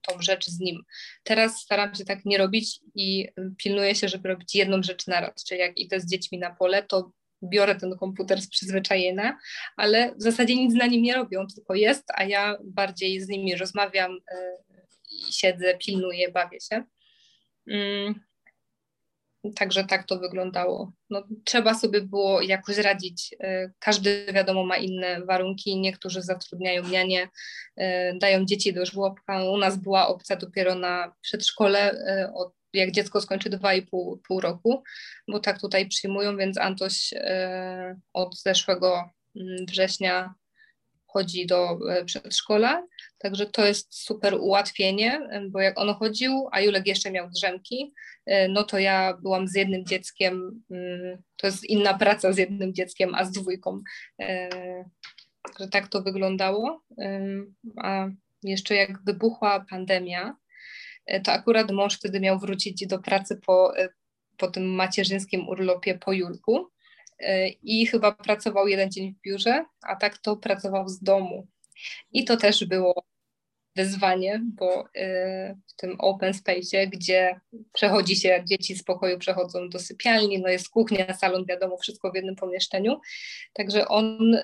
tą 0.08 0.22
rzecz 0.22 0.46
z 0.46 0.60
nim. 0.60 0.84
Teraz 1.24 1.62
staram 1.62 1.96
się 1.96 2.06
tak 2.06 2.26
nie 2.26 2.38
robić 2.38 2.80
i 2.96 3.28
pilnuję 3.58 3.96
się, 3.96 4.08
żeby 4.08 4.30
robić 4.30 4.56
jedną 4.56 4.84
rzecz 4.84 5.08
naraz, 5.08 5.44
czyli 5.44 5.60
jak 5.60 5.78
idę 5.78 6.00
z 6.00 6.10
dziećmi 6.10 6.40
na 6.40 6.56
pole, 6.56 6.84
to 6.84 7.12
biorę 7.44 7.76
ten 7.76 7.98
komputer 7.98 8.42
z 8.42 8.50
przyzwyczajenia, 8.50 9.38
ale 9.78 10.16
w 10.16 10.22
zasadzie 10.22 10.56
nic 10.56 10.74
na 10.74 10.88
nim 10.88 11.02
nie 11.02 11.14
robię, 11.14 11.40
on 11.40 11.48
tylko 11.56 11.76
jest, 11.76 12.04
a 12.14 12.24
ja 12.24 12.58
bardziej 12.64 13.22
z 13.22 13.28
nimi 13.28 13.56
rozmawiam 13.56 14.18
i 15.12 15.34
siedzę, 15.34 15.78
pilnuję, 15.78 16.32
bawię 16.32 16.58
się. 16.70 16.84
Także 19.56 19.84
tak 19.84 20.04
to 20.04 20.20
wyglądało. 20.20 20.92
No, 21.10 21.24
trzeba 21.44 21.74
sobie 21.74 22.02
było 22.02 22.42
jakoś 22.42 22.78
radzić. 22.78 23.36
E, 23.40 23.72
każdy, 23.80 24.26
wiadomo, 24.34 24.64
ma 24.64 24.78
inne 24.78 25.26
warunki. 25.26 25.80
Niektórzy 25.80 26.22
zatrudniają 26.22 26.88
nianie, 26.88 27.30
e, 27.76 28.14
dają 28.18 28.46
dzieci 28.46 28.74
do 28.74 28.86
żłobka. 28.86 29.44
U 29.44 29.58
nas 29.58 29.78
była 29.78 30.08
opcja 30.08 30.36
dopiero 30.36 30.76
na 30.76 31.14
przedszkole, 31.22 31.92
e, 31.92 32.34
od, 32.34 32.54
jak 32.74 32.92
dziecko 32.92 33.22
skończy 33.22 33.50
2,5 33.50 34.18
pół 34.28 34.42
roku, 34.42 34.84
bo 35.28 35.40
tak 35.40 35.62
tutaj 35.62 35.88
przyjmują, 35.88 36.38
więc 36.38 36.58
Antoś 36.58 37.14
od 38.14 38.42
zeszłego 38.42 39.10
mm, 39.36 39.66
września 39.66 40.34
chodzi 41.08 41.46
do 41.46 41.80
przedszkola, 42.06 42.88
także 43.22 43.46
to 43.46 43.66
jest 43.66 44.04
super 44.04 44.34
ułatwienie, 44.34 45.30
bo 45.50 45.60
jak 45.60 45.80
on 45.80 45.94
chodził, 45.94 46.48
a 46.52 46.62
Julek 46.62 46.88
jeszcze 46.88 47.12
miał 47.12 47.30
drzemki, 47.30 47.94
E, 48.26 48.48
no 48.48 48.64
to 48.64 48.80
ja 48.80 49.18
byłam 49.22 49.48
z 49.48 49.56
jednym 49.56 49.86
dzieckiem, 49.86 50.64
mm, 50.72 51.18
to 51.38 51.48
jest 51.48 51.64
inna 51.64 51.94
praca 51.94 52.34
z 52.34 52.38
jednym 52.38 52.74
dzieckiem, 52.74 53.16
a 53.16 53.26
z 53.26 53.32
dwójką. 53.32 53.82
E, 54.20 54.50
że 55.60 55.68
tak 55.68 55.88
to 55.88 56.02
wyglądało. 56.02 56.82
A 57.78 58.08
jeszcze 58.44 58.76
jak 58.76 59.04
wybuchła 59.04 59.66
pandemia, 59.70 60.36
e, 61.06 61.22
to 61.22 61.32
akurat 61.32 61.72
mąż 61.72 61.96
wtedy 61.96 62.20
miał 62.20 62.40
wrócić 62.40 62.88
do 62.88 63.00
pracy 63.00 63.40
po, 63.46 63.74
po 64.38 64.48
tym 64.48 64.76
macierzyńskim 64.76 65.50
urlopie 65.50 65.98
po 65.98 66.14
Julku 66.14 66.70
i 67.64 67.86
chyba 67.86 68.12
pracował 68.12 68.68
jeden 68.68 68.92
dzień 68.92 69.14
w 69.14 69.22
biurze, 69.22 69.66
a 69.82 69.96
tak 69.96 70.18
to 70.18 70.38
pracował 70.38 70.90
z 70.90 71.04
domu. 71.04 71.48
I 72.12 72.26
to 72.26 72.38
też 72.38 72.66
było 72.66 73.04
wyzwanie, 73.76 74.42
bo 74.44 74.86
y, 74.86 75.58
w 75.68 75.76
tym 75.76 75.96
open 76.00 76.34
space, 76.34 76.88
gdzie 76.88 77.40
przechodzi 77.74 78.16
się, 78.16 78.44
dzieci 78.46 78.76
z 78.76 78.84
pokoju 78.84 79.20
przechodzą 79.20 79.70
do 79.70 79.80
sypialni, 79.80 80.40
no 80.40 80.50
jest 80.50 80.70
kuchnia, 80.70 81.14
salon, 81.14 81.46
wiadomo, 81.46 81.78
wszystko 81.78 82.12
w 82.12 82.16
jednym 82.16 82.36
pomieszczeniu. 82.36 83.00
Także 83.54 83.88
on 83.88 84.36
y, 84.36 84.42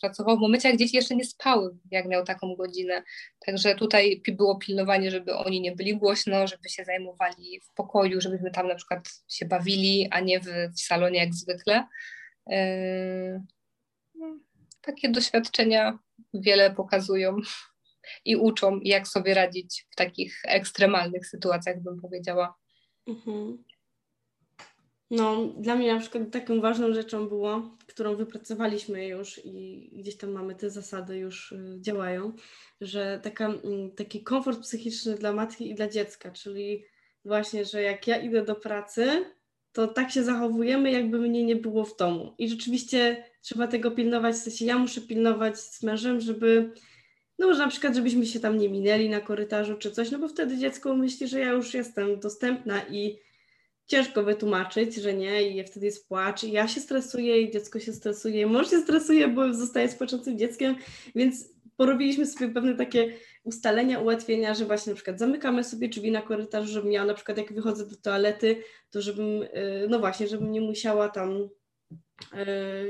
pracował 0.00 0.36
w 0.36 0.40
momencie, 0.40 0.68
jak 0.68 0.78
dzieci 0.78 0.96
jeszcze 0.96 1.16
nie 1.16 1.24
spały, 1.24 1.76
jak 1.90 2.08
miał 2.08 2.24
taką 2.24 2.54
godzinę. 2.54 3.02
Także 3.46 3.74
tutaj 3.74 4.22
było 4.28 4.58
pilnowanie, 4.58 5.10
żeby 5.10 5.34
oni 5.34 5.60
nie 5.60 5.72
byli 5.72 5.96
głośno, 5.96 6.46
żeby 6.46 6.68
się 6.68 6.84
zajmowali 6.84 7.60
w 7.60 7.74
pokoju, 7.74 8.20
żebyśmy 8.20 8.50
tam 8.50 8.68
na 8.68 8.74
przykład 8.74 9.08
się 9.28 9.46
bawili, 9.46 10.08
a 10.10 10.20
nie 10.20 10.40
w, 10.40 10.46
w 10.76 10.80
salonie 10.80 11.18
jak 11.18 11.34
zwykle. 11.34 11.86
Y, 12.52 13.42
no, 14.14 14.38
takie 14.80 15.08
doświadczenia 15.08 15.98
wiele 16.34 16.70
pokazują 16.70 17.36
i 18.24 18.36
uczą, 18.36 18.80
jak 18.82 19.08
sobie 19.08 19.34
radzić 19.34 19.86
w 19.90 19.96
takich 19.96 20.40
ekstremalnych 20.44 21.26
sytuacjach, 21.26 21.82
bym 21.82 22.00
powiedziała. 22.00 22.54
Mhm. 23.06 23.64
No, 25.10 25.46
dla 25.46 25.76
mnie 25.76 25.94
na 25.94 26.00
przykład 26.00 26.30
taką 26.30 26.60
ważną 26.60 26.94
rzeczą 26.94 27.28
było, 27.28 27.76
którą 27.86 28.16
wypracowaliśmy 28.16 29.06
już 29.06 29.40
i 29.44 29.90
gdzieś 29.92 30.16
tam 30.16 30.30
mamy 30.30 30.54
te 30.54 30.70
zasady 30.70 31.18
już 31.18 31.52
y, 31.52 31.76
działają, 31.80 32.32
że 32.80 33.20
taka, 33.22 33.46
mm, 33.46 33.90
taki 33.90 34.22
komfort 34.22 34.60
psychiczny 34.60 35.14
dla 35.14 35.32
matki 35.32 35.70
i 35.70 35.74
dla 35.74 35.88
dziecka, 35.88 36.30
czyli 36.30 36.84
właśnie, 37.24 37.64
że 37.64 37.82
jak 37.82 38.06
ja 38.06 38.16
idę 38.16 38.44
do 38.44 38.54
pracy, 38.54 39.24
to 39.72 39.86
tak 39.86 40.10
się 40.10 40.24
zachowujemy, 40.24 40.92
jakby 40.92 41.18
mnie 41.18 41.44
nie 41.44 41.56
było 41.56 41.84
w 41.84 41.96
domu. 41.96 42.34
I 42.38 42.48
rzeczywiście 42.48 43.24
trzeba 43.42 43.66
tego 43.66 43.90
pilnować, 43.90 44.34
w 44.34 44.38
sensie 44.38 44.64
ja 44.64 44.78
muszę 44.78 45.00
pilnować 45.00 45.58
z 45.58 45.82
mężem, 45.82 46.20
żeby 46.20 46.72
no 47.38 47.46
może 47.46 47.58
na 47.58 47.68
przykład, 47.68 47.94
żebyśmy 47.94 48.26
się 48.26 48.40
tam 48.40 48.58
nie 48.58 48.68
minęli 48.68 49.08
na 49.08 49.20
korytarzu 49.20 49.76
czy 49.76 49.90
coś, 49.90 50.10
no 50.10 50.18
bo 50.18 50.28
wtedy 50.28 50.58
dziecko 50.58 50.96
myśli, 50.96 51.28
że 51.28 51.40
ja 51.40 51.50
już 51.50 51.74
jestem 51.74 52.20
dostępna 52.20 52.82
i 52.90 53.18
ciężko 53.86 54.22
wytłumaczyć, 54.22 54.94
że 54.94 55.14
nie 55.14 55.50
i 55.50 55.64
wtedy 55.64 55.86
jest 55.86 56.08
płacz 56.08 56.44
i 56.44 56.52
ja 56.52 56.68
się 56.68 56.80
stresuję 56.80 57.40
i 57.40 57.50
dziecko 57.50 57.80
się 57.80 57.92
stresuje, 57.92 58.46
mąż 58.46 58.70
się 58.70 58.80
stresuje, 58.80 59.28
bo 59.28 59.54
zostaje 59.54 59.88
z 59.88 59.94
płaczącym 59.94 60.38
dzieckiem, 60.38 60.76
więc 61.14 61.56
porobiliśmy 61.76 62.26
sobie 62.26 62.48
pewne 62.48 62.74
takie 62.74 63.12
ustalenia, 63.44 64.00
ułatwienia, 64.00 64.54
że 64.54 64.64
właśnie 64.64 64.90
na 64.90 64.94
przykład 64.94 65.18
zamykamy 65.18 65.64
sobie 65.64 65.88
drzwi 65.88 66.10
na 66.10 66.22
korytarzu, 66.22 66.68
żebym 66.68 66.90
miała 66.90 67.06
na 67.06 67.14
przykład 67.14 67.38
jak 67.38 67.52
wychodzę 67.52 67.86
do 67.86 67.96
toalety, 67.96 68.62
to 68.90 69.02
żebym, 69.02 69.42
y, 69.42 69.86
no 69.88 69.98
właśnie, 69.98 70.28
żebym 70.28 70.52
nie 70.52 70.60
musiała 70.60 71.08
tam 71.08 71.48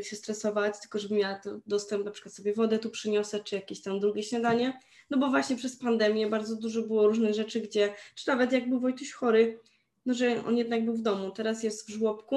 się 0.02 0.16
stresować, 0.16 0.80
tylko 0.80 0.98
żeby 0.98 1.14
miała 1.14 1.40
dostęp, 1.66 2.04
na 2.04 2.10
przykład 2.10 2.34
sobie 2.34 2.54
wodę 2.54 2.78
tu 2.78 2.90
przyniosę, 2.90 3.40
czy 3.40 3.54
jakieś 3.54 3.82
tam 3.82 4.00
drugie 4.00 4.22
śniadanie, 4.22 4.80
no 5.10 5.18
bo 5.18 5.28
właśnie 5.30 5.56
przez 5.56 5.76
pandemię 5.76 6.26
bardzo 6.26 6.56
dużo 6.56 6.82
było 6.82 7.08
różnych 7.08 7.34
rzeczy, 7.34 7.60
gdzie, 7.60 7.94
czy 8.14 8.28
nawet 8.28 8.52
jak 8.52 8.68
był 8.68 8.80
Wojtuś 8.80 9.12
chory, 9.12 9.60
no 10.06 10.14
że 10.14 10.44
on 10.44 10.56
jednak 10.56 10.84
był 10.84 10.94
w 10.94 11.02
domu, 11.02 11.30
teraz 11.30 11.62
jest 11.62 11.86
w 11.86 11.90
żłobku 11.90 12.36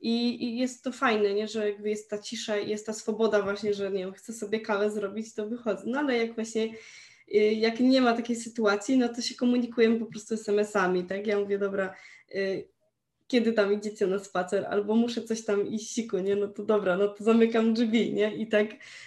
i, 0.00 0.44
i 0.44 0.58
jest 0.58 0.84
to 0.84 0.92
fajne, 0.92 1.34
nie, 1.34 1.48
że 1.48 1.70
jakby 1.70 1.90
jest 1.90 2.10
ta 2.10 2.18
cisza 2.18 2.58
i 2.58 2.70
jest 2.70 2.86
ta 2.86 2.92
swoboda 2.92 3.42
właśnie, 3.42 3.74
że 3.74 3.90
nie 3.90 3.98
wiem, 3.98 4.12
chcę 4.12 4.32
sobie 4.32 4.60
kawę 4.60 4.90
zrobić, 4.90 5.34
to 5.34 5.48
wychodzę, 5.48 5.82
no 5.86 5.98
ale 5.98 6.18
jak 6.18 6.34
właśnie 6.34 6.64
y, 7.34 7.38
jak 7.38 7.80
nie 7.80 8.00
ma 8.00 8.12
takiej 8.12 8.36
sytuacji, 8.36 8.98
no 8.98 9.08
to 9.08 9.22
się 9.22 9.34
komunikujemy 9.34 10.00
po 10.00 10.06
prostu 10.06 10.34
SMS-ami, 10.34 11.04
tak? 11.04 11.26
Ja 11.26 11.38
mówię, 11.38 11.58
dobra, 11.58 11.94
y, 12.34 12.68
kiedy 13.34 13.52
tam 13.52 13.72
idziecie 13.72 14.06
na 14.06 14.18
spacer, 14.18 14.66
albo 14.70 14.94
muszę 14.94 15.22
coś 15.22 15.44
tam 15.44 15.66
iść 15.66 15.94
siku, 15.94 16.18
nie, 16.18 16.36
no 16.36 16.48
to 16.48 16.62
dobra, 16.62 16.96
no 16.96 17.08
to 17.08 17.24
zamykam 17.24 17.74
drzwi, 17.74 18.12
nie, 18.12 18.36
i 18.36 18.46
tak, 18.46 18.66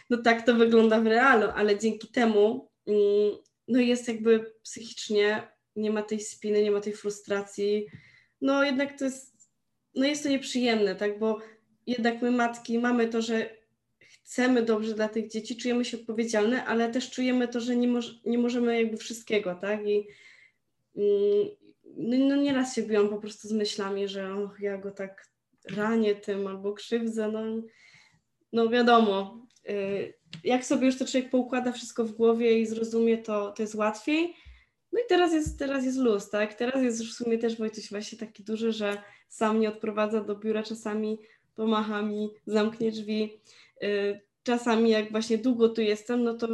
no 0.09 0.17
tak 0.17 0.45
to 0.45 0.53
wygląda 0.53 1.01
w 1.01 1.07
realu, 1.07 1.47
ale 1.55 1.79
dzięki 1.79 2.07
temu, 2.07 2.69
mm, 2.87 3.31
no 3.67 3.79
jest 3.79 4.07
jakby 4.07 4.53
psychicznie, 4.63 5.47
nie 5.75 5.91
ma 5.91 6.01
tej 6.01 6.19
spiny, 6.19 6.63
nie 6.63 6.71
ma 6.71 6.81
tej 6.81 6.93
frustracji, 6.93 7.87
no 8.41 8.63
jednak 8.63 8.99
to 8.99 9.05
jest, 9.05 9.49
no 9.95 10.05
jest 10.05 10.23
to 10.23 10.29
nieprzyjemne, 10.29 10.95
tak, 10.95 11.19
bo 11.19 11.39
jednak 11.85 12.21
my 12.21 12.31
matki 12.31 12.79
mamy 12.79 13.07
to, 13.07 13.21
że 13.21 13.49
chcemy 13.99 14.63
dobrze 14.63 14.93
dla 14.93 15.09
tych 15.09 15.29
dzieci, 15.29 15.57
czujemy 15.57 15.85
się 15.85 15.97
odpowiedzialne, 15.97 16.65
ale 16.65 16.91
też 16.91 17.09
czujemy 17.09 17.47
to, 17.47 17.59
że 17.59 17.75
nie, 17.75 17.87
moż, 17.87 18.21
nie 18.25 18.37
możemy 18.37 18.81
jakby 18.81 18.97
wszystkiego, 18.97 19.55
tak, 19.55 19.87
i 19.87 20.07
mm, 20.95 21.47
no, 21.97 22.17
no 22.17 22.35
nieraz 22.35 22.75
się 22.75 22.83
biłam 22.83 23.09
po 23.09 23.17
prostu 23.17 23.47
z 23.47 23.51
myślami, 23.51 24.07
że 24.07 24.33
och, 24.33 24.59
ja 24.59 24.77
go 24.77 24.91
tak 24.91 25.27
ranię 25.75 26.15
tym 26.15 26.47
albo 26.47 26.73
krzywdzę, 26.73 27.31
no, 27.31 27.41
no 28.53 28.69
wiadomo, 28.69 29.47
y, 29.69 30.13
jak 30.43 30.65
sobie 30.65 30.85
już 30.85 30.97
to 30.97 31.05
człowiek 31.05 31.29
poukłada 31.29 31.71
wszystko 31.71 32.05
w 32.05 32.11
głowie 32.11 32.59
i 32.59 32.65
zrozumie, 32.65 33.17
to, 33.17 33.51
to 33.51 33.63
jest 33.63 33.75
łatwiej. 33.75 34.33
No 34.91 34.99
i 34.99 35.03
teraz 35.09 35.33
jest, 35.33 35.59
teraz 35.59 35.85
jest 35.85 35.97
luz, 35.97 36.29
tak? 36.29 36.53
Teraz 36.53 36.83
jest 36.83 37.03
w 37.03 37.13
sumie 37.13 37.37
też 37.37 37.57
Wojtuś 37.57 37.89
właśnie 37.89 38.17
taki 38.17 38.43
duży, 38.43 38.71
że 38.71 39.01
sam 39.29 39.57
mnie 39.57 39.69
odprowadza 39.69 40.23
do 40.23 40.35
biura, 40.35 40.63
czasami 40.63 41.19
pomacha 41.55 42.01
mi, 42.01 42.29
zamknie 42.47 42.91
drzwi. 42.91 43.41
Y, 43.83 44.21
czasami 44.43 44.89
jak 44.89 45.11
właśnie 45.11 45.37
długo 45.37 45.69
tu 45.69 45.81
jestem, 45.81 46.23
no 46.23 46.33
to 46.33 46.47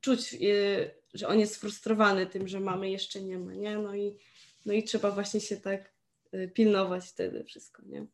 czuć, 0.00 0.34
y, 0.34 0.90
że 1.14 1.28
on 1.28 1.40
jest 1.40 1.54
sfrustrowany 1.54 2.26
tym, 2.26 2.48
że 2.48 2.60
mamy 2.60 2.90
jeszcze 2.90 3.22
nie 3.22 3.38
ma, 3.38 3.54
nie? 3.54 3.78
No 3.78 3.94
i 3.94 4.16
no 4.64 4.72
i 4.72 4.82
trzeba 4.82 5.10
właśnie 5.10 5.40
się 5.40 5.56
tak 5.56 5.92
y, 6.34 6.48
pilnować 6.54 7.04
wtedy 7.04 7.44
wszystko, 7.44 7.82
nie? 7.86 8.06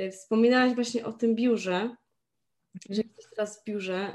Y, 0.00 0.10
wspominałaś 0.10 0.74
właśnie 0.74 1.04
o 1.04 1.12
tym 1.12 1.34
biurze, 1.34 1.96
że 2.90 3.02
jesteś 3.02 3.24
teraz 3.30 3.60
w 3.60 3.64
biurze. 3.64 4.14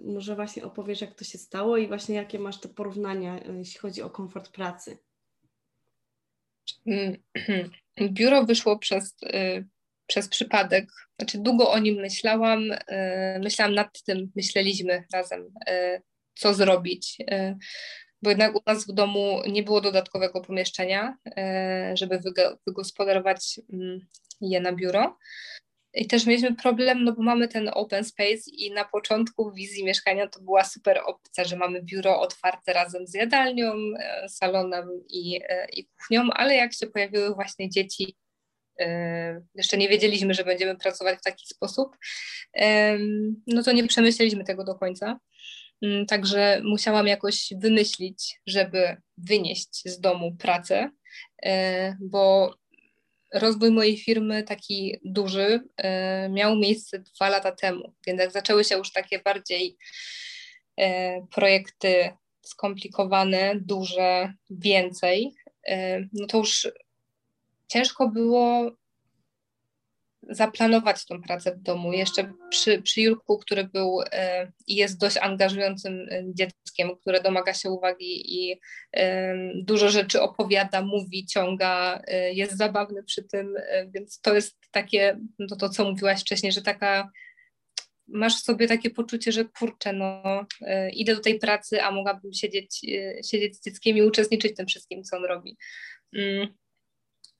Y, 0.00 0.04
może 0.04 0.34
właśnie 0.34 0.64
opowiesz, 0.64 1.00
jak 1.00 1.14
to 1.14 1.24
się 1.24 1.38
stało 1.38 1.76
i 1.76 1.88
właśnie 1.88 2.14
jakie 2.14 2.38
masz 2.38 2.60
te 2.60 2.68
porównania, 2.68 3.40
jeśli 3.58 3.80
chodzi 3.80 4.02
o 4.02 4.10
komfort 4.10 4.52
pracy. 4.52 4.98
Mm, 6.86 7.16
biuro 8.16 8.44
wyszło 8.44 8.78
przez, 8.78 9.16
przez 10.06 10.28
przypadek. 10.28 10.90
Znaczy, 11.18 11.38
długo 11.38 11.70
o 11.70 11.78
nim 11.78 11.94
myślałam. 11.94 12.62
Myślałam 13.40 13.74
nad 13.74 14.02
tym, 14.02 14.32
myśleliśmy 14.36 15.04
razem, 15.12 15.50
co 16.34 16.54
zrobić 16.54 17.18
bo 18.22 18.30
jednak 18.30 18.56
u 18.56 18.60
nas 18.66 18.86
w 18.86 18.92
domu 18.92 19.42
nie 19.46 19.62
było 19.62 19.80
dodatkowego 19.80 20.40
pomieszczenia, 20.40 21.16
e, 21.36 21.92
żeby 21.94 22.20
wygospodarować 22.66 23.60
mm, 23.72 24.00
je 24.40 24.60
na 24.60 24.72
biuro. 24.72 25.18
I 25.94 26.06
też 26.06 26.26
mieliśmy 26.26 26.56
problem, 26.56 27.04
no 27.04 27.12
bo 27.12 27.22
mamy 27.22 27.48
ten 27.48 27.70
open 27.74 28.04
space 28.04 28.50
i 28.52 28.70
na 28.70 28.84
początku 28.84 29.52
wizji 29.52 29.84
mieszkania 29.84 30.28
to 30.28 30.40
była 30.40 30.64
super 30.64 31.00
opcja, 31.06 31.44
że 31.44 31.56
mamy 31.56 31.82
biuro 31.82 32.20
otwarte 32.20 32.72
razem 32.72 33.06
z 33.06 33.14
jadalnią, 33.14 33.74
e, 33.98 34.28
salonem 34.28 34.88
i, 35.08 35.40
e, 35.48 35.66
i 35.72 35.86
kuchnią, 35.86 36.30
ale 36.32 36.54
jak 36.54 36.74
się 36.74 36.86
pojawiły 36.86 37.34
właśnie 37.34 37.70
dzieci, 37.70 38.16
jeszcze 39.54 39.76
nie 39.76 39.88
wiedzieliśmy, 39.88 40.34
że 40.34 40.44
będziemy 40.44 40.76
pracować 40.76 41.18
w 41.18 41.22
taki 41.22 41.46
sposób, 41.46 41.96
no 43.46 43.62
to 43.62 43.72
nie 43.72 43.86
przemyśleliśmy 43.88 44.44
tego 44.44 44.64
do 44.64 44.74
końca. 44.74 45.18
Mm, 45.82 46.06
także 46.06 46.60
musiałam 46.64 47.06
jakoś 47.06 47.52
wymyślić, 47.56 48.40
żeby 48.46 48.96
wynieść 49.18 49.82
z 49.84 50.00
domu 50.00 50.36
pracę, 50.38 50.90
e, 51.42 51.96
bo 52.00 52.54
rozwój 53.34 53.70
mojej 53.70 53.96
firmy 53.96 54.42
taki 54.42 54.98
duży 55.04 55.60
e, 55.76 56.28
miał 56.28 56.56
miejsce 56.56 56.98
dwa 56.98 57.28
lata 57.28 57.52
temu, 57.52 57.94
więc 58.06 58.20
jak 58.20 58.32
zaczęły 58.32 58.64
się 58.64 58.76
już 58.76 58.92
takie 58.92 59.18
bardziej 59.18 59.76
e, 60.76 61.26
projekty 61.26 62.10
skomplikowane, 62.42 63.52
duże, 63.60 64.32
więcej, 64.50 65.34
no 66.12 66.26
to 66.26 66.38
już 66.38 66.68
ciężko 67.68 68.08
było 68.08 68.70
zaplanować 70.28 71.06
tą 71.06 71.22
pracę 71.22 71.56
w 71.56 71.62
domu. 71.62 71.92
Jeszcze 71.92 72.32
przy, 72.50 72.82
przy 72.82 73.00
Jurku, 73.00 73.38
który 73.38 73.64
był 73.64 74.00
e, 74.12 74.52
i 74.66 74.76
jest 74.76 75.00
dość 75.00 75.16
angażującym 75.16 76.08
e, 76.10 76.22
dzieckiem, 76.34 76.96
które 77.00 77.20
domaga 77.20 77.54
się 77.54 77.70
uwagi 77.70 78.34
i 78.34 78.60
e, 78.96 79.34
dużo 79.54 79.88
rzeczy 79.88 80.20
opowiada, 80.20 80.82
mówi, 80.82 81.26
ciąga, 81.26 82.02
jest 82.32 82.56
zabawny 82.56 83.02
przy 83.02 83.22
tym, 83.22 83.54
więc 83.94 84.20
to 84.20 84.34
jest 84.34 84.58
takie, 84.70 85.18
no 85.38 85.56
to 85.56 85.68
co 85.68 85.90
mówiłaś 85.90 86.20
wcześniej, 86.20 86.52
że 86.52 86.62
taka 86.62 87.10
masz 88.08 88.36
w 88.36 88.44
sobie 88.44 88.68
takie 88.68 88.90
poczucie, 88.90 89.32
że 89.32 89.44
kurczę, 89.44 89.92
no 89.92 90.46
idę 90.92 91.14
do 91.14 91.20
tej 91.20 91.38
pracy, 91.38 91.82
a 91.82 91.90
mogłabym 91.90 92.32
siedzieć, 92.32 92.80
siedzieć 93.30 93.56
z 93.56 93.64
dzieckiem 93.64 93.96
i 93.96 94.02
uczestniczyć 94.02 94.52
w 94.52 94.56
tym 94.56 94.66
wszystkim, 94.66 95.02
co 95.02 95.16
on 95.16 95.24
robi. 95.24 95.56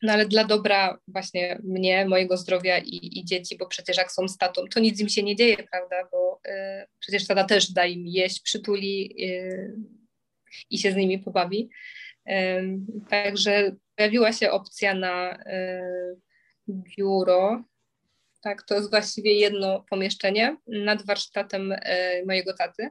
No 0.02 0.12
ale 0.12 0.26
dla 0.26 0.44
dobra 0.44 0.98
właśnie 1.08 1.58
mnie, 1.64 2.06
mojego 2.06 2.36
zdrowia 2.36 2.78
i, 2.78 3.18
i, 3.18 3.24
dzieci, 3.24 3.56
bo 3.56 3.66
przecież 3.66 3.96
jak 3.96 4.12
są 4.12 4.28
z 4.28 4.36
tatą, 4.36 4.62
to 4.70 4.80
nic 4.80 5.00
im 5.00 5.08
się 5.08 5.22
nie 5.22 5.36
dzieje, 5.36 5.56
prawda? 5.56 6.08
Bo 6.12 6.40
y, 6.46 6.50
przecież 6.98 7.26
tata 7.26 7.44
też 7.44 7.72
da 7.72 7.86
im 7.86 8.06
jeść, 8.06 8.40
przytuli 8.42 9.14
y, 9.24 9.76
i 10.70 10.78
się 10.78 10.92
z 10.92 10.96
nimi 10.96 11.18
pobawi. 11.18 11.70
Y, 12.28 12.32
także 13.08 13.76
pojawiła 13.96 14.32
się 14.32 14.50
opcja 14.50 14.94
na 14.94 15.34
y, 15.34 16.16
biuro. 16.68 17.64
Tak, 18.42 18.62
to 18.62 18.74
jest 18.74 18.90
właściwie 18.90 19.34
jedno 19.34 19.84
pomieszczenie 19.90 20.56
nad 20.66 21.06
warsztatem 21.06 21.72
y, 21.72 21.78
mojego 22.26 22.54
taty, 22.54 22.90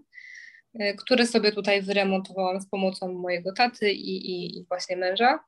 y, 0.82 0.96
które 0.98 1.28
sobie 1.28 1.52
tutaj 1.52 1.82
wyremontowałam 1.82 2.62
z 2.62 2.70
pomocą 2.70 3.14
mojego 3.14 3.54
taty 3.54 3.92
i, 3.92 4.32
i, 4.32 4.58
i 4.58 4.66
właśnie 4.66 4.98
męża. 4.98 5.40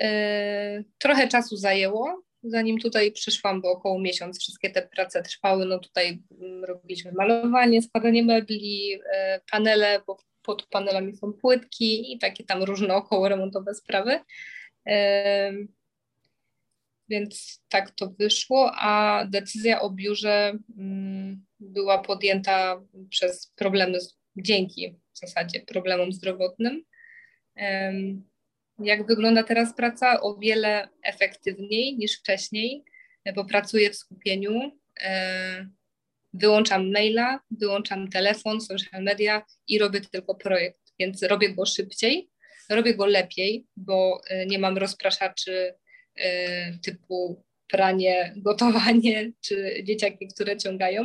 E, 0.00 0.84
trochę 0.98 1.28
czasu 1.28 1.56
zajęło, 1.56 2.22
zanim 2.42 2.78
tutaj 2.78 3.12
przyszłam, 3.12 3.60
bo 3.60 3.70
około 3.70 3.98
miesiąc 3.98 4.40
wszystkie 4.40 4.70
te 4.70 4.82
prace 4.82 5.22
trwały. 5.22 5.66
No 5.66 5.78
tutaj 5.78 6.22
mm, 6.40 6.64
robiliśmy 6.64 7.12
malowanie, 7.12 7.82
składanie 7.82 8.22
mebli, 8.22 9.00
e, 9.12 9.40
panele, 9.52 10.02
bo 10.06 10.18
pod 10.42 10.66
panelami 10.66 11.16
są 11.16 11.32
płytki 11.32 12.12
i 12.12 12.18
takie 12.18 12.44
tam 12.44 12.62
różne 12.62 12.94
około 12.94 13.28
remontowe 13.28 13.74
sprawy. 13.74 14.20
E, 14.86 15.52
więc 17.08 17.62
tak 17.68 17.90
to 17.90 18.10
wyszło, 18.18 18.72
a 18.74 19.24
decyzja 19.30 19.80
o 19.80 19.90
biurze 19.90 20.58
mm, 20.78 21.44
była 21.60 21.98
podjęta 21.98 22.82
przez 23.10 23.52
problemy, 23.56 23.98
dzięki 24.36 24.96
w 25.12 25.18
zasadzie 25.18 25.60
problemom 25.60 26.12
zdrowotnym. 26.12 26.84
Jak 28.78 29.06
wygląda 29.06 29.42
teraz 29.42 29.76
praca? 29.76 30.20
O 30.20 30.36
wiele 30.36 30.88
efektywniej 31.02 31.96
niż 31.96 32.18
wcześniej, 32.18 32.84
bo 33.34 33.44
pracuję 33.44 33.90
w 33.90 33.96
skupieniu. 33.96 34.78
E, 35.00 35.68
wyłączam 36.32 36.92
maila, 36.92 37.40
wyłączam 37.50 38.08
telefon, 38.08 38.60
social 38.60 39.02
media 39.02 39.42
i 39.68 39.78
robię 39.78 40.00
tylko 40.00 40.34
projekt, 40.34 40.80
więc 40.98 41.22
robię 41.22 41.54
go 41.54 41.66
szybciej, 41.66 42.30
robię 42.70 42.94
go 42.94 43.06
lepiej, 43.06 43.66
bo 43.76 44.20
e, 44.28 44.46
nie 44.46 44.58
mam 44.58 44.78
rozpraszaczy 44.78 45.74
e, 46.16 46.78
typu 46.78 47.44
pranie, 47.68 48.34
gotowanie 48.36 49.32
czy 49.40 49.82
dzieciaki, 49.84 50.28
które 50.28 50.56
ciągają. 50.56 51.04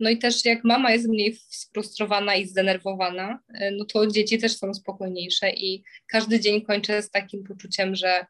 No 0.00 0.10
i 0.10 0.18
też 0.18 0.44
jak 0.44 0.64
mama 0.64 0.90
jest 0.90 1.08
mniej 1.08 1.36
sfrustrowana 1.36 2.34
i 2.34 2.46
zdenerwowana, 2.46 3.38
e, 3.54 3.70
no 3.70 3.84
to 3.84 4.06
dzieci 4.06 4.38
też 4.38 4.56
są 4.56 4.74
spokojniejsze 4.74 5.50
i 5.50 5.84
każdy 6.06 6.40
dzień 6.40 6.62
kończę 6.62 7.02
z 7.02 7.10
takim 7.10 7.44
poczuciem, 7.44 7.94
że 7.94 8.26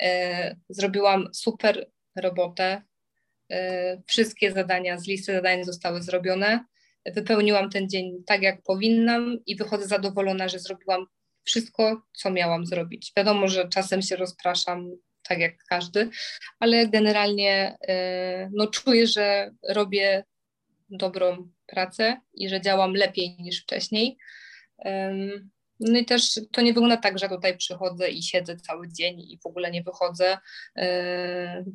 e, 0.00 0.56
zrobiłam 0.68 1.28
super 1.34 1.90
robotę, 2.16 2.82
e, 3.50 4.02
wszystkie 4.06 4.52
zadania 4.52 4.98
z 4.98 5.06
listy 5.06 5.32
zadań 5.32 5.64
zostały 5.64 6.02
zrobione, 6.02 6.64
wypełniłam 7.06 7.70
ten 7.70 7.88
dzień 7.88 8.22
tak, 8.26 8.42
jak 8.42 8.62
powinnam 8.62 9.38
i 9.46 9.56
wychodzę 9.56 9.86
zadowolona, 9.86 10.48
że 10.48 10.58
zrobiłam 10.58 11.06
wszystko, 11.44 12.02
co 12.12 12.30
miałam 12.30 12.66
zrobić. 12.66 13.12
Wiadomo, 13.16 13.48
że 13.48 13.68
czasem 13.68 14.02
się 14.02 14.16
rozpraszam, 14.16 14.90
tak 15.22 15.38
jak 15.38 15.64
każdy, 15.68 16.10
ale 16.60 16.88
generalnie 16.88 17.76
no, 18.52 18.66
czuję, 18.66 19.06
że 19.06 19.50
robię 19.68 20.24
dobrą 20.90 21.48
pracę 21.66 22.20
i 22.34 22.48
że 22.48 22.60
działam 22.60 22.94
lepiej 22.94 23.36
niż 23.40 23.62
wcześniej. 23.62 24.16
No 25.80 25.98
i 25.98 26.04
też 26.04 26.40
to 26.52 26.60
nie 26.60 26.72
wygląda 26.72 26.96
tak, 26.96 27.18
że 27.18 27.28
tutaj 27.28 27.56
przychodzę 27.56 28.10
i 28.10 28.22
siedzę 28.22 28.56
cały 28.56 28.88
dzień 28.88 29.20
i 29.20 29.38
w 29.42 29.46
ogóle 29.46 29.70
nie 29.70 29.82
wychodzę. 29.82 30.38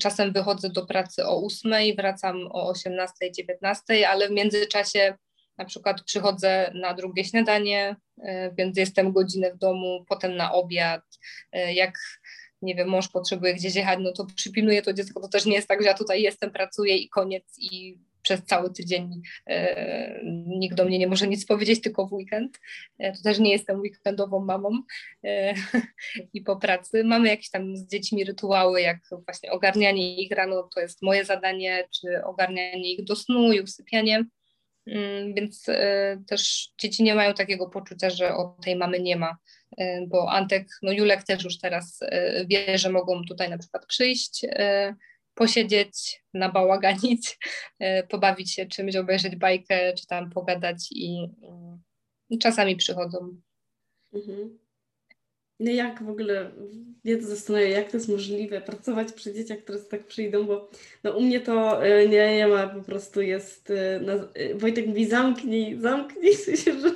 Czasem 0.01 0.33
wychodzę 0.33 0.69
do 0.69 0.85
pracy 0.85 1.25
o 1.25 1.45
8, 1.45 1.95
wracam 1.95 2.47
o 2.51 2.69
18, 2.69 3.31
19, 3.31 4.09
ale 4.09 4.27
w 4.27 4.31
międzyczasie 4.31 5.17
na 5.57 5.65
przykład 5.65 6.03
przychodzę 6.03 6.71
na 6.75 6.93
drugie 6.93 7.25
śniadanie, 7.25 7.95
e, 8.23 8.51
więc 8.51 8.77
jestem 8.77 9.11
godzinę 9.11 9.53
w 9.53 9.57
domu, 9.57 10.05
potem 10.09 10.35
na 10.35 10.53
obiad. 10.53 11.01
E, 11.51 11.73
jak 11.73 11.99
nie 12.61 12.75
wiem, 12.75 12.89
mąż 12.89 13.07
potrzebuje 13.07 13.53
gdzieś 13.53 13.75
jechać, 13.75 13.99
no 14.01 14.11
to 14.11 14.25
przypilnuję 14.35 14.81
to 14.81 14.93
dziecko. 14.93 15.21
To 15.21 15.27
też 15.27 15.45
nie 15.45 15.55
jest 15.55 15.67
tak, 15.67 15.81
że 15.81 15.87
ja 15.87 15.93
tutaj 15.93 16.21
jestem, 16.21 16.51
pracuję 16.51 16.97
i 16.97 17.09
koniec 17.09 17.43
i 17.57 17.99
przez 18.23 18.43
cały 18.45 18.73
tydzień 18.73 19.21
e, 19.47 20.19
nikt 20.45 20.75
do 20.75 20.85
mnie 20.85 20.99
nie 20.99 21.07
może 21.07 21.27
nic 21.27 21.45
powiedzieć, 21.45 21.81
tylko 21.81 22.07
w 22.07 22.13
weekend. 22.13 22.59
E, 22.99 23.13
to 23.13 23.23
też 23.23 23.39
nie 23.39 23.51
jestem 23.51 23.79
weekendową 23.79 24.45
mamą 24.45 24.81
e, 25.23 25.53
i 26.33 26.41
po 26.41 26.55
pracy. 26.55 27.03
Mamy 27.03 27.29
jakieś 27.29 27.49
tam 27.49 27.77
z 27.77 27.87
dziećmi 27.87 28.23
rytuały, 28.23 28.81
jak 28.81 28.97
właśnie 29.25 29.51
ogarnianie 29.51 30.15
ich 30.15 30.31
rano, 30.31 30.69
to 30.75 30.81
jest 30.81 31.01
moje 31.01 31.25
zadanie, 31.25 31.87
czy 32.01 32.23
ogarnianie 32.25 32.93
ich 32.93 33.03
do 33.03 33.15
snu 33.15 33.53
i 33.53 33.61
usypianie. 33.61 34.25
Mm, 34.87 35.33
więc 35.33 35.65
też 36.27 36.71
dzieci 36.77 37.03
nie 37.03 37.15
mają 37.15 37.33
takiego 37.33 37.69
poczucia, 37.69 38.09
że 38.09 38.35
o 38.35 38.57
tej 38.63 38.75
mamy 38.75 38.99
nie 38.99 39.15
ma, 39.15 39.37
bo 40.07 40.31
Antek, 40.31 40.67
no 40.81 40.91
Julek 40.91 41.23
też 41.23 41.43
już 41.43 41.59
teraz 41.59 41.99
wie, 42.47 42.77
że 42.77 42.89
mogą 42.89 43.25
tutaj 43.25 43.49
na 43.49 43.57
przykład 43.57 43.85
przyjść 43.85 44.45
posiedzieć, 45.35 46.23
nabałaganić, 46.33 47.39
e, 47.79 48.07
pobawić 48.07 48.53
się 48.53 48.65
czymś, 48.65 48.95
obejrzeć 48.95 49.35
bajkę, 49.35 49.93
czy 49.93 50.07
tam 50.07 50.29
pogadać 50.29 50.91
i, 50.91 51.27
i 52.29 52.39
czasami 52.39 52.75
przychodzą. 52.75 53.37
Mhm. 54.13 54.63
No 55.59 55.71
jak 55.71 56.03
w 56.03 56.09
ogóle, 56.09 56.51
mnie 57.03 57.17
to 57.17 57.25
zastanawia, 57.27 57.67
jak 57.67 57.91
to 57.91 57.97
jest 57.97 58.09
możliwe 58.09 58.61
pracować 58.61 59.11
przy 59.13 59.33
dzieciach, 59.33 59.57
które 59.57 59.79
tak 59.79 60.07
przyjdą, 60.07 60.43
bo 60.43 60.69
no 61.03 61.11
u 61.11 61.21
mnie 61.21 61.39
to 61.39 61.85
e, 61.85 62.07
nie, 62.07 62.35
nie 62.35 62.47
ma, 62.47 62.67
po 62.67 62.81
prostu 62.81 63.21
jest, 63.21 63.69
e, 63.69 63.99
na, 63.99 64.13
Wojtek 64.55 64.87
mówi 64.87 65.05
zamknij, 65.05 65.79
zamknij, 65.79 66.35
w 66.35 66.81
że 66.81 66.95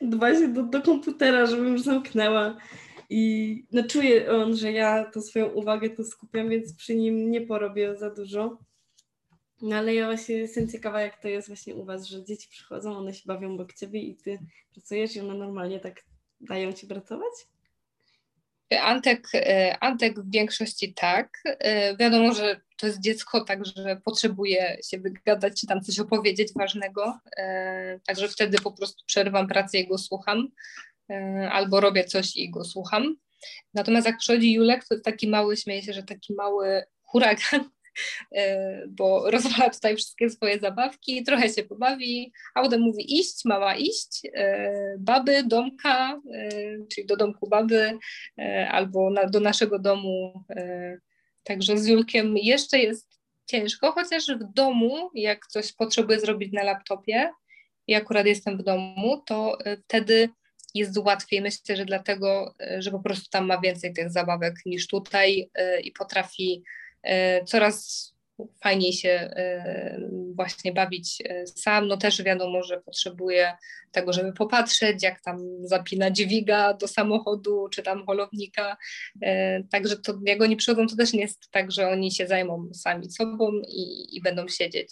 dba 0.00 0.34
się 0.34 0.48
do, 0.48 0.62
do 0.62 0.82
komputera, 0.82 1.46
żebym 1.46 1.78
zamknęła 1.78 2.56
i 3.12 3.66
no, 3.72 3.82
czuje 3.84 4.32
on, 4.32 4.56
że 4.56 4.72
ja 4.72 5.04
to 5.04 5.22
swoją 5.22 5.46
uwagę 5.46 5.90
tu 5.90 6.04
skupiam, 6.04 6.48
więc 6.48 6.74
przy 6.74 6.94
nim 6.94 7.30
nie 7.30 7.40
porobię 7.40 7.96
za 7.96 8.10
dużo. 8.10 8.58
No 9.62 9.76
ale 9.76 9.94
ja 9.94 10.06
właśnie 10.06 10.34
jestem 10.34 10.68
ciekawa, 10.68 11.00
jak 11.00 11.22
to 11.22 11.28
jest 11.28 11.48
właśnie 11.48 11.74
u 11.74 11.84
Was, 11.84 12.06
że 12.06 12.24
dzieci 12.24 12.48
przychodzą, 12.50 12.96
one 12.96 13.14
się 13.14 13.22
bawią 13.26 13.54
obok 13.54 13.72
Ciebie 13.72 14.00
i 14.00 14.16
Ty 14.16 14.38
pracujesz 14.72 15.16
i 15.16 15.20
one 15.20 15.34
normalnie 15.34 15.80
tak 15.80 16.02
dają 16.40 16.72
Ci 16.72 16.86
pracować? 16.86 17.32
Antek, 18.80 19.28
e, 19.34 19.76
Antek 19.80 20.20
w 20.20 20.30
większości 20.30 20.94
tak. 20.94 21.38
E, 21.44 21.96
wiadomo, 21.96 22.34
że 22.34 22.60
to 22.76 22.86
jest 22.86 23.00
dziecko, 23.00 23.44
także 23.44 24.00
potrzebuje 24.04 24.78
się 24.84 24.98
wygadać, 24.98 25.60
czy 25.60 25.66
tam 25.66 25.80
coś 25.80 25.98
opowiedzieć 25.98 26.52
ważnego. 26.56 27.18
E, 27.36 28.00
także 28.06 28.28
wtedy 28.28 28.58
po 28.58 28.72
prostu 28.72 29.04
przerwam 29.06 29.48
pracę 29.48 29.78
i 29.78 29.88
go 29.88 29.98
słucham. 29.98 30.48
E, 31.10 31.48
albo 31.52 31.80
robię 31.80 32.04
coś 32.04 32.36
i 32.36 32.50
go 32.50 32.64
słucham. 32.64 33.16
Natomiast 33.74 34.06
jak 34.06 34.18
przychodzi 34.18 34.52
Julek, 34.52 34.84
to 34.88 35.00
taki 35.00 35.28
mały, 35.28 35.56
śmieję 35.56 35.82
się, 35.82 35.92
że 35.92 36.02
taki 36.02 36.34
mały 36.34 36.82
huragan, 37.02 37.70
e, 38.36 38.86
bo 38.98 39.30
rozwala 39.30 39.70
tutaj 39.70 39.96
wszystkie 39.96 40.30
swoje 40.30 40.58
zabawki, 40.58 41.24
trochę 41.24 41.48
się 41.48 41.62
pobawi, 41.62 42.32
a 42.54 42.62
potem 42.62 42.80
mówi 42.80 43.20
iść, 43.20 43.44
mała 43.44 43.76
iść, 43.76 44.22
e, 44.34 44.94
baby, 44.98 45.42
domka, 45.46 46.20
czyli 46.94 47.06
do 47.06 47.16
domku 47.16 47.48
baby, 47.48 47.98
albo 48.68 49.10
na, 49.10 49.26
do 49.26 49.40
naszego 49.40 49.78
domu. 49.78 50.44
Także 51.44 51.78
z 51.78 51.86
Julkiem 51.86 52.36
jeszcze 52.36 52.78
jest 52.78 53.20
ciężko, 53.46 53.92
chociaż 53.92 54.26
w 54.26 54.52
domu, 54.52 55.10
jak 55.14 55.46
coś 55.46 55.72
potrzebuję 55.72 56.20
zrobić 56.20 56.52
na 56.52 56.62
laptopie 56.62 57.30
i 57.86 57.94
akurat 57.94 58.26
jestem 58.26 58.58
w 58.58 58.62
domu, 58.62 59.22
to 59.26 59.58
wtedy 59.84 60.28
jest 60.74 60.98
łatwiej. 60.98 61.40
Myślę, 61.40 61.76
że 61.76 61.84
dlatego, 61.84 62.54
e, 62.60 62.82
że 62.82 62.90
po 62.90 63.00
prostu 63.00 63.30
tam 63.30 63.46
ma 63.46 63.60
więcej 63.60 63.92
tych 63.92 64.10
zabawek 64.10 64.54
niż 64.66 64.86
tutaj 64.86 65.50
e, 65.54 65.80
i 65.80 65.92
potrafi 65.92 66.62
e, 67.02 67.44
coraz 67.44 68.12
fajniej 68.62 68.92
się 68.92 69.08
e, 69.08 70.00
właśnie 70.34 70.72
bawić 70.72 71.22
e, 71.24 71.46
sam. 71.46 71.88
No 71.88 71.96
też 71.96 72.22
wiadomo, 72.22 72.62
że 72.62 72.80
potrzebuje 72.80 73.52
tego, 73.92 74.12
żeby 74.12 74.32
popatrzeć, 74.32 75.02
jak 75.02 75.20
tam 75.20 75.38
zapina 75.60 76.10
dźwiga 76.10 76.74
do 76.74 76.88
samochodu, 76.88 77.68
czy 77.68 77.82
tam 77.82 78.06
holownika. 78.06 78.76
E, 79.22 79.62
także 79.64 79.96
to 79.96 80.18
jak 80.26 80.42
oni 80.42 80.56
przychodzą, 80.56 80.86
to 80.86 80.96
też 80.96 81.12
nie 81.12 81.20
jest 81.20 81.50
tak, 81.50 81.72
że 81.72 81.88
oni 81.88 82.12
się 82.12 82.26
zajmą 82.26 82.68
sami 82.74 83.10
sobą 83.10 83.52
i, 83.68 84.16
i 84.16 84.22
będą 84.22 84.48
siedzieć. 84.48 84.90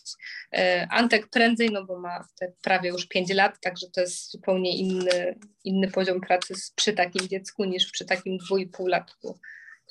Antek 0.90 1.28
prędzej, 1.28 1.70
no 1.70 1.84
bo 1.84 2.00
ma 2.00 2.24
prawie 2.62 2.90
już 2.90 3.06
5 3.06 3.34
lat, 3.34 3.60
także 3.60 3.86
to 3.90 4.00
jest 4.00 4.30
zupełnie 4.30 4.76
inny, 4.76 5.38
inny 5.64 5.90
poziom 5.90 6.20
pracy 6.20 6.54
przy 6.76 6.92
takim 6.92 7.28
dziecku 7.28 7.64
niż 7.64 7.90
przy 7.90 8.04
takim 8.04 8.38
dwójpółlatku 8.38 9.38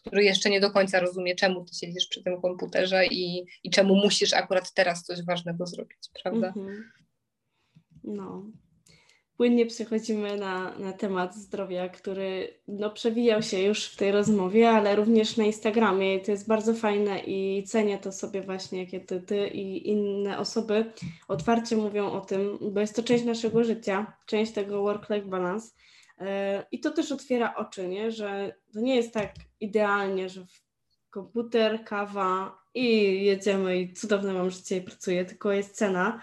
który 0.10 0.24
jeszcze 0.24 0.50
nie 0.50 0.60
do 0.60 0.72
końca 0.72 1.00
rozumie, 1.00 1.36
czemu 1.36 1.66
ty 1.66 1.76
siedzisz 1.76 2.08
przy 2.08 2.24
tym 2.24 2.42
komputerze 2.42 3.06
i, 3.06 3.46
i 3.64 3.70
czemu 3.70 3.96
musisz 3.96 4.34
akurat 4.34 4.74
teraz 4.74 5.04
coś 5.04 5.26
ważnego 5.26 5.66
zrobić, 5.66 6.00
prawda? 6.24 6.48
Mhm. 6.48 6.92
No. 8.04 8.46
Płynnie 9.38 9.66
przechodzimy 9.66 10.38
na, 10.38 10.80
na 10.80 10.94
temat 10.94 11.36
zdrowia, 11.36 11.90
który 11.90 12.60
no, 12.68 12.90
przewijał 12.90 13.42
się 13.42 13.60
już 13.60 13.86
w 13.86 13.96
tej 13.96 14.12
rozmowie, 14.12 14.70
ale 14.70 14.96
również 14.96 15.38
na 15.38 15.44
Instagramie 15.44 16.16
i 16.16 16.22
to 16.22 16.32
jest 16.32 16.48
bardzo 16.48 16.74
fajne 16.74 17.20
i 17.20 17.64
cenię 17.64 17.98
to 17.98 18.12
sobie 18.12 18.42
właśnie, 18.42 18.88
kiedy 18.88 19.22
ty 19.22 19.48
i 19.48 19.90
inne 19.90 20.38
osoby 20.38 20.92
otwarcie 21.28 21.78
mówią 21.78 22.12
o 22.12 22.22
tym, 22.22 22.58
bo 22.62 22.80
jest 22.80 22.96
to 22.96 23.04
część 23.04 23.24
naszego 23.24 23.64
życia, 23.64 24.14
część 24.26 24.52
tego 24.52 24.82
work-life 24.82 25.28
balance 25.28 25.70
I 26.72 26.80
to 26.80 26.92
też 26.92 27.12
otwiera 27.12 27.56
oczy, 27.56 27.88
nie? 27.88 28.12
że 28.12 28.54
to 28.74 28.80
nie 28.80 28.96
jest 28.96 29.14
tak 29.14 29.34
idealnie, 29.60 30.30
że 30.30 30.46
komputer, 31.10 31.84
kawa 31.84 32.60
i 32.74 33.24
jedziemy 33.26 33.80
i 33.80 33.94
cudowne 33.94 34.34
mam 34.34 34.50
życie 34.50 34.78
i 34.78 34.82
pracuję, 34.82 35.26
tylko 35.26 35.52
jest 35.52 35.76
cena 35.76 36.22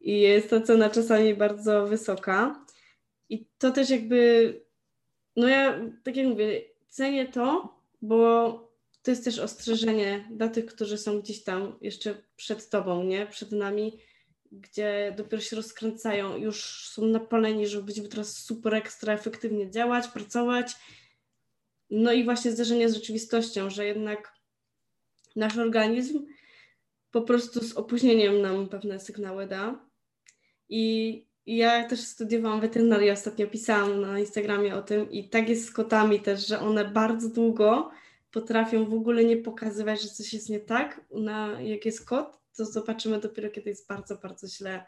i 0.00 0.20
jest 0.20 0.50
ta 0.50 0.60
cena 0.60 0.90
czasami 0.90 1.34
bardzo 1.34 1.86
wysoka. 1.86 2.64
I 3.28 3.46
to 3.58 3.70
też 3.70 3.90
jakby, 3.90 4.54
no 5.36 5.48
ja 5.48 5.80
tak 6.04 6.16
jak 6.16 6.26
mówię, 6.26 6.60
cenię 6.88 7.28
to, 7.28 7.74
bo 8.02 8.52
to 9.02 9.10
jest 9.10 9.24
też 9.24 9.38
ostrzeżenie 9.38 10.28
dla 10.30 10.48
tych, 10.48 10.66
którzy 10.66 10.98
są 10.98 11.20
gdzieś 11.20 11.44
tam 11.44 11.78
jeszcze 11.80 12.14
przed 12.36 12.70
tobą, 12.70 13.04
nie? 13.04 13.26
Przed 13.26 13.52
nami, 13.52 13.98
gdzie 14.52 15.14
dopiero 15.16 15.42
się 15.42 15.56
rozkręcają, 15.56 16.36
już 16.36 16.88
są 16.88 17.06
napaleni, 17.06 17.66
żeby 17.66 17.84
być 17.84 18.10
teraz 18.10 18.36
super 18.36 18.74
ekstra 18.74 19.12
efektywnie 19.12 19.70
działać, 19.70 20.08
pracować. 20.08 20.76
No 21.90 22.12
i 22.12 22.24
właśnie 22.24 22.52
zderzenie 22.52 22.88
z 22.88 22.94
rzeczywistością, 22.94 23.70
że 23.70 23.86
jednak 23.86 24.34
nasz 25.36 25.58
organizm 25.58 26.26
po 27.10 27.22
prostu 27.22 27.64
z 27.64 27.72
opóźnieniem 27.72 28.40
nam 28.40 28.68
pewne 28.68 29.00
sygnały 29.00 29.46
da. 29.46 29.86
I 30.68 31.26
ja 31.46 31.88
też 31.88 32.00
studiowałam 32.00 32.60
weterynarię, 32.60 33.12
ostatnio 33.12 33.46
pisałam 33.46 34.00
na 34.00 34.18
Instagramie 34.18 34.74
o 34.74 34.82
tym 34.82 35.10
i 35.10 35.28
tak 35.28 35.48
jest 35.48 35.66
z 35.66 35.70
kotami 35.70 36.20
też, 36.20 36.46
że 36.46 36.60
one 36.60 36.84
bardzo 36.84 37.28
długo 37.28 37.90
potrafią 38.30 38.84
w 38.84 38.94
ogóle 38.94 39.24
nie 39.24 39.36
pokazywać, 39.36 40.02
że 40.02 40.08
coś 40.08 40.32
jest 40.32 40.48
nie 40.48 40.60
tak, 40.60 41.00
na, 41.10 41.60
jak 41.60 41.84
jest 41.84 42.08
kot, 42.08 42.39
to 42.56 42.64
zobaczymy 42.64 43.20
dopiero, 43.20 43.50
kiedy 43.50 43.70
jest 43.70 43.88
bardzo, 43.88 44.16
bardzo 44.16 44.48
źle. 44.48 44.84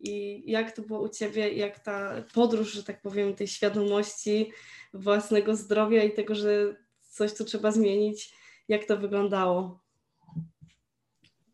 I 0.00 0.42
jak 0.50 0.72
to 0.72 0.82
było 0.82 1.02
u 1.02 1.08
Ciebie, 1.08 1.52
jak 1.52 1.78
ta 1.78 2.24
podróż, 2.34 2.72
że 2.72 2.84
tak 2.84 3.02
powiem, 3.02 3.34
tej 3.34 3.48
świadomości 3.48 4.52
własnego 4.94 5.56
zdrowia 5.56 6.02
i 6.02 6.12
tego, 6.12 6.34
że 6.34 6.76
coś 7.00 7.34
tu 7.34 7.44
trzeba 7.44 7.70
zmienić, 7.70 8.34
jak 8.68 8.84
to 8.84 8.96
wyglądało? 8.96 9.84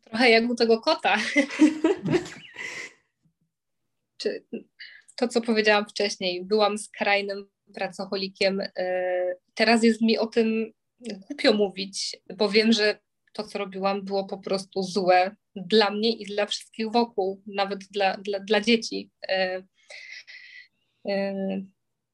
Trochę 0.00 0.30
jak 0.30 0.50
u 0.50 0.54
tego 0.54 0.80
kota. 0.80 1.16
Czy 4.18 4.44
to, 5.16 5.28
co 5.28 5.40
powiedziałam 5.40 5.86
wcześniej, 5.86 6.44
byłam 6.44 6.78
skrajnym 6.78 7.48
pracocholikiem. 7.74 8.60
E, 8.60 9.34
teraz 9.54 9.82
jest 9.82 10.00
mi 10.00 10.18
o 10.18 10.26
tym 10.26 10.72
głupio 11.00 11.52
mówić, 11.52 12.16
bo 12.36 12.48
wiem, 12.48 12.72
że 12.72 12.98
to, 13.32 13.44
co 13.44 13.58
robiłam, 13.58 14.04
było 14.04 14.24
po 14.24 14.38
prostu 14.38 14.82
złe 14.82 15.36
dla 15.56 15.90
mnie 15.90 16.12
i 16.12 16.24
dla 16.24 16.46
wszystkich 16.46 16.90
wokół, 16.90 17.42
nawet 17.46 17.78
dla, 17.78 18.16
dla, 18.16 18.40
dla 18.40 18.60
dzieci. 18.60 19.10
E, 19.28 19.62
e, 21.08 21.34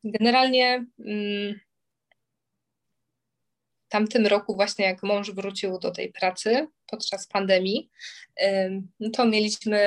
generalnie 0.04 0.86
mm, 0.98 1.60
w 3.86 3.88
tamtym 3.88 4.26
roku, 4.26 4.54
właśnie 4.54 4.84
jak 4.84 5.02
mąż 5.02 5.30
wrócił 5.30 5.78
do 5.78 5.90
tej 5.90 6.12
pracy 6.12 6.66
podczas 6.86 7.26
pandemii, 7.26 7.90
e, 8.40 8.70
no 9.00 9.10
to 9.10 9.24
mieliśmy 9.24 9.78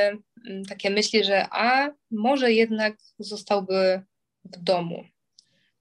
mm, 0.50 0.66
takie 0.66 0.90
myśli, 0.90 1.24
że 1.24 1.46
a 1.52 1.90
może 2.12 2.54
jednak 2.54 2.96
zostałby 3.20 4.02
w 4.44 4.64
domu. 4.64 5.04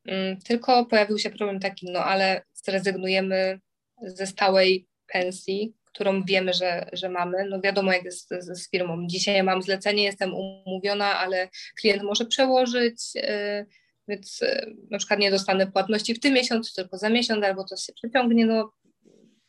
Mm, 0.05 0.40
tylko 0.40 0.86
pojawił 0.86 1.18
się 1.18 1.30
problem 1.30 1.61
taki, 1.61 1.86
no 1.92 2.05
ale 2.05 2.42
zrezygnujemy 2.55 3.61
ze 4.03 4.26
stałej 4.26 4.88
pensji, 5.12 5.74
którą 5.84 6.24
wiemy, 6.24 6.52
że, 6.52 6.88
że 6.92 7.09
mamy. 7.09 7.48
No 7.48 7.61
wiadomo, 7.61 7.92
jak 7.92 8.04
jest 8.04 8.28
z, 8.28 8.59
z 8.59 8.70
firmą. 8.70 9.06
Dzisiaj 9.06 9.42
mam 9.42 9.62
zlecenie, 9.62 10.02
jestem 10.02 10.34
umówiona, 10.34 11.18
ale 11.18 11.48
klient 11.80 12.02
może 12.02 12.24
przełożyć, 12.24 13.14
yy, 13.14 13.66
więc 14.09 14.40
yy, 14.40 14.76
na 14.90 14.98
przykład 14.98 15.20
nie 15.20 15.30
dostanę 15.30 15.66
płatności 15.66 16.14
w 16.14 16.20
tym 16.20 16.34
miesiącu, 16.34 16.74
tylko 16.74 16.98
za 16.98 17.09
miesiąc, 17.09 17.44
albo 17.44 17.64
to 17.64 17.76
się 17.76 17.92
przeciągnie. 17.92 18.46
No 18.46 18.72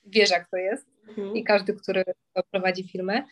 wiesz, 0.05 0.30
jak 0.30 0.49
to 0.49 0.57
jest. 0.57 0.86
Mhm. 1.07 1.36
I 1.36 1.43
każdy, 1.43 1.74
który 1.74 2.03
prowadzi 2.51 2.88
firmę. 2.88 3.24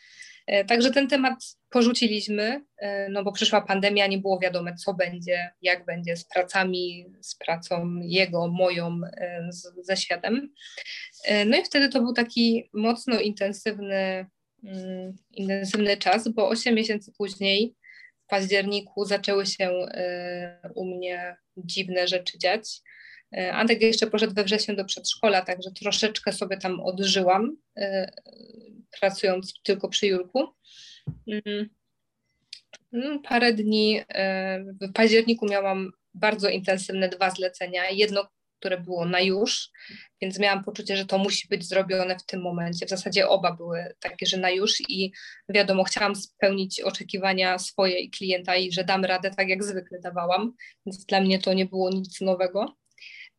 E, 0.47 0.65
także 0.65 0.91
ten 0.91 1.07
temat 1.07 1.35
porzuciliśmy, 1.69 2.65
e, 2.77 3.09
no 3.09 3.23
bo 3.23 3.31
przyszła 3.31 3.61
pandemia, 3.61 4.07
nie 4.07 4.17
było 4.17 4.39
wiadome, 4.39 4.75
co 4.75 4.93
będzie, 4.93 5.49
jak 5.61 5.85
będzie 5.85 6.17
z 6.17 6.25
pracami, 6.25 7.05
z 7.21 7.35
pracą 7.35 7.99
jego, 8.01 8.47
moją, 8.47 8.99
e, 9.17 9.47
z, 9.51 9.85
ze 9.85 9.97
światem. 9.97 10.53
No 11.45 11.57
i 11.57 11.63
wtedy 11.63 11.89
to 11.89 12.01
był 12.01 12.13
taki 12.13 12.69
mocno 12.73 13.19
intensywny, 13.19 14.25
mm, 14.63 15.15
intensywny 15.31 15.97
czas, 15.97 16.27
bo 16.27 16.49
8 16.49 16.75
miesięcy 16.75 17.11
później, 17.17 17.75
w 18.25 18.29
październiku, 18.29 19.05
zaczęły 19.05 19.45
się 19.45 19.71
u 20.75 20.85
mnie 20.85 21.35
dziwne 21.57 22.07
rzeczy 22.07 22.37
dziać. 22.37 22.81
Antek 23.51 23.81
jeszcze 23.81 24.07
poszedł 24.07 24.33
we 24.33 24.43
wrześniu 24.43 24.75
do 24.75 24.85
przedszkola, 24.85 25.41
także 25.41 25.71
troszeczkę 25.71 26.33
sobie 26.33 26.57
tam 26.57 26.79
odżyłam 26.79 27.57
pracując 28.99 29.53
tylko 29.63 29.89
przy 29.89 30.07
Jurku. 30.07 30.47
Mm. 31.27 31.69
No, 32.91 33.19
parę 33.19 33.53
dni 33.53 34.01
e, 34.09 34.63
w 34.81 34.93
październiku 34.93 35.45
miałam 35.45 35.91
bardzo 36.13 36.49
intensywne 36.49 37.09
dwa 37.09 37.31
zlecenia. 37.31 37.89
Jedno, 37.89 38.27
które 38.59 38.79
było 38.79 39.05
na 39.05 39.21
już, 39.21 39.69
więc 40.21 40.39
miałam 40.39 40.63
poczucie, 40.63 40.97
że 40.97 41.05
to 41.05 41.17
musi 41.17 41.47
być 41.47 41.67
zrobione 41.67 42.19
w 42.19 42.25
tym 42.25 42.41
momencie. 42.41 42.85
W 42.85 42.89
zasadzie 42.89 43.27
oba 43.29 43.51
były 43.51 43.95
takie, 43.99 44.25
że 44.25 44.37
na 44.37 44.49
już 44.49 44.81
i 44.89 45.11
wiadomo, 45.49 45.83
chciałam 45.83 46.15
spełnić 46.15 46.81
oczekiwania 46.81 47.59
swojej 47.59 48.09
klienta 48.09 48.55
i 48.55 48.71
że 48.71 48.83
dam 48.83 49.05
radę 49.05 49.31
tak 49.31 49.49
jak 49.49 49.63
zwykle 49.63 49.99
dawałam, 49.99 50.53
więc 50.85 51.05
dla 51.05 51.21
mnie 51.21 51.39
to 51.39 51.53
nie 51.53 51.65
było 51.65 51.89
nic 51.89 52.21
nowego. 52.21 52.77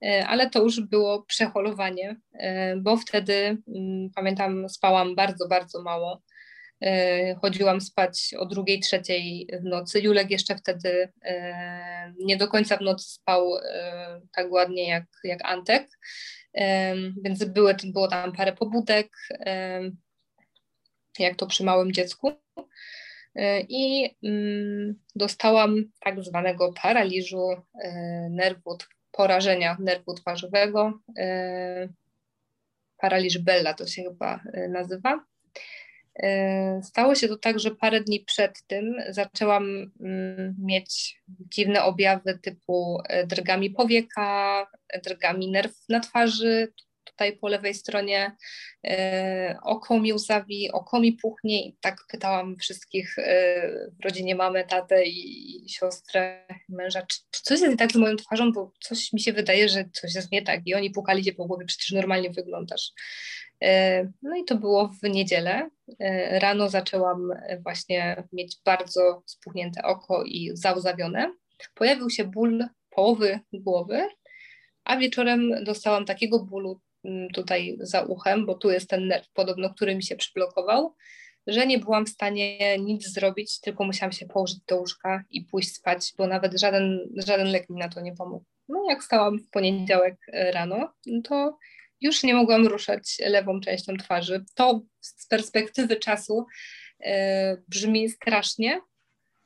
E, 0.02 0.26
ale 0.26 0.50
to 0.50 0.62
już 0.62 0.80
było 0.80 1.22
przeholowanie, 1.22 2.16
e, 2.32 2.76
bo 2.76 2.96
wtedy 2.96 3.34
mm, 3.76 4.10
pamiętam, 4.14 4.68
spałam 4.68 5.14
bardzo, 5.14 5.48
bardzo 5.48 5.82
mało. 5.82 6.22
E, 6.82 7.34
chodziłam 7.34 7.80
spać 7.80 8.34
o 8.38 8.46
drugiej, 8.46 8.80
trzeciej 8.80 9.48
w 9.60 9.64
nocy. 9.64 10.00
Julek 10.00 10.30
jeszcze 10.30 10.56
wtedy 10.56 11.12
nie 12.18 12.36
do 12.36 12.48
końca 12.48 12.76
w 12.76 12.80
nocy 12.80 13.10
spał 13.10 13.50
tak 14.32 14.52
ładnie 14.52 14.88
jak, 14.88 15.04
jak 15.24 15.44
Antek, 15.44 15.88
więc 17.24 17.44
były, 17.44 17.76
było 17.84 18.08
tam 18.08 18.32
parę 18.32 18.52
pobudek, 18.52 19.08
jak 21.18 21.36
to 21.36 21.46
przy 21.46 21.64
małym 21.64 21.92
dziecku. 21.92 22.32
I 23.68 24.10
mm, 24.24 25.00
dostałam 25.16 25.84
tak 26.00 26.24
zwanego 26.24 26.72
paraliżu 26.72 27.48
nerwu 28.30 28.76
porażenia 29.18 29.76
nerwu 29.80 30.14
twarzowego. 30.14 31.00
E, 31.18 31.88
paraliż 32.98 33.38
Bella 33.38 33.74
to 33.74 33.86
się 33.86 34.02
chyba 34.02 34.40
e, 34.52 34.68
nazywa. 34.68 35.24
E, 36.22 36.80
stało 36.82 37.14
się 37.14 37.28
to 37.28 37.36
tak, 37.36 37.58
że 37.60 37.70
parę 37.70 38.00
dni 38.00 38.20
przed 38.20 38.66
tym 38.66 38.96
zaczęłam 39.08 39.92
mm, 40.00 40.56
mieć 40.58 41.20
dziwne 41.28 41.82
objawy 41.82 42.38
typu 42.38 42.98
drgami 43.26 43.70
powieka, 43.70 44.66
drgami 45.04 45.50
nerw 45.50 45.72
na 45.88 46.00
twarzy, 46.00 46.72
tutaj 47.10 47.36
po 47.36 47.48
lewej 47.48 47.74
stronie 47.74 48.36
e, 48.86 49.58
oko 49.62 50.00
mi 50.00 50.12
łzawi, 50.12 50.70
oko 50.72 51.00
mi 51.00 51.12
puchnie 51.12 51.66
i 51.66 51.76
tak 51.80 51.96
pytałam 52.10 52.56
wszystkich 52.56 53.18
e, 53.18 53.70
w 54.00 54.04
rodzinie 54.04 54.34
mamy, 54.34 54.64
tatę 54.64 55.04
i, 55.06 55.66
siostrę 55.68 56.46
męża, 56.68 57.02
czy, 57.02 57.18
czy 57.30 57.42
coś 57.42 57.60
jest 57.60 57.70
nie 57.70 57.76
tak 57.76 57.92
z 57.92 57.96
moją 57.96 58.16
twarzą, 58.16 58.52
bo 58.52 58.72
coś 58.80 59.12
mi 59.12 59.20
się 59.20 59.32
wydaje, 59.32 59.68
że 59.68 59.84
coś 59.92 60.14
jest 60.14 60.32
nie 60.32 60.42
tak 60.42 60.60
i 60.66 60.74
oni 60.74 60.90
pukali 60.90 61.24
cię 61.24 61.32
po 61.32 61.44
głowie, 61.44 61.66
przecież 61.66 61.92
normalnie 61.92 62.30
wyglądasz. 62.30 62.92
No 64.22 64.36
i 64.36 64.44
to 64.44 64.56
było 64.56 64.88
w 65.02 65.08
niedzielę. 65.08 65.70
Rano 66.30 66.68
zaczęłam 66.68 67.32
właśnie 67.62 68.24
mieć 68.32 68.56
bardzo 68.64 69.22
spuchnięte 69.26 69.82
oko 69.82 70.24
i 70.24 70.50
załzawione. 70.54 71.34
Pojawił 71.74 72.10
się 72.10 72.24
ból 72.24 72.64
połowy 72.90 73.40
głowy, 73.52 74.08
a 74.84 74.96
wieczorem 74.96 75.64
dostałam 75.64 76.04
takiego 76.04 76.38
bólu 76.38 76.80
tutaj 77.34 77.76
za 77.80 78.02
uchem, 78.02 78.46
bo 78.46 78.54
tu 78.54 78.70
jest 78.70 78.90
ten 78.90 79.06
nerw 79.06 79.30
podobno, 79.32 79.74
który 79.74 79.96
mi 79.96 80.02
się 80.02 80.16
przyblokował, 80.16 80.94
że 81.46 81.66
nie 81.66 81.78
byłam 81.78 82.06
w 82.06 82.08
stanie 82.08 82.78
nic 82.78 83.12
zrobić, 83.12 83.60
tylko 83.60 83.84
musiałam 83.84 84.12
się 84.12 84.26
położyć 84.26 84.58
do 84.68 84.76
łóżka 84.76 85.24
i 85.30 85.44
pójść 85.44 85.74
spać, 85.74 86.12
bo 86.18 86.26
nawet 86.26 86.60
żaden, 86.60 86.98
żaden 87.16 87.52
lek 87.52 87.70
mi 87.70 87.76
na 87.76 87.88
to 87.88 88.00
nie 88.00 88.12
pomógł. 88.12 88.44
No 88.68 88.84
jak 88.90 89.04
stałam 89.04 89.38
w 89.38 89.50
poniedziałek 89.50 90.16
e, 90.32 90.52
rano, 90.52 90.92
to 91.24 91.58
już 92.00 92.22
nie 92.22 92.34
mogłam 92.34 92.66
ruszać 92.66 93.16
lewą 93.20 93.60
częścią 93.60 93.96
twarzy. 93.96 94.44
To 94.54 94.82
z 95.00 95.26
perspektywy 95.26 95.96
czasu 95.96 96.46
e, 97.00 97.56
brzmi 97.68 98.08
strasznie. 98.08 98.80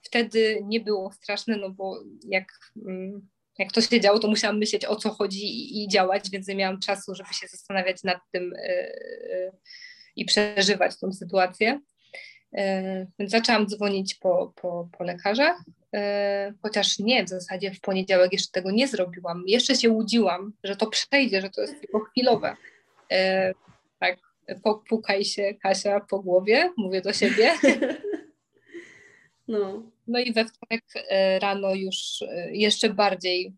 Wtedy 0.02 0.60
nie 0.64 0.80
było 0.80 1.12
straszne, 1.12 1.56
no 1.56 1.70
bo 1.70 2.02
jak, 2.28 2.46
mm, 2.86 3.28
jak 3.58 3.72
to 3.72 3.80
się 3.80 4.00
działo, 4.00 4.18
to 4.18 4.28
musiałam 4.28 4.58
myśleć 4.58 4.84
o 4.84 4.96
co 4.96 5.10
chodzi 5.10 5.82
i, 5.82 5.88
działać, 5.88 6.30
więc 6.30 6.48
nie 6.48 6.54
miałam 6.54 6.80
czasu, 6.80 7.14
żeby 7.14 7.34
się 7.34 7.46
zastanawiać 7.46 8.02
nad 8.04 8.18
tym 8.32 8.54
e, 8.56 8.58
e, 8.58 9.52
i 10.16 10.24
przeżywać 10.24 10.98
tą 10.98 11.12
sytuację. 11.12 11.80
E, 12.54 13.06
więc 13.18 13.30
zaczęłam 13.30 13.66
dzwonić 13.66 14.14
po, 14.14 14.52
po, 14.56 14.88
po 14.98 15.04
lekarzach, 15.04 15.56
chociaż 16.62 16.98
nie, 16.98 17.24
w 17.24 17.28
zasadzie 17.28 17.74
w 17.74 17.80
poniedziałek 17.80 18.32
jeszcze 18.32 18.52
tego 18.52 18.70
nie 18.70 18.88
zrobiłam. 18.88 19.44
Jeszcze 19.46 19.76
się 19.76 19.90
łudziłam, 19.90 20.52
że 20.64 20.76
to 20.76 20.86
przejdzie, 20.86 21.40
że 21.40 21.50
to 21.50 21.60
jest 21.60 21.80
tylko 21.80 22.00
chwilowe. 22.00 22.56
Tak, 23.98 24.18
pukaj 24.88 25.24
się 25.24 25.54
Kasia 25.62 26.00
po 26.00 26.18
głowie, 26.20 26.72
mówię 26.76 27.00
do 27.00 27.12
siebie. 27.12 27.52
No. 29.48 29.91
No 30.06 30.18
i 30.18 30.32
we 30.32 30.44
wtorek 30.44 30.84
rano 31.40 31.74
już 31.74 32.24
jeszcze 32.52 32.90
bardziej 32.90 33.52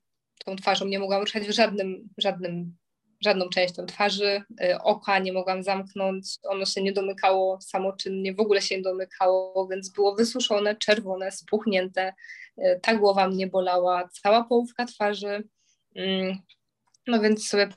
tą 0.44 0.56
twarzą 0.56 0.86
nie 0.86 0.98
mogłam 0.98 1.20
ruszać 1.20 1.42
w 1.42 1.50
żadnym, 1.50 2.08
żadnym 2.18 2.76
żadną 3.24 3.48
częścią 3.48 3.86
twarzy, 3.86 4.42
y, 4.62 4.78
oka 4.78 5.18
nie 5.18 5.32
mogłam 5.32 5.62
zamknąć, 5.62 6.26
ono 6.42 6.64
się 6.64 6.82
nie 6.82 6.92
domykało 6.92 7.60
samoczynnie, 7.60 8.34
w 8.34 8.40
ogóle 8.40 8.62
się 8.62 8.76
nie 8.76 8.82
domykało, 8.82 9.68
więc 9.68 9.88
było 9.88 10.14
wysuszone, 10.14 10.76
czerwone, 10.76 11.32
spuchnięte, 11.32 12.12
ta 12.82 12.94
głowa 12.94 13.28
mnie 13.28 13.46
bolała, 13.46 14.08
cała 14.22 14.44
połówka 14.44 14.84
twarzy, 14.84 15.48
mm, 15.94 16.38
no 17.06 17.20
więc 17.20 17.48
sobie 17.48 17.68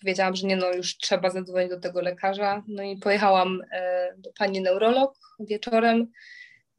powiedziałam, 0.00 0.36
że 0.36 0.46
nie 0.46 0.56
no, 0.56 0.72
już 0.72 0.96
trzeba 0.96 1.30
zadzwonić 1.30 1.70
do 1.70 1.80
tego 1.80 2.00
lekarza, 2.00 2.62
no 2.68 2.82
i 2.82 2.96
pojechałam 2.96 3.62
do 4.18 4.30
pani 4.38 4.60
neurolog 4.60 5.14
wieczorem, 5.40 6.12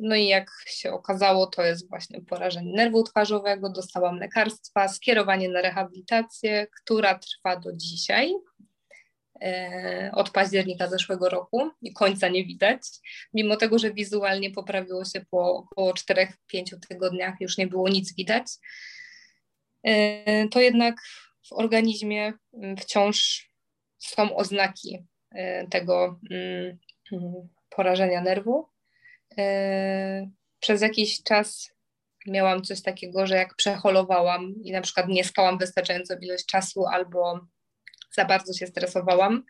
no 0.01 0.15
i 0.15 0.27
jak 0.27 0.51
się 0.67 0.91
okazało, 0.91 1.47
to 1.47 1.63
jest 1.63 1.89
właśnie 1.89 2.21
porażenie 2.21 2.73
nerwu 2.73 3.03
twarzowego. 3.03 3.69
Dostałam 3.69 4.19
lekarstwa, 4.19 4.87
skierowanie 4.87 5.49
na 5.49 5.61
rehabilitację, 5.61 6.67
która 6.81 7.19
trwa 7.19 7.59
do 7.59 7.73
dzisiaj. 7.73 8.33
E, 9.41 10.11
od 10.13 10.29
października 10.29 10.87
zeszłego 10.87 11.29
roku 11.29 11.69
i 11.81 11.93
końca 11.93 12.27
nie 12.27 12.45
widać. 12.45 12.81
Mimo 13.33 13.55
tego, 13.57 13.79
że 13.79 13.93
wizualnie 13.93 14.51
poprawiło 14.51 15.05
się 15.05 15.25
po 15.29 15.55
około 15.55 15.93
4-5 15.93 16.27
tygodniach, 16.89 17.35
już 17.39 17.57
nie 17.57 17.67
było 17.67 17.89
nic 17.89 18.15
widać, 18.15 18.45
e, 19.83 20.47
to 20.47 20.61
jednak 20.61 20.95
w 21.47 21.53
organizmie 21.53 22.33
mm, 22.53 22.77
wciąż 22.77 23.49
są 23.97 24.35
oznaki 24.35 25.05
e, 25.31 25.67
tego 25.67 26.19
mm, 26.31 26.77
mm, 27.11 27.47
porażenia 27.69 28.21
nerwu. 28.21 28.70
E, 29.37 30.29
przez 30.59 30.81
jakiś 30.81 31.23
czas 31.23 31.71
miałam 32.27 32.63
coś 32.63 32.81
takiego, 32.81 33.27
że 33.27 33.35
jak 33.35 33.55
przeholowałam 33.55 34.53
i 34.63 34.71
na 34.71 34.81
przykład 34.81 35.07
nie 35.07 35.23
spałam 35.23 35.57
wystarczająco 35.57 36.15
ilość 36.21 36.45
czasu 36.45 36.85
albo 36.85 37.39
za 38.11 38.25
bardzo 38.25 38.53
się 38.53 38.67
stresowałam, 38.67 39.43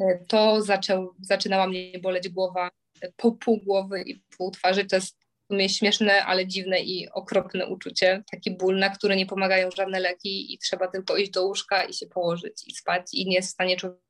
e, 0.00 0.18
to 0.28 0.62
zaczął, 0.62 1.14
zaczynała 1.20 1.66
mnie 1.66 1.98
boleć 2.02 2.28
głowa 2.28 2.70
po 3.16 3.32
pół 3.32 3.60
głowy 3.60 4.02
i 4.02 4.22
pół 4.38 4.50
twarzy. 4.50 4.84
To 4.84 4.96
jest 4.96 5.16
w 5.16 5.52
sumie 5.52 5.68
śmieszne, 5.68 6.24
ale 6.24 6.46
dziwne 6.46 6.80
i 6.80 7.08
okropne 7.12 7.66
uczucie. 7.66 8.22
Taki 8.30 8.50
ból, 8.50 8.78
na 8.78 8.90
który 8.90 9.16
nie 9.16 9.26
pomagają 9.26 9.70
żadne 9.76 10.00
leki 10.00 10.54
i 10.54 10.58
trzeba 10.58 10.88
tylko 10.88 11.16
iść 11.16 11.30
do 11.30 11.46
łóżka 11.46 11.84
i 11.84 11.94
się 11.94 12.06
położyć 12.06 12.68
i 12.68 12.74
spać 12.74 13.02
i 13.12 13.26
nie 13.26 13.34
jest 13.34 13.48
w 13.48 13.52
stanie 13.52 13.76
człowiek 13.76 14.09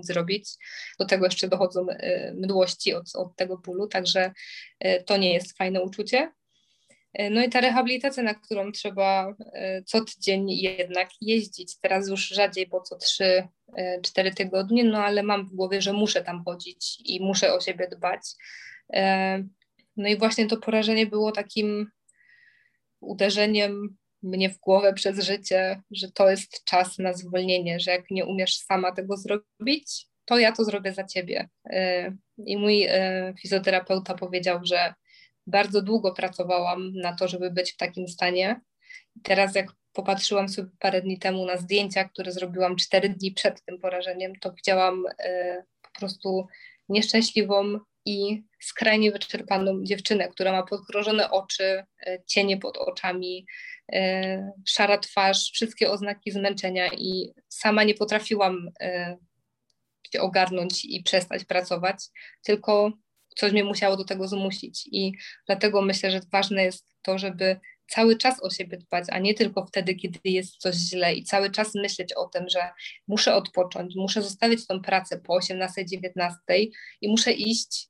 zrobić. 0.00 0.50
Do 0.98 1.04
tego 1.04 1.24
jeszcze 1.24 1.48
dochodzą 1.48 1.86
e, 1.88 2.32
mdłości 2.34 2.94
od, 2.94 3.16
od 3.16 3.36
tego 3.36 3.58
bólu, 3.58 3.88
także 3.88 4.32
e, 4.80 5.02
to 5.02 5.16
nie 5.16 5.34
jest 5.34 5.58
fajne 5.58 5.82
uczucie. 5.82 6.32
E, 7.12 7.30
no 7.30 7.44
i 7.44 7.48
ta 7.48 7.60
rehabilitacja, 7.60 8.22
na 8.22 8.34
którą 8.34 8.72
trzeba 8.72 9.34
co 9.86 10.04
tydzień 10.04 10.50
jednak 10.50 11.08
jeździć, 11.20 11.78
teraz 11.80 12.08
już 12.08 12.28
rzadziej, 12.28 12.66
bo 12.66 12.80
co 12.80 12.96
3-4 12.96 14.34
tygodnie, 14.36 14.84
no 14.84 15.04
ale 15.04 15.22
mam 15.22 15.48
w 15.48 15.54
głowie, 15.54 15.82
że 15.82 15.92
muszę 15.92 16.22
tam 16.22 16.44
chodzić 16.44 17.00
i 17.04 17.20
muszę 17.20 17.54
o 17.54 17.60
siebie 17.60 17.88
dbać. 17.88 18.20
No 19.96 20.08
i 20.08 20.16
właśnie 20.16 20.46
to 20.46 20.56
porażenie 20.56 21.06
było 21.06 21.32
takim 21.32 21.90
uderzeniem 23.00 23.96
mnie 24.24 24.50
w 24.50 24.58
głowę 24.58 24.92
przez 24.92 25.24
życie, 25.24 25.82
że 25.90 26.10
to 26.10 26.30
jest 26.30 26.64
czas 26.64 26.98
na 26.98 27.12
zwolnienie, 27.12 27.80
że 27.80 27.90
jak 27.90 28.10
nie 28.10 28.26
umiesz 28.26 28.56
sama 28.56 28.92
tego 28.92 29.16
zrobić, 29.16 30.06
to 30.24 30.38
ja 30.38 30.52
to 30.52 30.64
zrobię 30.64 30.92
za 30.92 31.04
ciebie. 31.04 31.48
Y, 31.72 32.16
I 32.46 32.56
mój 32.56 32.86
y, 32.86 32.90
fizjoterapeuta 33.40 34.14
powiedział, 34.14 34.60
że 34.62 34.94
bardzo 35.46 35.82
długo 35.82 36.12
pracowałam 36.12 36.92
na 36.92 37.16
to, 37.16 37.28
żeby 37.28 37.50
być 37.50 37.72
w 37.72 37.76
takim 37.76 38.08
stanie. 38.08 38.60
Teraz, 39.22 39.54
jak 39.54 39.72
popatrzyłam 39.92 40.48
sobie 40.48 40.68
parę 40.78 41.02
dni 41.02 41.18
temu 41.18 41.46
na 41.46 41.56
zdjęcia, 41.56 42.04
które 42.04 42.32
zrobiłam 42.32 42.76
cztery 42.76 43.08
dni 43.08 43.32
przed 43.32 43.64
tym 43.64 43.78
porażeniem, 43.78 44.32
to 44.40 44.52
widziałam 44.52 45.06
y, 45.06 45.64
po 45.82 45.98
prostu 45.98 46.46
nieszczęśliwą 46.88 47.78
i 48.06 48.42
skrajnie 48.60 49.12
wyczerpaną 49.12 49.84
dziewczynę, 49.84 50.28
która 50.28 50.52
ma 50.52 50.62
podkrążone 50.62 51.30
oczy, 51.30 51.84
cienie 52.26 52.56
pod 52.56 52.76
oczami, 52.76 53.46
E, 53.92 54.52
szara 54.66 54.98
twarz, 54.98 55.50
wszystkie 55.54 55.90
oznaki 55.90 56.30
zmęczenia 56.30 56.88
i 56.92 57.32
sama 57.48 57.84
nie 57.84 57.94
potrafiłam 57.94 58.68
e, 58.80 59.16
się 60.12 60.20
ogarnąć 60.20 60.84
i 60.84 61.02
przestać 61.02 61.44
pracować, 61.44 61.96
tylko 62.44 62.92
coś 63.36 63.52
mnie 63.52 63.64
musiało 63.64 63.96
do 63.96 64.04
tego 64.04 64.28
zmusić. 64.28 64.88
I 64.92 65.12
dlatego 65.46 65.82
myślę, 65.82 66.10
że 66.10 66.20
ważne 66.32 66.64
jest 66.64 66.86
to, 67.02 67.18
żeby 67.18 67.60
cały 67.88 68.16
czas 68.16 68.42
o 68.42 68.50
siebie 68.50 68.78
dbać, 68.78 69.04
a 69.08 69.18
nie 69.18 69.34
tylko 69.34 69.66
wtedy, 69.66 69.94
kiedy 69.94 70.20
jest 70.24 70.56
coś 70.56 70.74
źle 70.74 71.14
i 71.14 71.24
cały 71.24 71.50
czas 71.50 71.74
myśleć 71.74 72.12
o 72.12 72.28
tym, 72.28 72.48
że 72.48 72.70
muszę 73.08 73.34
odpocząć, 73.34 73.94
muszę 73.96 74.22
zostawić 74.22 74.66
tą 74.66 74.80
pracę 74.80 75.20
po 75.20 75.38
18-19 75.38 76.36
i 77.00 77.08
muszę 77.08 77.32
iść 77.32 77.88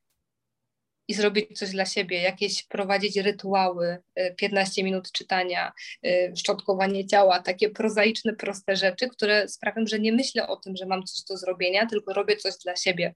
i 1.09 1.15
zrobić 1.15 1.59
coś 1.59 1.71
dla 1.71 1.87
siebie, 1.87 2.23
jakieś 2.23 2.65
prowadzić 2.65 3.17
rytuały, 3.17 3.99
15 4.37 4.81
y, 4.81 4.85
minut 4.85 5.13
czytania, 5.13 5.73
y, 6.07 6.33
szczotkowanie 6.37 7.07
ciała, 7.07 7.43
takie 7.43 7.71
prozaiczne, 7.71 8.37
proste 8.37 8.77
rzeczy, 8.77 9.09
które 9.09 9.49
sprawią, 9.49 9.87
że 9.87 9.99
nie 9.99 10.13
myślę 10.13 10.49
o 10.49 10.57
tym, 10.57 10.77
że 10.77 10.87
mam 10.87 11.03
coś 11.03 11.25
do 11.25 11.37
zrobienia, 11.37 11.87
tylko 11.87 12.13
robię 12.13 12.37
coś 12.37 12.55
dla 12.65 12.77
siebie. 12.77 13.15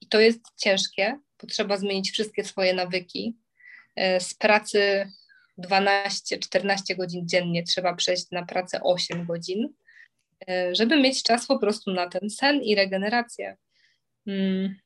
I 0.00 0.06
to 0.08 0.20
jest 0.20 0.40
ciężkie, 0.56 1.18
bo 1.42 1.48
trzeba 1.48 1.76
zmienić 1.76 2.10
wszystkie 2.10 2.44
swoje 2.44 2.74
nawyki. 2.74 3.36
Y, 4.00 4.20
z 4.20 4.34
pracy 4.34 5.10
12-14 5.58 6.96
godzin 6.96 7.28
dziennie 7.28 7.62
trzeba 7.62 7.94
przejść 7.94 8.30
na 8.30 8.46
pracę 8.46 8.80
8 8.82 9.26
godzin, 9.26 9.68
żeby 10.72 11.00
mieć 11.00 11.22
czas 11.22 11.46
po 11.46 11.58
prostu 11.58 11.92
na 11.92 12.08
ten 12.08 12.30
sen 12.30 12.62
i 12.62 12.74
regenerację. 12.74 13.56
Hmm. 14.24 14.81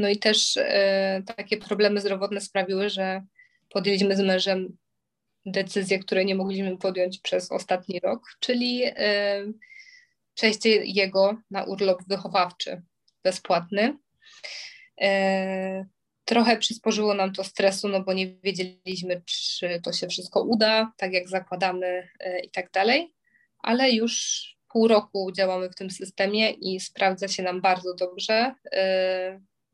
No 0.00 0.08
i 0.08 0.18
też 0.18 0.56
e, 0.56 1.22
takie 1.36 1.56
problemy 1.56 2.00
zdrowotne 2.00 2.40
sprawiły, 2.40 2.90
że 2.90 3.22
podjęliśmy 3.68 4.16
z 4.16 4.20
mężem 4.20 4.76
decyzję, 5.46 5.98
której 5.98 6.26
nie 6.26 6.34
mogliśmy 6.34 6.78
podjąć 6.78 7.18
przez 7.18 7.52
ostatni 7.52 8.00
rok, 8.00 8.22
czyli 8.40 8.82
e, 8.84 9.44
przejście 10.34 10.84
jego 10.84 11.36
na 11.50 11.64
urlop 11.64 11.98
wychowawczy 12.08 12.82
bezpłatny. 13.24 13.98
E, 15.00 15.84
trochę 16.24 16.56
przysporzyło 16.56 17.14
nam 17.14 17.32
to 17.32 17.44
stresu, 17.44 17.88
no 17.88 18.02
bo 18.02 18.12
nie 18.12 18.26
wiedzieliśmy, 18.26 19.22
czy 19.26 19.80
to 19.84 19.92
się 19.92 20.08
wszystko 20.08 20.42
uda, 20.42 20.92
tak 20.96 21.12
jak 21.12 21.28
zakładamy 21.28 22.08
e, 22.20 22.40
i 22.40 22.50
tak 22.50 22.70
dalej, 22.70 23.14
ale 23.58 23.90
już 23.90 24.44
pół 24.68 24.88
roku 24.88 25.32
działamy 25.32 25.70
w 25.70 25.74
tym 25.74 25.90
systemie 25.90 26.50
i 26.50 26.80
sprawdza 26.80 27.28
się 27.28 27.42
nam 27.42 27.60
bardzo 27.60 27.94
dobrze. 27.94 28.54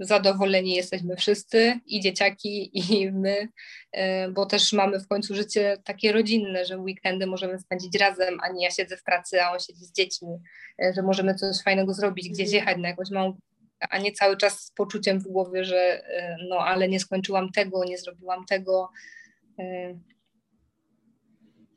E, 0.01 0.05
zadowoleni 0.05 0.74
jesteśmy 0.74 1.16
wszyscy, 1.16 1.80
i 1.86 2.01
dzieciaki, 2.01 2.70
i 2.74 3.12
my, 3.12 3.49
e, 3.92 4.30
bo 4.30 4.47
też 4.47 4.72
mamy 4.72 5.01
w 5.01 5.09
końcu 5.09 5.34
życie 5.34 5.76
takie 5.84 6.12
rodzinne, 6.12 6.64
że 6.64 6.78
weekendy 6.78 7.26
możemy 7.26 7.59
spędzić 7.59 7.97
razem, 7.97 8.38
a 8.42 8.49
nie 8.49 8.64
ja 8.64 8.70
siedzę 8.70 8.97
w 8.97 9.03
pracy, 9.03 9.42
a 9.42 9.53
on 9.53 9.61
siedzi 9.61 9.84
z 9.84 9.92
dziećmi, 9.92 10.36
e, 10.82 10.92
że 10.94 11.03
możemy 11.03 11.34
coś 11.34 11.62
fajnego 11.62 11.94
zrobić, 11.94 12.28
gdzieś 12.28 12.47
mhm. 12.47 12.55
jechać 12.55 12.82
na 12.82 12.88
jakąś 12.88 13.11
małą 13.11 13.38
a 13.90 13.99
nie 13.99 14.12
cały 14.12 14.36
czas 14.36 14.61
z 14.61 14.72
poczuciem 14.72 15.20
w 15.20 15.28
głowie, 15.28 15.64
że 15.64 16.03
no 16.49 16.59
ale 16.59 16.88
nie 16.88 17.01
skończyłam 17.01 17.53
tego, 17.53 17.84
nie 17.84 17.99
zrobiłam 17.99 18.44
tego. 18.44 18.88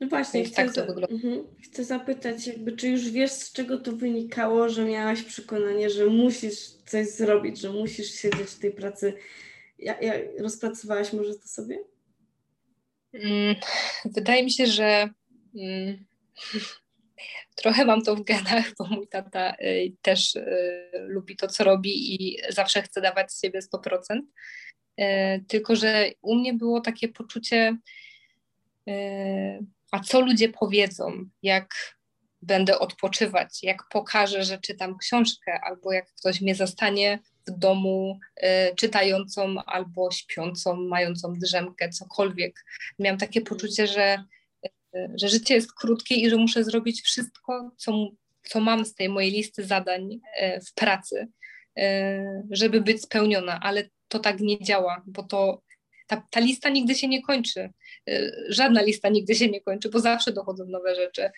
No 0.00 0.08
właśnie, 0.08 0.44
chcę, 0.44 0.56
tak 0.56 0.72
za, 0.72 0.82
mhm. 0.84 1.46
chcę 1.62 1.84
zapytać, 1.84 2.46
jakby, 2.46 2.72
czy 2.72 2.88
już 2.88 3.10
wiesz, 3.10 3.30
z 3.30 3.52
czego 3.52 3.78
to 3.78 3.92
wynikało, 3.92 4.68
że 4.68 4.84
miałaś 4.84 5.22
przekonanie, 5.22 5.90
że 5.90 6.06
musisz 6.06 6.58
coś 6.86 7.08
zrobić, 7.08 7.60
że 7.60 7.72
musisz 7.72 8.10
siedzieć 8.14 8.50
w 8.50 8.58
tej 8.58 8.72
pracy. 8.72 9.14
Ja, 9.78 10.00
ja 10.00 10.14
rozpracowałaś 10.38 11.12
może 11.12 11.34
to 11.34 11.48
sobie? 11.48 11.78
Mm, 13.12 13.56
wydaje 14.04 14.44
mi 14.44 14.50
się, 14.50 14.66
że 14.66 15.08
mm, 15.54 16.04
trochę 17.62 17.84
mam 17.84 18.02
to 18.02 18.16
w 18.16 18.24
genach, 18.24 18.74
bo 18.78 18.84
mój 18.86 19.08
tata 19.08 19.54
y, 19.54 19.92
też 20.02 20.36
y, 20.36 20.90
lubi 20.92 21.36
to, 21.36 21.48
co 21.48 21.64
robi 21.64 22.14
i 22.14 22.38
zawsze 22.48 22.82
chce 22.82 23.00
dawać 23.00 23.32
z 23.32 23.42
siebie 23.42 23.60
100%. 23.60 24.20
Y, 25.00 25.44
tylko, 25.48 25.76
że 25.76 26.10
u 26.22 26.34
mnie 26.34 26.54
było 26.54 26.80
takie 26.80 27.08
poczucie 27.08 27.76
a 29.90 30.00
co 30.00 30.20
ludzie 30.20 30.48
powiedzą, 30.48 31.24
jak 31.42 31.96
będę 32.42 32.78
odpoczywać, 32.78 33.62
jak 33.62 33.88
pokażę, 33.90 34.44
że 34.44 34.58
czytam 34.58 34.98
książkę, 34.98 35.60
albo 35.62 35.92
jak 35.92 36.06
ktoś 36.18 36.40
mnie 36.40 36.54
zastanie 36.54 37.18
w 37.46 37.58
domu 37.58 38.18
y, 38.42 38.74
czytającą 38.76 39.56
albo 39.66 40.10
śpiącą, 40.10 40.76
mającą 40.76 41.34
drzemkę, 41.38 41.88
cokolwiek. 41.88 42.64
Miałam 42.98 43.18
takie 43.18 43.40
poczucie, 43.40 43.86
że, 43.86 44.24
y, 44.66 45.08
że 45.14 45.28
życie 45.28 45.54
jest 45.54 45.74
krótkie 45.74 46.14
i 46.14 46.30
że 46.30 46.36
muszę 46.36 46.64
zrobić 46.64 47.02
wszystko, 47.02 47.70
co, 47.76 48.08
co 48.42 48.60
mam 48.60 48.84
z 48.84 48.94
tej 48.94 49.08
mojej 49.08 49.30
listy 49.30 49.64
zadań 49.64 50.12
y, 50.12 50.60
w 50.60 50.74
pracy, 50.74 51.28
żeby 52.50 52.80
być 52.80 53.02
spełniona, 53.02 53.60
ale 53.62 53.88
to 54.08 54.18
tak 54.18 54.40
nie 54.40 54.58
działa, 54.64 55.02
bo 55.06 55.22
to 55.22 55.62
ta, 56.10 56.22
ta 56.30 56.40
lista 56.40 56.68
nigdy 56.68 56.94
się 56.94 57.08
nie 57.08 57.22
kończy. 57.22 57.70
Y, 58.08 58.32
żadna 58.48 58.82
lista 58.82 59.08
nigdy 59.08 59.34
się 59.34 59.48
nie 59.48 59.60
kończy, 59.60 59.88
bo 59.88 60.00
zawsze 60.00 60.32
dochodzą 60.32 60.64
nowe 60.64 60.94
rzeczy 60.94 61.30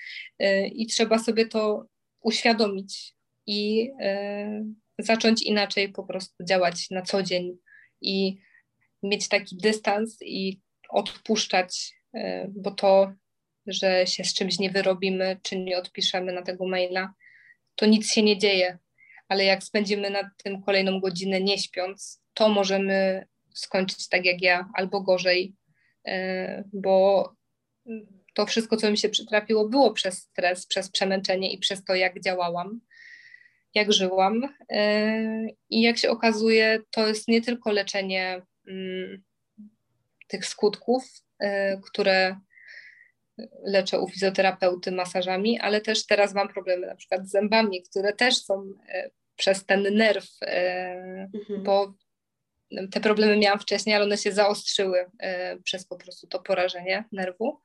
y, 0.42 0.66
i 0.66 0.86
trzeba 0.86 1.18
sobie 1.18 1.46
to 1.46 1.86
uświadomić 2.20 3.14
i 3.46 3.90
y, 4.02 5.04
zacząć 5.04 5.42
inaczej 5.42 5.92
po 5.92 6.04
prostu 6.04 6.44
działać 6.44 6.90
na 6.90 7.02
co 7.02 7.22
dzień 7.22 7.56
i 8.00 8.38
mieć 9.02 9.28
taki 9.28 9.56
dystans 9.56 10.18
i 10.20 10.60
odpuszczać, 10.88 11.94
bo 12.48 12.70
to, 12.70 13.12
że 13.66 14.06
się 14.06 14.24
z 14.24 14.34
czymś 14.34 14.58
nie 14.58 14.70
wyrobimy, 14.70 15.40
czy 15.42 15.58
nie 15.58 15.78
odpiszemy 15.78 16.32
na 16.32 16.42
tego 16.42 16.66
maila, 16.68 17.14
to 17.74 17.86
nic 17.86 18.12
się 18.12 18.22
nie 18.22 18.38
dzieje. 18.38 18.78
Ale 19.28 19.44
jak 19.44 19.64
spędzimy 19.64 20.10
nad 20.10 20.26
tym 20.44 20.62
kolejną 20.62 21.00
godzinę 21.00 21.40
nie 21.40 21.58
śpiąc, 21.58 22.22
to 22.34 22.48
możemy 22.48 23.26
skończyć 23.54 24.08
tak 24.08 24.24
jak 24.24 24.42
ja, 24.42 24.68
albo 24.74 25.00
gorzej, 25.00 25.54
e, 26.06 26.64
bo 26.72 27.28
to 28.34 28.46
wszystko, 28.46 28.76
co 28.76 28.90
mi 28.90 28.98
się 28.98 29.08
przytrafiło, 29.08 29.68
było 29.68 29.92
przez 29.92 30.18
stres, 30.18 30.66
przez 30.66 30.90
przemęczenie 30.90 31.52
i 31.52 31.58
przez 31.58 31.84
to, 31.84 31.94
jak 31.94 32.20
działałam, 32.20 32.80
jak 33.74 33.92
żyłam. 33.92 34.48
E, 34.70 35.46
I 35.70 35.82
jak 35.82 35.98
się 35.98 36.10
okazuje, 36.10 36.78
to 36.90 37.08
jest 37.08 37.28
nie 37.28 37.40
tylko 37.40 37.72
leczenie 37.72 38.42
mm, 38.68 39.22
tych 40.28 40.46
skutków, 40.46 41.04
e, 41.38 41.80
które 41.80 42.36
leczę 43.64 44.00
u 44.00 44.08
fizjoterapeuty 44.08 44.92
masażami, 44.92 45.60
ale 45.60 45.80
też 45.80 46.06
teraz 46.06 46.34
mam 46.34 46.48
problemy 46.48 46.86
na 46.86 46.96
przykład 46.96 47.28
z 47.28 47.30
zębami, 47.30 47.82
które 47.82 48.12
też 48.12 48.36
są 48.36 48.72
przez 49.36 49.66
ten 49.66 49.94
nerw, 49.96 50.26
mhm. 51.34 51.62
bo 51.62 51.94
te 52.90 53.00
problemy 53.00 53.36
miałam 53.36 53.60
wcześniej, 53.60 53.96
ale 53.96 54.04
one 54.04 54.18
się 54.18 54.32
zaostrzyły 54.32 55.10
e, 55.18 55.56
przez 55.56 55.86
po 55.86 55.96
prostu 55.96 56.26
to 56.26 56.40
porażenie 56.40 57.04
nerwu. 57.12 57.60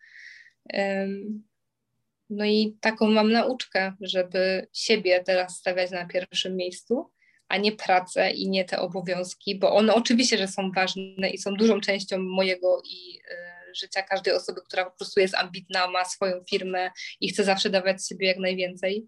No 2.30 2.45
i 2.45 2.78
taką 2.82 3.08
mam 3.08 3.32
nauczkę, 3.32 3.93
żeby 4.01 4.68
siebie 4.74 5.24
teraz 5.24 5.58
stawiać 5.58 5.91
na 5.91 6.05
pierwszym 6.05 6.55
miejscu, 6.55 7.12
a 7.47 7.58
nie 7.58 7.72
pracę 7.72 8.32
i 8.32 8.49
nie 8.49 8.66
te 8.66 8.80
obowiązki, 8.80 9.60
bo 9.60 9.76
one 9.76 9.93
oczywiście, 9.93 10.38
że 10.38 10.47
są 10.47 10.72
ważne 10.72 11.30
i 11.30 11.38
są 11.38 11.53
dużą 11.53 11.82
częścią 11.82 12.20
mojego 12.20 12.82
i 12.86 13.20
e, 13.32 13.58
życia 13.76 14.03
każdej 14.03 14.34
osoby, 14.34 14.62
która 14.62 14.86
po 14.86 14.97
prostu 14.97 15.20
jest 15.20 15.36
ambitna, 15.36 15.88
ma 15.88 16.05
swoją 16.05 16.43
firmę 16.49 16.91
i 17.20 17.30
chce 17.30 17.43
zawsze 17.43 17.70
dawać 17.70 18.08
siebie 18.08 18.28
jak 18.28 18.38
najwięcej. 18.38 19.08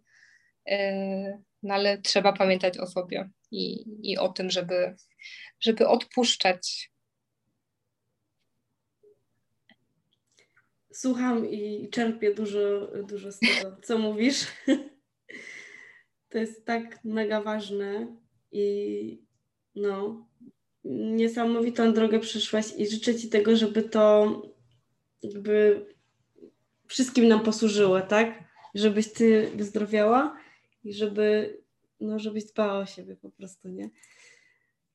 E, 0.70 1.40
no 1.64 1.74
ale 1.74 1.98
trzeba 1.98 2.34
pamiętać 2.34 2.78
o 2.78 2.88
sobie 2.88 3.30
i, 3.52 3.86
i 4.12 4.18
o 4.18 4.30
tym, 4.30 4.50
żeby, 4.50 4.96
żeby 5.60 5.88
odpuszczać. 5.88 6.92
Słucham 10.94 11.50
i 11.50 11.90
czerpię 11.90 12.34
dużo, 12.34 12.88
dużo 13.08 13.32
z 13.32 13.40
tego, 13.40 13.78
co 13.84 13.98
mówisz. 13.98 14.48
To 16.30 16.38
jest 16.38 16.66
tak 16.66 17.04
mega 17.04 17.42
ważne 17.42 18.18
i 18.52 19.22
no, 19.76 20.28
niesamowitą 20.84 21.94
drogę 21.94 22.20
przyszłaś 22.20 22.66
i 22.78 22.88
życzę 22.88 23.16
Ci 23.16 23.30
tego, 23.30 23.56
żeby 23.56 23.84
to 23.84 24.42
jakby 25.22 25.86
wszystkim 26.88 27.28
nam 27.28 27.44
posłużyło, 27.44 28.02
tak? 28.02 28.44
Żebyś 28.76 29.14
Ty 29.14 29.52
wyzdrowiała 29.56 30.38
i 30.84 30.94
żeby, 30.94 31.58
no, 32.00 32.20
żebyś 32.20 32.46
dbała 32.46 32.80
o 32.80 32.86
siebie 32.86 33.16
po 33.16 33.30
prostu, 33.30 33.68
nie? 33.68 33.90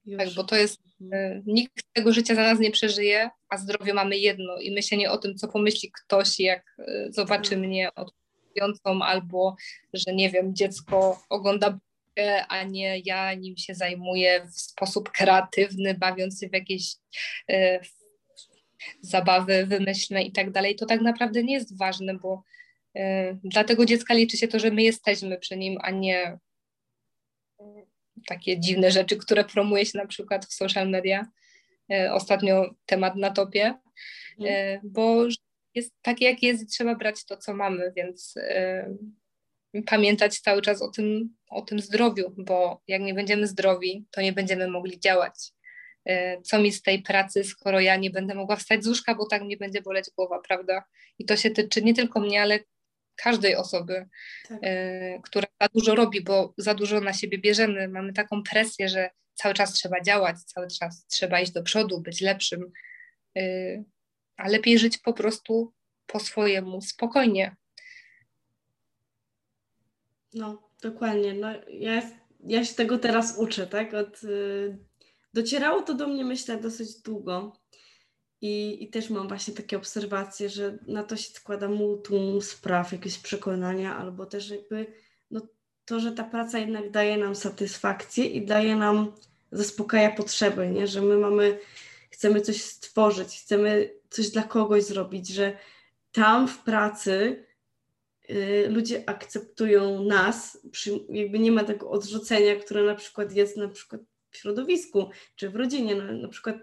Już. 0.06 0.18
Tak, 0.18 0.34
bo 0.34 0.44
to 0.44 0.56
jest, 0.56 0.80
mhm. 1.00 1.32
e, 1.32 1.42
nikt 1.46 1.92
tego 1.92 2.12
życia 2.12 2.34
za 2.34 2.42
nas 2.42 2.58
nie 2.58 2.70
przeżyje, 2.70 3.30
a 3.48 3.56
zdrowie 3.56 3.94
mamy 3.94 4.18
jedno 4.18 4.58
i 4.58 4.74
myślenie 4.74 5.10
o 5.10 5.18
tym, 5.18 5.34
co 5.34 5.48
pomyśli 5.48 5.92
ktoś, 5.92 6.40
jak 6.40 6.76
e, 6.78 7.12
zobaczy 7.12 7.50
tak. 7.50 7.58
mnie 7.58 7.90
odpowiadającą 7.94 9.04
albo, 9.04 9.56
że 9.92 10.14
nie 10.14 10.30
wiem, 10.30 10.54
dziecko 10.54 11.22
ogląda 11.28 11.78
a 12.48 12.62
nie 12.62 13.02
ja 13.04 13.34
nim 13.34 13.56
się 13.56 13.74
zajmuję 13.74 14.46
w 14.46 14.60
sposób 14.60 15.10
kreatywny, 15.10 15.94
bawiąc 15.94 16.40
się 16.40 16.48
w 16.48 16.52
jakieś 16.52 16.96
e, 17.50 17.80
zabawy 19.00 19.66
wymyślne 19.66 20.22
i 20.22 20.32
tak 20.32 20.50
dalej, 20.50 20.76
to 20.76 20.86
tak 20.86 21.00
naprawdę 21.00 21.42
nie 21.42 21.54
jest 21.54 21.78
ważne, 21.78 22.14
bo 22.14 22.42
e, 22.96 23.34
dla 23.44 23.64
tego 23.64 23.86
dziecka 23.86 24.14
liczy 24.14 24.36
się 24.36 24.48
to, 24.48 24.58
że 24.58 24.70
my 24.70 24.82
jesteśmy 24.82 25.38
przy 25.38 25.56
nim, 25.56 25.78
a 25.82 25.90
nie 25.90 26.38
takie 28.26 28.60
dziwne 28.60 28.90
rzeczy, 28.90 29.16
które 29.16 29.44
promuje 29.44 29.86
się 29.86 29.98
na 29.98 30.06
przykład 30.06 30.46
w 30.46 30.52
social 30.52 30.90
media. 30.90 31.26
E, 31.92 32.12
ostatnio 32.12 32.74
temat 32.86 33.16
na 33.16 33.30
topie, 33.30 33.74
mm. 34.40 34.80
bo 34.84 35.26
jest 35.74 35.92
takie, 36.02 36.24
jak 36.24 36.42
jest 36.42 36.62
i 36.62 36.66
trzeba 36.66 36.94
brać 36.94 37.24
to, 37.24 37.36
co 37.36 37.54
mamy, 37.54 37.92
więc 37.96 38.34
e, 38.36 38.94
pamiętać 39.86 40.38
cały 40.38 40.62
czas 40.62 40.82
o 40.82 40.90
tym, 40.90 41.36
o 41.50 41.62
tym 41.62 41.80
zdrowiu, 41.80 42.34
bo 42.36 42.82
jak 42.88 43.02
nie 43.02 43.14
będziemy 43.14 43.46
zdrowi, 43.46 44.06
to 44.10 44.20
nie 44.20 44.32
będziemy 44.32 44.68
mogli 44.68 45.00
działać. 45.00 45.52
Co 46.42 46.58
mi 46.58 46.72
z 46.72 46.82
tej 46.82 47.02
pracy, 47.02 47.44
skoro 47.44 47.80
ja 47.80 47.96
nie 47.96 48.10
będę 48.10 48.34
mogła 48.34 48.56
wstać 48.56 48.84
z 48.84 48.86
łóżka, 48.86 49.14
bo 49.14 49.26
tak 49.26 49.42
mnie 49.42 49.56
będzie 49.56 49.82
boleć 49.82 50.04
głowa, 50.16 50.40
prawda? 50.48 50.84
I 51.18 51.24
to 51.24 51.36
się 51.36 51.50
tyczy 51.50 51.82
nie 51.82 51.94
tylko 51.94 52.20
mnie, 52.20 52.42
ale 52.42 52.58
każdej 53.16 53.56
osoby, 53.56 54.08
tak. 54.48 54.64
y, 54.64 55.20
która 55.22 55.46
za 55.60 55.68
dużo 55.74 55.94
robi, 55.94 56.20
bo 56.20 56.54
za 56.58 56.74
dużo 56.74 57.00
na 57.00 57.12
siebie 57.12 57.38
bierzemy. 57.38 57.88
Mamy 57.88 58.12
taką 58.12 58.42
presję, 58.42 58.88
że 58.88 59.10
cały 59.34 59.54
czas 59.54 59.72
trzeba 59.72 60.00
działać, 60.00 60.40
cały 60.44 60.66
czas 60.68 61.06
trzeba 61.06 61.40
iść 61.40 61.52
do 61.52 61.62
przodu, 61.62 62.00
być 62.00 62.20
lepszym, 62.20 62.72
y, 63.38 63.84
a 64.36 64.48
lepiej 64.48 64.78
żyć 64.78 64.98
po 64.98 65.12
prostu 65.12 65.72
po 66.06 66.20
swojemu, 66.20 66.80
spokojnie. 66.80 67.56
No, 70.34 70.68
dokładnie. 70.82 71.34
No, 71.34 71.48
ja, 71.68 72.02
ja 72.46 72.64
się 72.64 72.74
tego 72.74 72.98
teraz 72.98 73.38
uczę, 73.38 73.66
tak? 73.66 73.94
Od, 73.94 74.24
y, 74.24 74.78
docierało 75.34 75.82
to 75.82 75.94
do 75.94 76.08
mnie, 76.08 76.24
myślę, 76.24 76.60
dosyć 76.60 77.02
długo 77.02 77.52
i, 78.44 78.84
I 78.84 78.88
też 78.88 79.10
mam 79.10 79.28
właśnie 79.28 79.54
takie 79.54 79.76
obserwacje, 79.76 80.48
że 80.48 80.78
na 80.86 81.02
to 81.02 81.16
się 81.16 81.30
składa 81.30 81.68
multum 81.68 82.42
spraw, 82.42 82.92
jakieś 82.92 83.18
przekonania, 83.18 83.96
albo 83.96 84.26
też 84.26 84.50
jakby 84.50 84.86
no, 85.30 85.40
to, 85.84 86.00
że 86.00 86.12
ta 86.12 86.24
praca 86.24 86.58
jednak 86.58 86.90
daje 86.90 87.16
nam 87.16 87.36
satysfakcję 87.36 88.24
i 88.24 88.46
daje 88.46 88.76
nam, 88.76 89.12
zaspokaja 89.52 90.10
potrzeby, 90.10 90.68
nie? 90.68 90.86
że 90.86 91.02
my 91.02 91.16
mamy, 91.16 91.58
chcemy 92.10 92.40
coś 92.40 92.62
stworzyć, 92.62 93.40
chcemy 93.40 93.90
coś 94.10 94.30
dla 94.30 94.42
kogoś 94.42 94.84
zrobić, 94.84 95.28
że 95.28 95.56
tam 96.12 96.48
w 96.48 96.58
pracy 96.58 97.44
y, 98.30 98.66
ludzie 98.68 99.02
akceptują 99.06 100.02
nas, 100.02 100.58
przy, 100.72 101.00
jakby 101.08 101.38
nie 101.38 101.52
ma 101.52 101.64
tego 101.64 101.90
odrzucenia, 101.90 102.56
które 102.56 102.82
na 102.82 102.94
przykład 102.94 103.32
jest 103.32 103.56
na 103.56 103.68
przykład 103.68 104.00
w 104.30 104.36
środowisku, 104.36 105.10
czy 105.36 105.50
w 105.50 105.56
rodzinie, 105.56 105.94
na, 105.94 106.12
na 106.12 106.28
przykład 106.28 106.56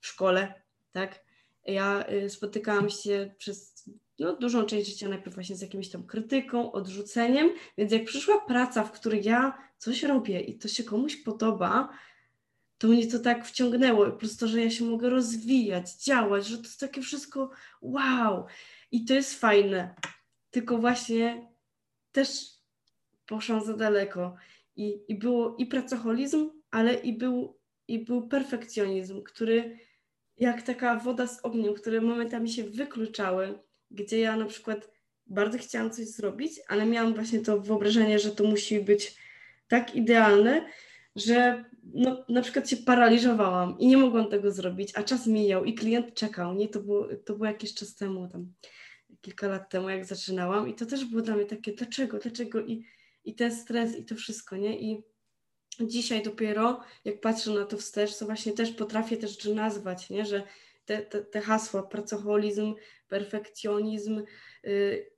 w 0.00 0.06
szkole, 0.06 0.60
tak? 0.92 1.24
Ja 1.66 2.04
y, 2.12 2.30
spotykałam 2.30 2.90
się 2.90 3.34
przez 3.38 3.84
no, 4.18 4.36
dużą 4.36 4.66
część 4.66 4.88
życia 4.88 5.08
najpierw 5.08 5.34
właśnie 5.34 5.56
z 5.56 5.60
jakimś 5.60 5.88
tam 5.88 6.06
krytyką, 6.06 6.72
odrzuceniem, 6.72 7.50
więc 7.78 7.92
jak 7.92 8.04
przyszła 8.04 8.40
praca, 8.40 8.84
w 8.84 8.92
której 8.92 9.24
ja 9.24 9.58
coś 9.78 10.02
robię 10.02 10.40
i 10.40 10.58
to 10.58 10.68
się 10.68 10.84
komuś 10.84 11.16
podoba, 11.16 11.88
to 12.78 12.88
mnie 12.88 13.06
to 13.06 13.18
tak 13.18 13.46
wciągnęło. 13.46 14.06
Po 14.06 14.12
prostu, 14.12 14.48
że 14.48 14.64
ja 14.64 14.70
się 14.70 14.84
mogę 14.84 15.10
rozwijać, 15.10 15.94
działać, 16.04 16.46
że 16.46 16.56
to 16.56 16.62
jest 16.62 16.80
takie 16.80 17.02
wszystko 17.02 17.50
wow. 17.80 18.46
I 18.92 19.04
to 19.04 19.14
jest 19.14 19.40
fajne. 19.40 19.94
Tylko 20.50 20.78
właśnie 20.78 21.48
też 22.12 22.28
poszłam 23.26 23.64
za 23.64 23.76
daleko. 23.76 24.36
I, 24.76 25.00
i 25.08 25.14
było 25.14 25.56
i 25.56 25.66
pracoholizm, 25.66 26.50
ale 26.70 26.94
i 26.94 27.18
był, 27.18 27.58
i 27.88 28.04
był 28.04 28.28
perfekcjonizm, 28.28 29.22
który 29.22 29.78
jak 30.40 30.62
taka 30.62 30.96
woda 30.96 31.26
z 31.26 31.40
ogniem, 31.44 31.74
które 31.74 32.00
momentami 32.00 32.50
się 32.50 32.64
wykluczały, 32.64 33.58
gdzie 33.90 34.20
ja 34.20 34.36
na 34.36 34.46
przykład 34.46 34.90
bardzo 35.26 35.58
chciałam 35.58 35.90
coś 35.90 36.06
zrobić, 36.06 36.52
ale 36.68 36.86
miałam 36.86 37.14
właśnie 37.14 37.40
to 37.40 37.60
wyobrażenie, 37.60 38.18
że 38.18 38.30
to 38.30 38.44
musi 38.44 38.80
być 38.80 39.16
tak 39.68 39.94
idealne, 39.94 40.66
że 41.16 41.64
no, 41.94 42.24
na 42.28 42.42
przykład 42.42 42.70
się 42.70 42.76
paraliżowałam 42.76 43.78
i 43.78 43.86
nie 43.86 43.96
mogłam 43.96 44.30
tego 44.30 44.50
zrobić, 44.50 44.92
a 44.94 45.02
czas 45.02 45.26
mijał 45.26 45.64
i 45.64 45.74
klient 45.74 46.14
czekał, 46.14 46.54
nie? 46.54 46.68
To 46.68 46.80
było, 46.80 47.08
to 47.24 47.34
było 47.34 47.46
jakiś 47.46 47.74
czas 47.74 47.96
temu, 47.96 48.28
tam 48.28 48.52
kilka 49.20 49.48
lat 49.48 49.70
temu, 49.70 49.88
jak 49.88 50.04
zaczynałam 50.04 50.68
i 50.68 50.74
to 50.74 50.86
też 50.86 51.04
było 51.04 51.22
dla 51.22 51.36
mnie 51.36 51.44
takie, 51.44 51.72
dlaczego, 51.72 52.18
dlaczego 52.18 52.60
i, 52.60 52.86
i 53.24 53.34
ten 53.34 53.56
stres 53.56 53.98
i 53.98 54.04
to 54.04 54.14
wszystko, 54.14 54.56
nie? 54.56 54.80
I 54.80 55.02
dzisiaj 55.86 56.22
dopiero, 56.22 56.80
jak 57.04 57.20
patrzę 57.20 57.50
na 57.50 57.64
to 57.64 57.76
wstecz, 57.76 58.18
to 58.18 58.26
właśnie 58.26 58.52
też 58.52 58.70
potrafię 58.70 59.16
też 59.16 59.44
nazwać, 59.44 60.10
nie? 60.10 60.26
Że 60.26 60.42
te, 60.84 61.02
te, 61.02 61.22
te 61.22 61.40
hasła, 61.40 61.82
pracoholizm, 61.82 62.74
perfekcjonizm, 63.08 64.22
yy, 64.64 65.10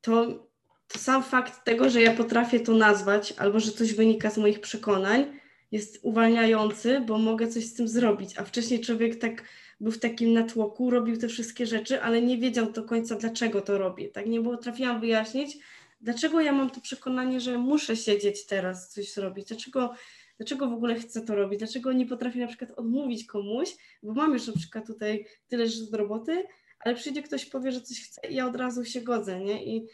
to 0.00 0.44
to 0.88 0.98
sam 0.98 1.22
fakt 1.22 1.64
tego, 1.64 1.90
że 1.90 2.02
ja 2.02 2.14
potrafię 2.14 2.60
to 2.60 2.72
nazwać, 2.72 3.34
albo 3.36 3.60
że 3.60 3.72
coś 3.72 3.94
wynika 3.94 4.30
z 4.30 4.38
moich 4.38 4.60
przekonań, 4.60 5.40
jest 5.72 5.98
uwalniający, 6.02 7.00
bo 7.00 7.18
mogę 7.18 7.48
coś 7.48 7.64
z 7.64 7.74
tym 7.74 7.88
zrobić. 7.88 8.38
A 8.38 8.44
wcześniej 8.44 8.80
człowiek 8.80 9.16
tak 9.16 9.42
był 9.80 9.92
w 9.92 9.98
takim 9.98 10.32
natłoku, 10.32 10.90
robił 10.90 11.16
te 11.16 11.28
wszystkie 11.28 11.66
rzeczy, 11.66 12.02
ale 12.02 12.22
nie 12.22 12.38
wiedział 12.38 12.72
do 12.72 12.84
końca, 12.84 13.14
dlaczego 13.14 13.60
to 13.60 13.78
robię. 13.78 14.08
Tak 14.08 14.26
nie 14.26 14.40
było, 14.40 14.56
trafiłam 14.56 15.00
wyjaśnić, 15.00 15.58
dlaczego 16.04 16.40
ja 16.40 16.52
mam 16.52 16.70
to 16.70 16.80
przekonanie, 16.80 17.40
że 17.40 17.58
muszę 17.58 17.96
siedzieć 17.96 18.46
teraz, 18.46 18.90
coś 18.90 19.12
zrobić, 19.12 19.48
dlaczego, 19.48 19.94
dlaczego 20.38 20.68
w 20.68 20.72
ogóle 20.72 20.94
chcę 20.94 21.22
to 21.22 21.34
robić, 21.34 21.58
dlaczego 21.58 21.92
nie 21.92 22.06
potrafię 22.06 22.40
na 22.40 22.46
przykład 22.46 22.70
odmówić 22.70 23.26
komuś, 23.26 23.68
bo 24.02 24.12
mam 24.12 24.32
już 24.32 24.46
na 24.46 24.52
przykład 24.52 24.86
tutaj 24.86 25.26
tyle 25.48 25.66
do 25.90 25.98
roboty, 25.98 26.44
ale 26.80 26.94
przyjdzie 26.94 27.22
ktoś, 27.22 27.46
powie, 27.46 27.72
że 27.72 27.80
coś 27.80 28.00
chce 28.00 28.28
i 28.28 28.34
ja 28.34 28.46
od 28.46 28.56
razu 28.56 28.84
się 28.84 29.00
godzę, 29.00 29.40
nie? 29.40 29.64
I 29.64 29.86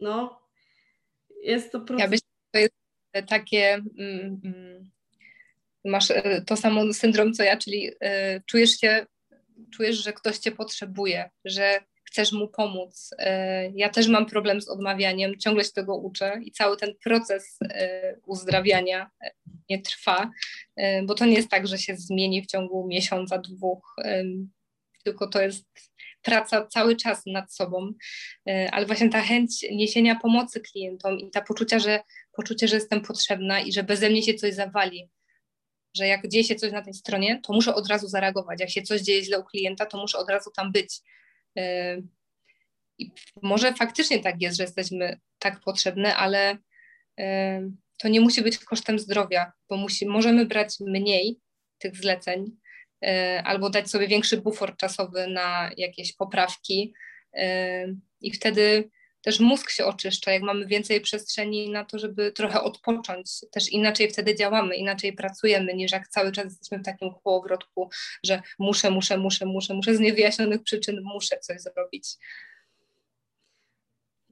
no, 0.00 0.42
jest 1.42 1.72
to 1.72 1.80
proces. 1.80 2.04
Ja 2.04 2.10
myślę, 2.10 2.28
to 2.50 2.58
jest 2.58 2.74
takie, 3.28 3.74
mm, 3.74 4.40
mm, 4.44 4.90
masz 5.84 6.10
e, 6.10 6.42
to 6.46 6.56
samo 6.56 6.92
syndrom 6.92 7.32
co 7.32 7.42
ja, 7.42 7.56
czyli 7.56 7.88
y, 7.88 8.42
czujesz 8.46 8.70
się, 8.70 9.06
czujesz, 9.72 10.04
że 10.04 10.12
ktoś 10.12 10.38
cię 10.38 10.52
potrzebuje, 10.52 11.30
że 11.44 11.80
chcesz 12.12 12.32
mu 12.32 12.48
pomóc. 12.48 13.10
Y, 13.12 13.24
ja 13.74 13.88
też 13.88 14.08
mam 14.08 14.26
problem 14.26 14.60
z 14.60 14.68
odmawianiem, 14.68 15.38
ciągle 15.38 15.64
się 15.64 15.70
tego 15.70 15.96
uczę 15.96 16.40
i 16.44 16.52
cały 16.52 16.76
ten 16.76 16.94
proces 17.04 17.58
y, 17.62 17.68
uzdrawiania 18.26 19.10
nie 19.70 19.82
trwa, 19.82 20.30
bo 21.04 21.14
to 21.14 21.24
nie 21.24 21.34
jest 21.34 21.48
tak, 21.48 21.66
że 21.66 21.78
się 21.78 21.96
zmieni 21.96 22.42
w 22.42 22.46
ciągu 22.46 22.86
miesiąca, 22.88 23.38
dwóch, 23.38 23.96
tylko 25.04 25.26
to 25.26 25.42
jest 25.42 25.66
praca 26.22 26.66
cały 26.66 26.96
czas 26.96 27.22
nad 27.26 27.54
sobą, 27.54 27.92
e, 28.48 28.70
ale 28.72 28.86
właśnie 28.86 29.10
ta 29.10 29.22
chęć 29.22 29.66
niesienia 29.70 30.18
pomocy 30.22 30.60
klientom 30.60 31.18
i 31.18 31.30
ta 31.30 31.40
poczucia, 31.40 31.78
że, 31.78 32.00
poczucie, 32.32 32.68
że 32.68 32.76
jestem 32.76 33.00
potrzebna 33.00 33.60
i 33.60 33.72
że 33.72 33.82
beze 33.82 34.10
mnie 34.10 34.22
się 34.22 34.34
coś 34.34 34.54
zawali, 34.54 35.10
że 35.96 36.06
jak 36.06 36.28
dzieje 36.28 36.44
się 36.44 36.54
coś 36.54 36.72
na 36.72 36.82
tej 36.82 36.94
stronie, 36.94 37.40
to 37.42 37.52
muszę 37.52 37.74
od 37.74 37.88
razu 37.88 38.08
zareagować. 38.08 38.60
Jak 38.60 38.70
się 38.70 38.82
coś 38.82 39.00
dzieje 39.00 39.24
źle 39.24 39.38
u 39.40 39.44
klienta, 39.44 39.86
to 39.86 39.98
muszę 39.98 40.18
od 40.18 40.28
razu 40.28 40.50
tam 40.50 40.72
być. 40.72 41.00
E, 41.58 41.96
I 42.98 43.10
może 43.42 43.74
faktycznie 43.74 44.20
tak 44.20 44.42
jest, 44.42 44.56
że 44.56 44.62
jesteśmy 44.62 45.20
tak 45.38 45.60
potrzebne, 45.60 46.16
ale 46.16 46.58
e, 47.20 47.60
to 47.98 48.08
nie 48.08 48.20
musi 48.20 48.42
być 48.42 48.58
kosztem 48.58 48.98
zdrowia, 48.98 49.52
bo 49.68 49.76
musi, 49.76 50.06
możemy 50.06 50.46
brać 50.46 50.76
mniej 50.80 51.40
tych 51.78 51.96
zleceń, 51.96 52.56
E, 53.02 53.42
albo 53.44 53.70
dać 53.70 53.90
sobie 53.90 54.08
większy 54.08 54.40
bufor 54.40 54.76
czasowy 54.76 55.26
na 55.26 55.70
jakieś 55.76 56.16
poprawki 56.16 56.94
i 58.20 58.32
wtedy 58.32 58.90
też 59.22 59.40
mózg 59.40 59.70
się 59.70 59.84
oczyszcza, 59.84 60.32
jak 60.32 60.42
mamy 60.42 60.66
więcej 60.66 61.00
przestrzeni 61.00 61.70
na 61.70 61.84
to, 61.84 61.98
żeby 61.98 62.32
trochę 62.32 62.62
odpocząć, 62.62 63.30
też 63.50 63.68
inaczej 63.68 64.10
wtedy 64.10 64.34
działamy, 64.34 64.76
inaczej 64.76 65.12
pracujemy, 65.12 65.74
niż 65.74 65.92
jak 65.92 66.08
cały 66.08 66.32
czas 66.32 66.44
jesteśmy 66.44 66.78
w 66.78 66.84
takim 66.84 67.14
kołowrotku, 67.24 67.90
że 68.24 68.42
muszę, 68.58 68.90
muszę, 68.90 69.18
muszę, 69.18 69.46
muszę, 69.46 69.74
muszę 69.74 69.94
z 69.94 70.00
niewyjaśnionych 70.00 70.62
przyczyn 70.62 71.00
muszę 71.02 71.38
coś 71.38 71.60
zrobić. 71.60 72.16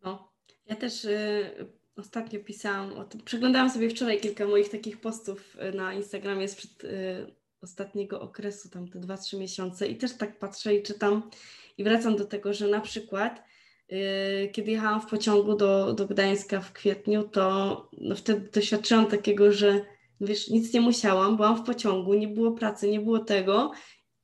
No, 0.03 0.33
ja 0.67 0.77
też 0.77 1.05
y, 1.05 1.67
ostatnio 1.97 2.41
pisałam 2.41 2.93
o 2.93 3.05
tym, 3.05 3.21
przeglądałam 3.21 3.71
sobie 3.71 3.91
wczoraj 3.91 4.21
kilka 4.21 4.47
moich 4.47 4.69
takich 4.69 5.01
postów 5.01 5.57
y, 5.57 5.73
na 5.73 5.95
Instagramie 5.95 6.49
sprzed 6.49 6.85
y, 6.85 7.35
ostatniego 7.61 8.21
okresu, 8.21 8.69
tam 8.69 8.89
te 8.89 8.99
2-3 8.99 9.39
miesiące 9.39 9.89
i 9.89 9.97
też 9.97 10.17
tak 10.17 10.39
patrzę 10.39 10.75
i 10.75 10.83
czytam 10.83 11.31
i 11.79 11.85
wracam 11.85 12.17
do 12.17 12.25
tego, 12.25 12.55
że 12.55 12.69
na 12.69 12.81
przykład 12.81 13.50
kiedy 14.53 14.71
jechałam 14.71 15.01
w 15.01 15.07
pociągu 15.07 15.57
do, 15.57 15.93
do 15.93 16.07
Gdańska 16.07 16.61
w 16.61 16.73
kwietniu, 16.73 17.23
to 17.23 17.89
no, 17.99 18.17
wtedy 18.17 18.51
doświadczyłam 18.51 19.07
takiego, 19.07 19.53
że 19.53 19.85
wiesz, 20.21 20.51
nic 20.51 20.73
nie 20.75 20.81
musiałam, 20.81 21.37
byłam 21.37 21.57
w 21.57 21.67
pociągu, 21.67 22.15
nie 22.15 22.29
było 22.29 22.53
pracy, 22.53 22.91
nie 22.91 23.01
było 23.01 23.19
tego 23.19 23.73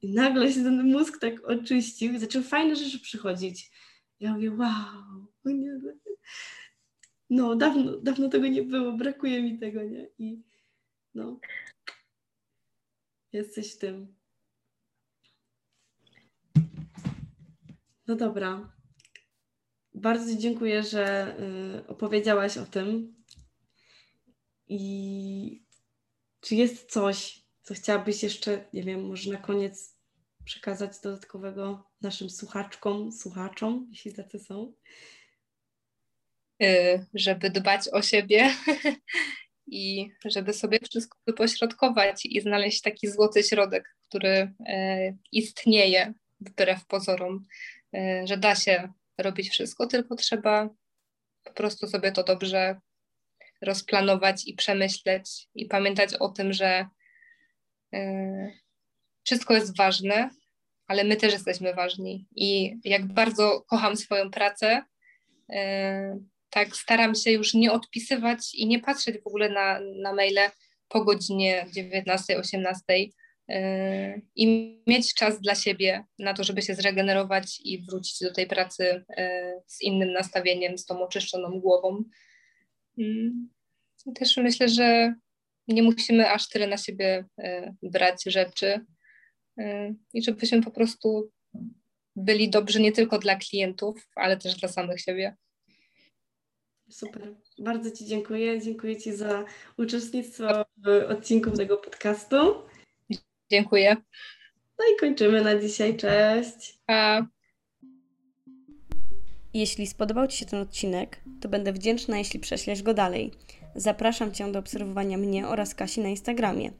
i 0.02 0.12
nagle 0.12 0.52
się 0.52 0.62
ten 0.62 0.92
mózg 0.92 1.18
tak 1.20 1.48
oczyścił 1.48 2.12
i 2.12 2.18
zaczęły 2.18 2.44
fajne 2.44 2.76
rzeczy 2.76 3.00
przychodzić. 3.00 3.70
Ja 4.20 4.32
mówię, 4.32 4.50
wow, 4.50 5.26
nie, 5.44 5.80
no 7.30 7.56
dawno, 7.56 7.96
dawno 7.96 8.28
tego 8.28 8.46
nie 8.46 8.62
było, 8.62 8.92
brakuje 8.92 9.42
mi 9.42 9.58
tego, 9.58 9.82
nie? 9.82 10.08
I 10.18 10.42
no, 11.14 11.40
Jesteś 13.36 13.76
tym. 13.76 14.14
No 18.06 18.16
dobra. 18.16 18.75
Bardzo 19.96 20.36
dziękuję, 20.36 20.82
że 20.82 21.36
y, 21.78 21.86
opowiedziałaś 21.86 22.58
o 22.58 22.66
tym. 22.66 23.14
I 24.68 25.62
czy 26.40 26.54
jest 26.54 26.92
coś, 26.92 27.44
co 27.62 27.74
chciałabyś 27.74 28.22
jeszcze, 28.22 28.64
nie 28.72 28.82
wiem, 28.82 29.06
może 29.06 29.32
na 29.32 29.38
koniec 29.38 29.96
przekazać 30.44 31.00
dodatkowego 31.00 31.90
naszym 32.00 32.30
słuchaczkom, 32.30 33.12
słuchaczom, 33.12 33.86
jeśli 33.90 34.14
tacy 34.14 34.38
są? 34.38 34.72
Y, 36.62 37.06
żeby 37.14 37.50
dbać 37.50 37.88
o 37.92 38.02
siebie 38.02 38.50
i 39.66 40.10
żeby 40.24 40.52
sobie 40.52 40.78
wszystko 40.90 41.18
wypośrodkować 41.26 42.26
i 42.26 42.40
znaleźć 42.40 42.80
taki 42.80 43.08
złoty 43.08 43.42
środek, 43.42 43.96
który 44.08 44.54
e, 44.66 45.16
istnieje 45.32 46.14
wbrew 46.40 46.86
pozorom, 46.86 47.44
że 48.24 48.36
da 48.36 48.54
się 48.54 48.92
robić 49.18 49.50
wszystko, 49.50 49.86
tylko 49.86 50.16
trzeba 50.16 50.68
po 51.44 51.52
prostu 51.52 51.86
sobie 51.86 52.12
to 52.12 52.24
dobrze 52.24 52.80
rozplanować 53.62 54.48
i 54.48 54.54
przemyśleć 54.54 55.48
i 55.54 55.66
pamiętać 55.66 56.14
o 56.14 56.28
tym, 56.28 56.52
że 56.52 56.86
e, 57.94 58.52
wszystko 59.24 59.54
jest 59.54 59.76
ważne, 59.76 60.30
ale 60.86 61.04
my 61.04 61.16
też 61.16 61.32
jesteśmy 61.32 61.74
ważni. 61.74 62.26
I 62.36 62.76
jak 62.84 63.06
bardzo 63.06 63.60
kocham 63.60 63.96
swoją 63.96 64.30
pracę, 64.30 64.82
tak 66.50 66.76
staram 66.76 67.14
się 67.14 67.30
już 67.30 67.54
nie 67.54 67.72
odpisywać 67.72 68.54
i 68.54 68.66
nie 68.66 68.80
patrzeć 68.80 69.22
w 69.22 69.26
ogóle 69.26 69.48
na, 69.48 69.80
na 70.02 70.12
maile 70.12 70.50
po 70.88 71.04
godzinie 71.04 71.66
19, 71.72 72.38
18 72.38 72.82
yy, 72.88 73.08
i 74.36 74.76
mieć 74.86 75.14
czas 75.14 75.40
dla 75.40 75.54
siebie 75.54 76.04
na 76.18 76.34
to, 76.34 76.44
żeby 76.44 76.62
się 76.62 76.74
zregenerować 76.74 77.60
i 77.64 77.82
wrócić 77.82 78.18
do 78.20 78.32
tej 78.32 78.46
pracy 78.46 79.04
yy, 79.08 79.26
z 79.66 79.82
innym 79.82 80.12
nastawieniem, 80.12 80.78
z 80.78 80.84
tą 80.84 81.02
oczyszczoną 81.02 81.60
głową. 81.60 82.04
Yy. 82.96 83.32
Też 84.14 84.36
myślę, 84.36 84.68
że 84.68 85.14
nie 85.68 85.82
musimy 85.82 86.30
aż 86.30 86.48
tyle 86.48 86.66
na 86.66 86.76
siebie 86.76 87.24
yy, 87.38 87.74
brać 87.82 88.24
rzeczy 88.26 88.80
i 90.14 90.22
żebyśmy 90.22 90.62
po 90.62 90.70
prostu 90.70 91.30
byli 92.16 92.50
dobrzy 92.50 92.80
nie 92.80 92.92
tylko 92.92 93.18
dla 93.18 93.36
klientów, 93.36 94.08
ale 94.14 94.36
też 94.36 94.54
dla 94.54 94.68
samych 94.68 95.00
siebie. 95.00 95.36
Super. 96.90 97.34
Bardzo 97.58 97.90
Ci 97.90 98.06
dziękuję. 98.06 98.60
Dziękuję 98.60 98.96
Ci 98.96 99.12
za 99.12 99.44
uczestnictwo 99.78 100.64
w 100.76 100.88
odcinku 101.08 101.50
tego 101.50 101.76
podcastu. 101.76 102.36
Dziękuję. 103.50 103.96
No 104.78 104.84
i 104.94 105.00
kończymy 105.00 105.42
na 105.42 105.58
dzisiaj. 105.60 105.96
Cześć. 105.96 106.78
Pa. 106.86 107.26
Jeśli 109.54 109.86
spodobał 109.86 110.26
Ci 110.26 110.38
się 110.38 110.46
ten 110.46 110.60
odcinek, 110.60 111.20
to 111.40 111.48
będę 111.48 111.72
wdzięczna, 111.72 112.18
jeśli 112.18 112.40
prześlesz 112.40 112.82
go 112.82 112.94
dalej. 112.94 113.32
Zapraszam 113.74 114.32
Cię 114.32 114.52
do 114.52 114.58
obserwowania 114.58 115.18
mnie 115.18 115.48
oraz 115.48 115.74
Kasi 115.74 116.00
na 116.00 116.08
Instagramie. 116.08 116.70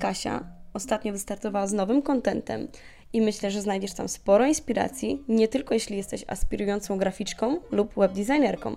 Kasia 0.00 0.46
ostatnio 0.74 1.12
wystartowała 1.12 1.66
z 1.66 1.72
nowym 1.72 2.02
kontentem 2.02 2.68
i 3.12 3.20
myślę, 3.20 3.50
że 3.50 3.60
znajdziesz 3.60 3.94
tam 3.94 4.08
sporo 4.08 4.46
inspiracji, 4.46 5.24
nie 5.28 5.48
tylko 5.48 5.74
jeśli 5.74 5.96
jesteś 5.96 6.24
aspirującą 6.26 6.98
graficzką 6.98 7.60
lub 7.70 7.94
webdesignerką. 7.94 8.76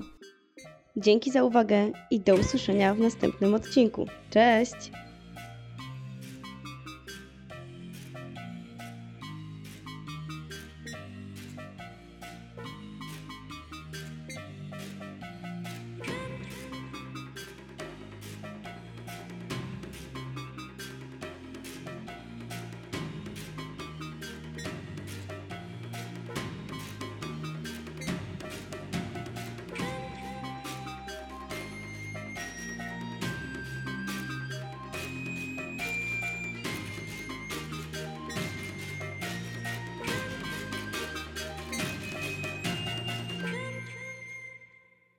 Dzięki 0.95 1.31
za 1.31 1.43
uwagę 1.43 1.91
i 2.11 2.19
do 2.19 2.35
usłyszenia 2.35 2.95
w 2.95 2.99
następnym 2.99 3.53
odcinku. 3.53 4.05
Cześć! 4.29 4.91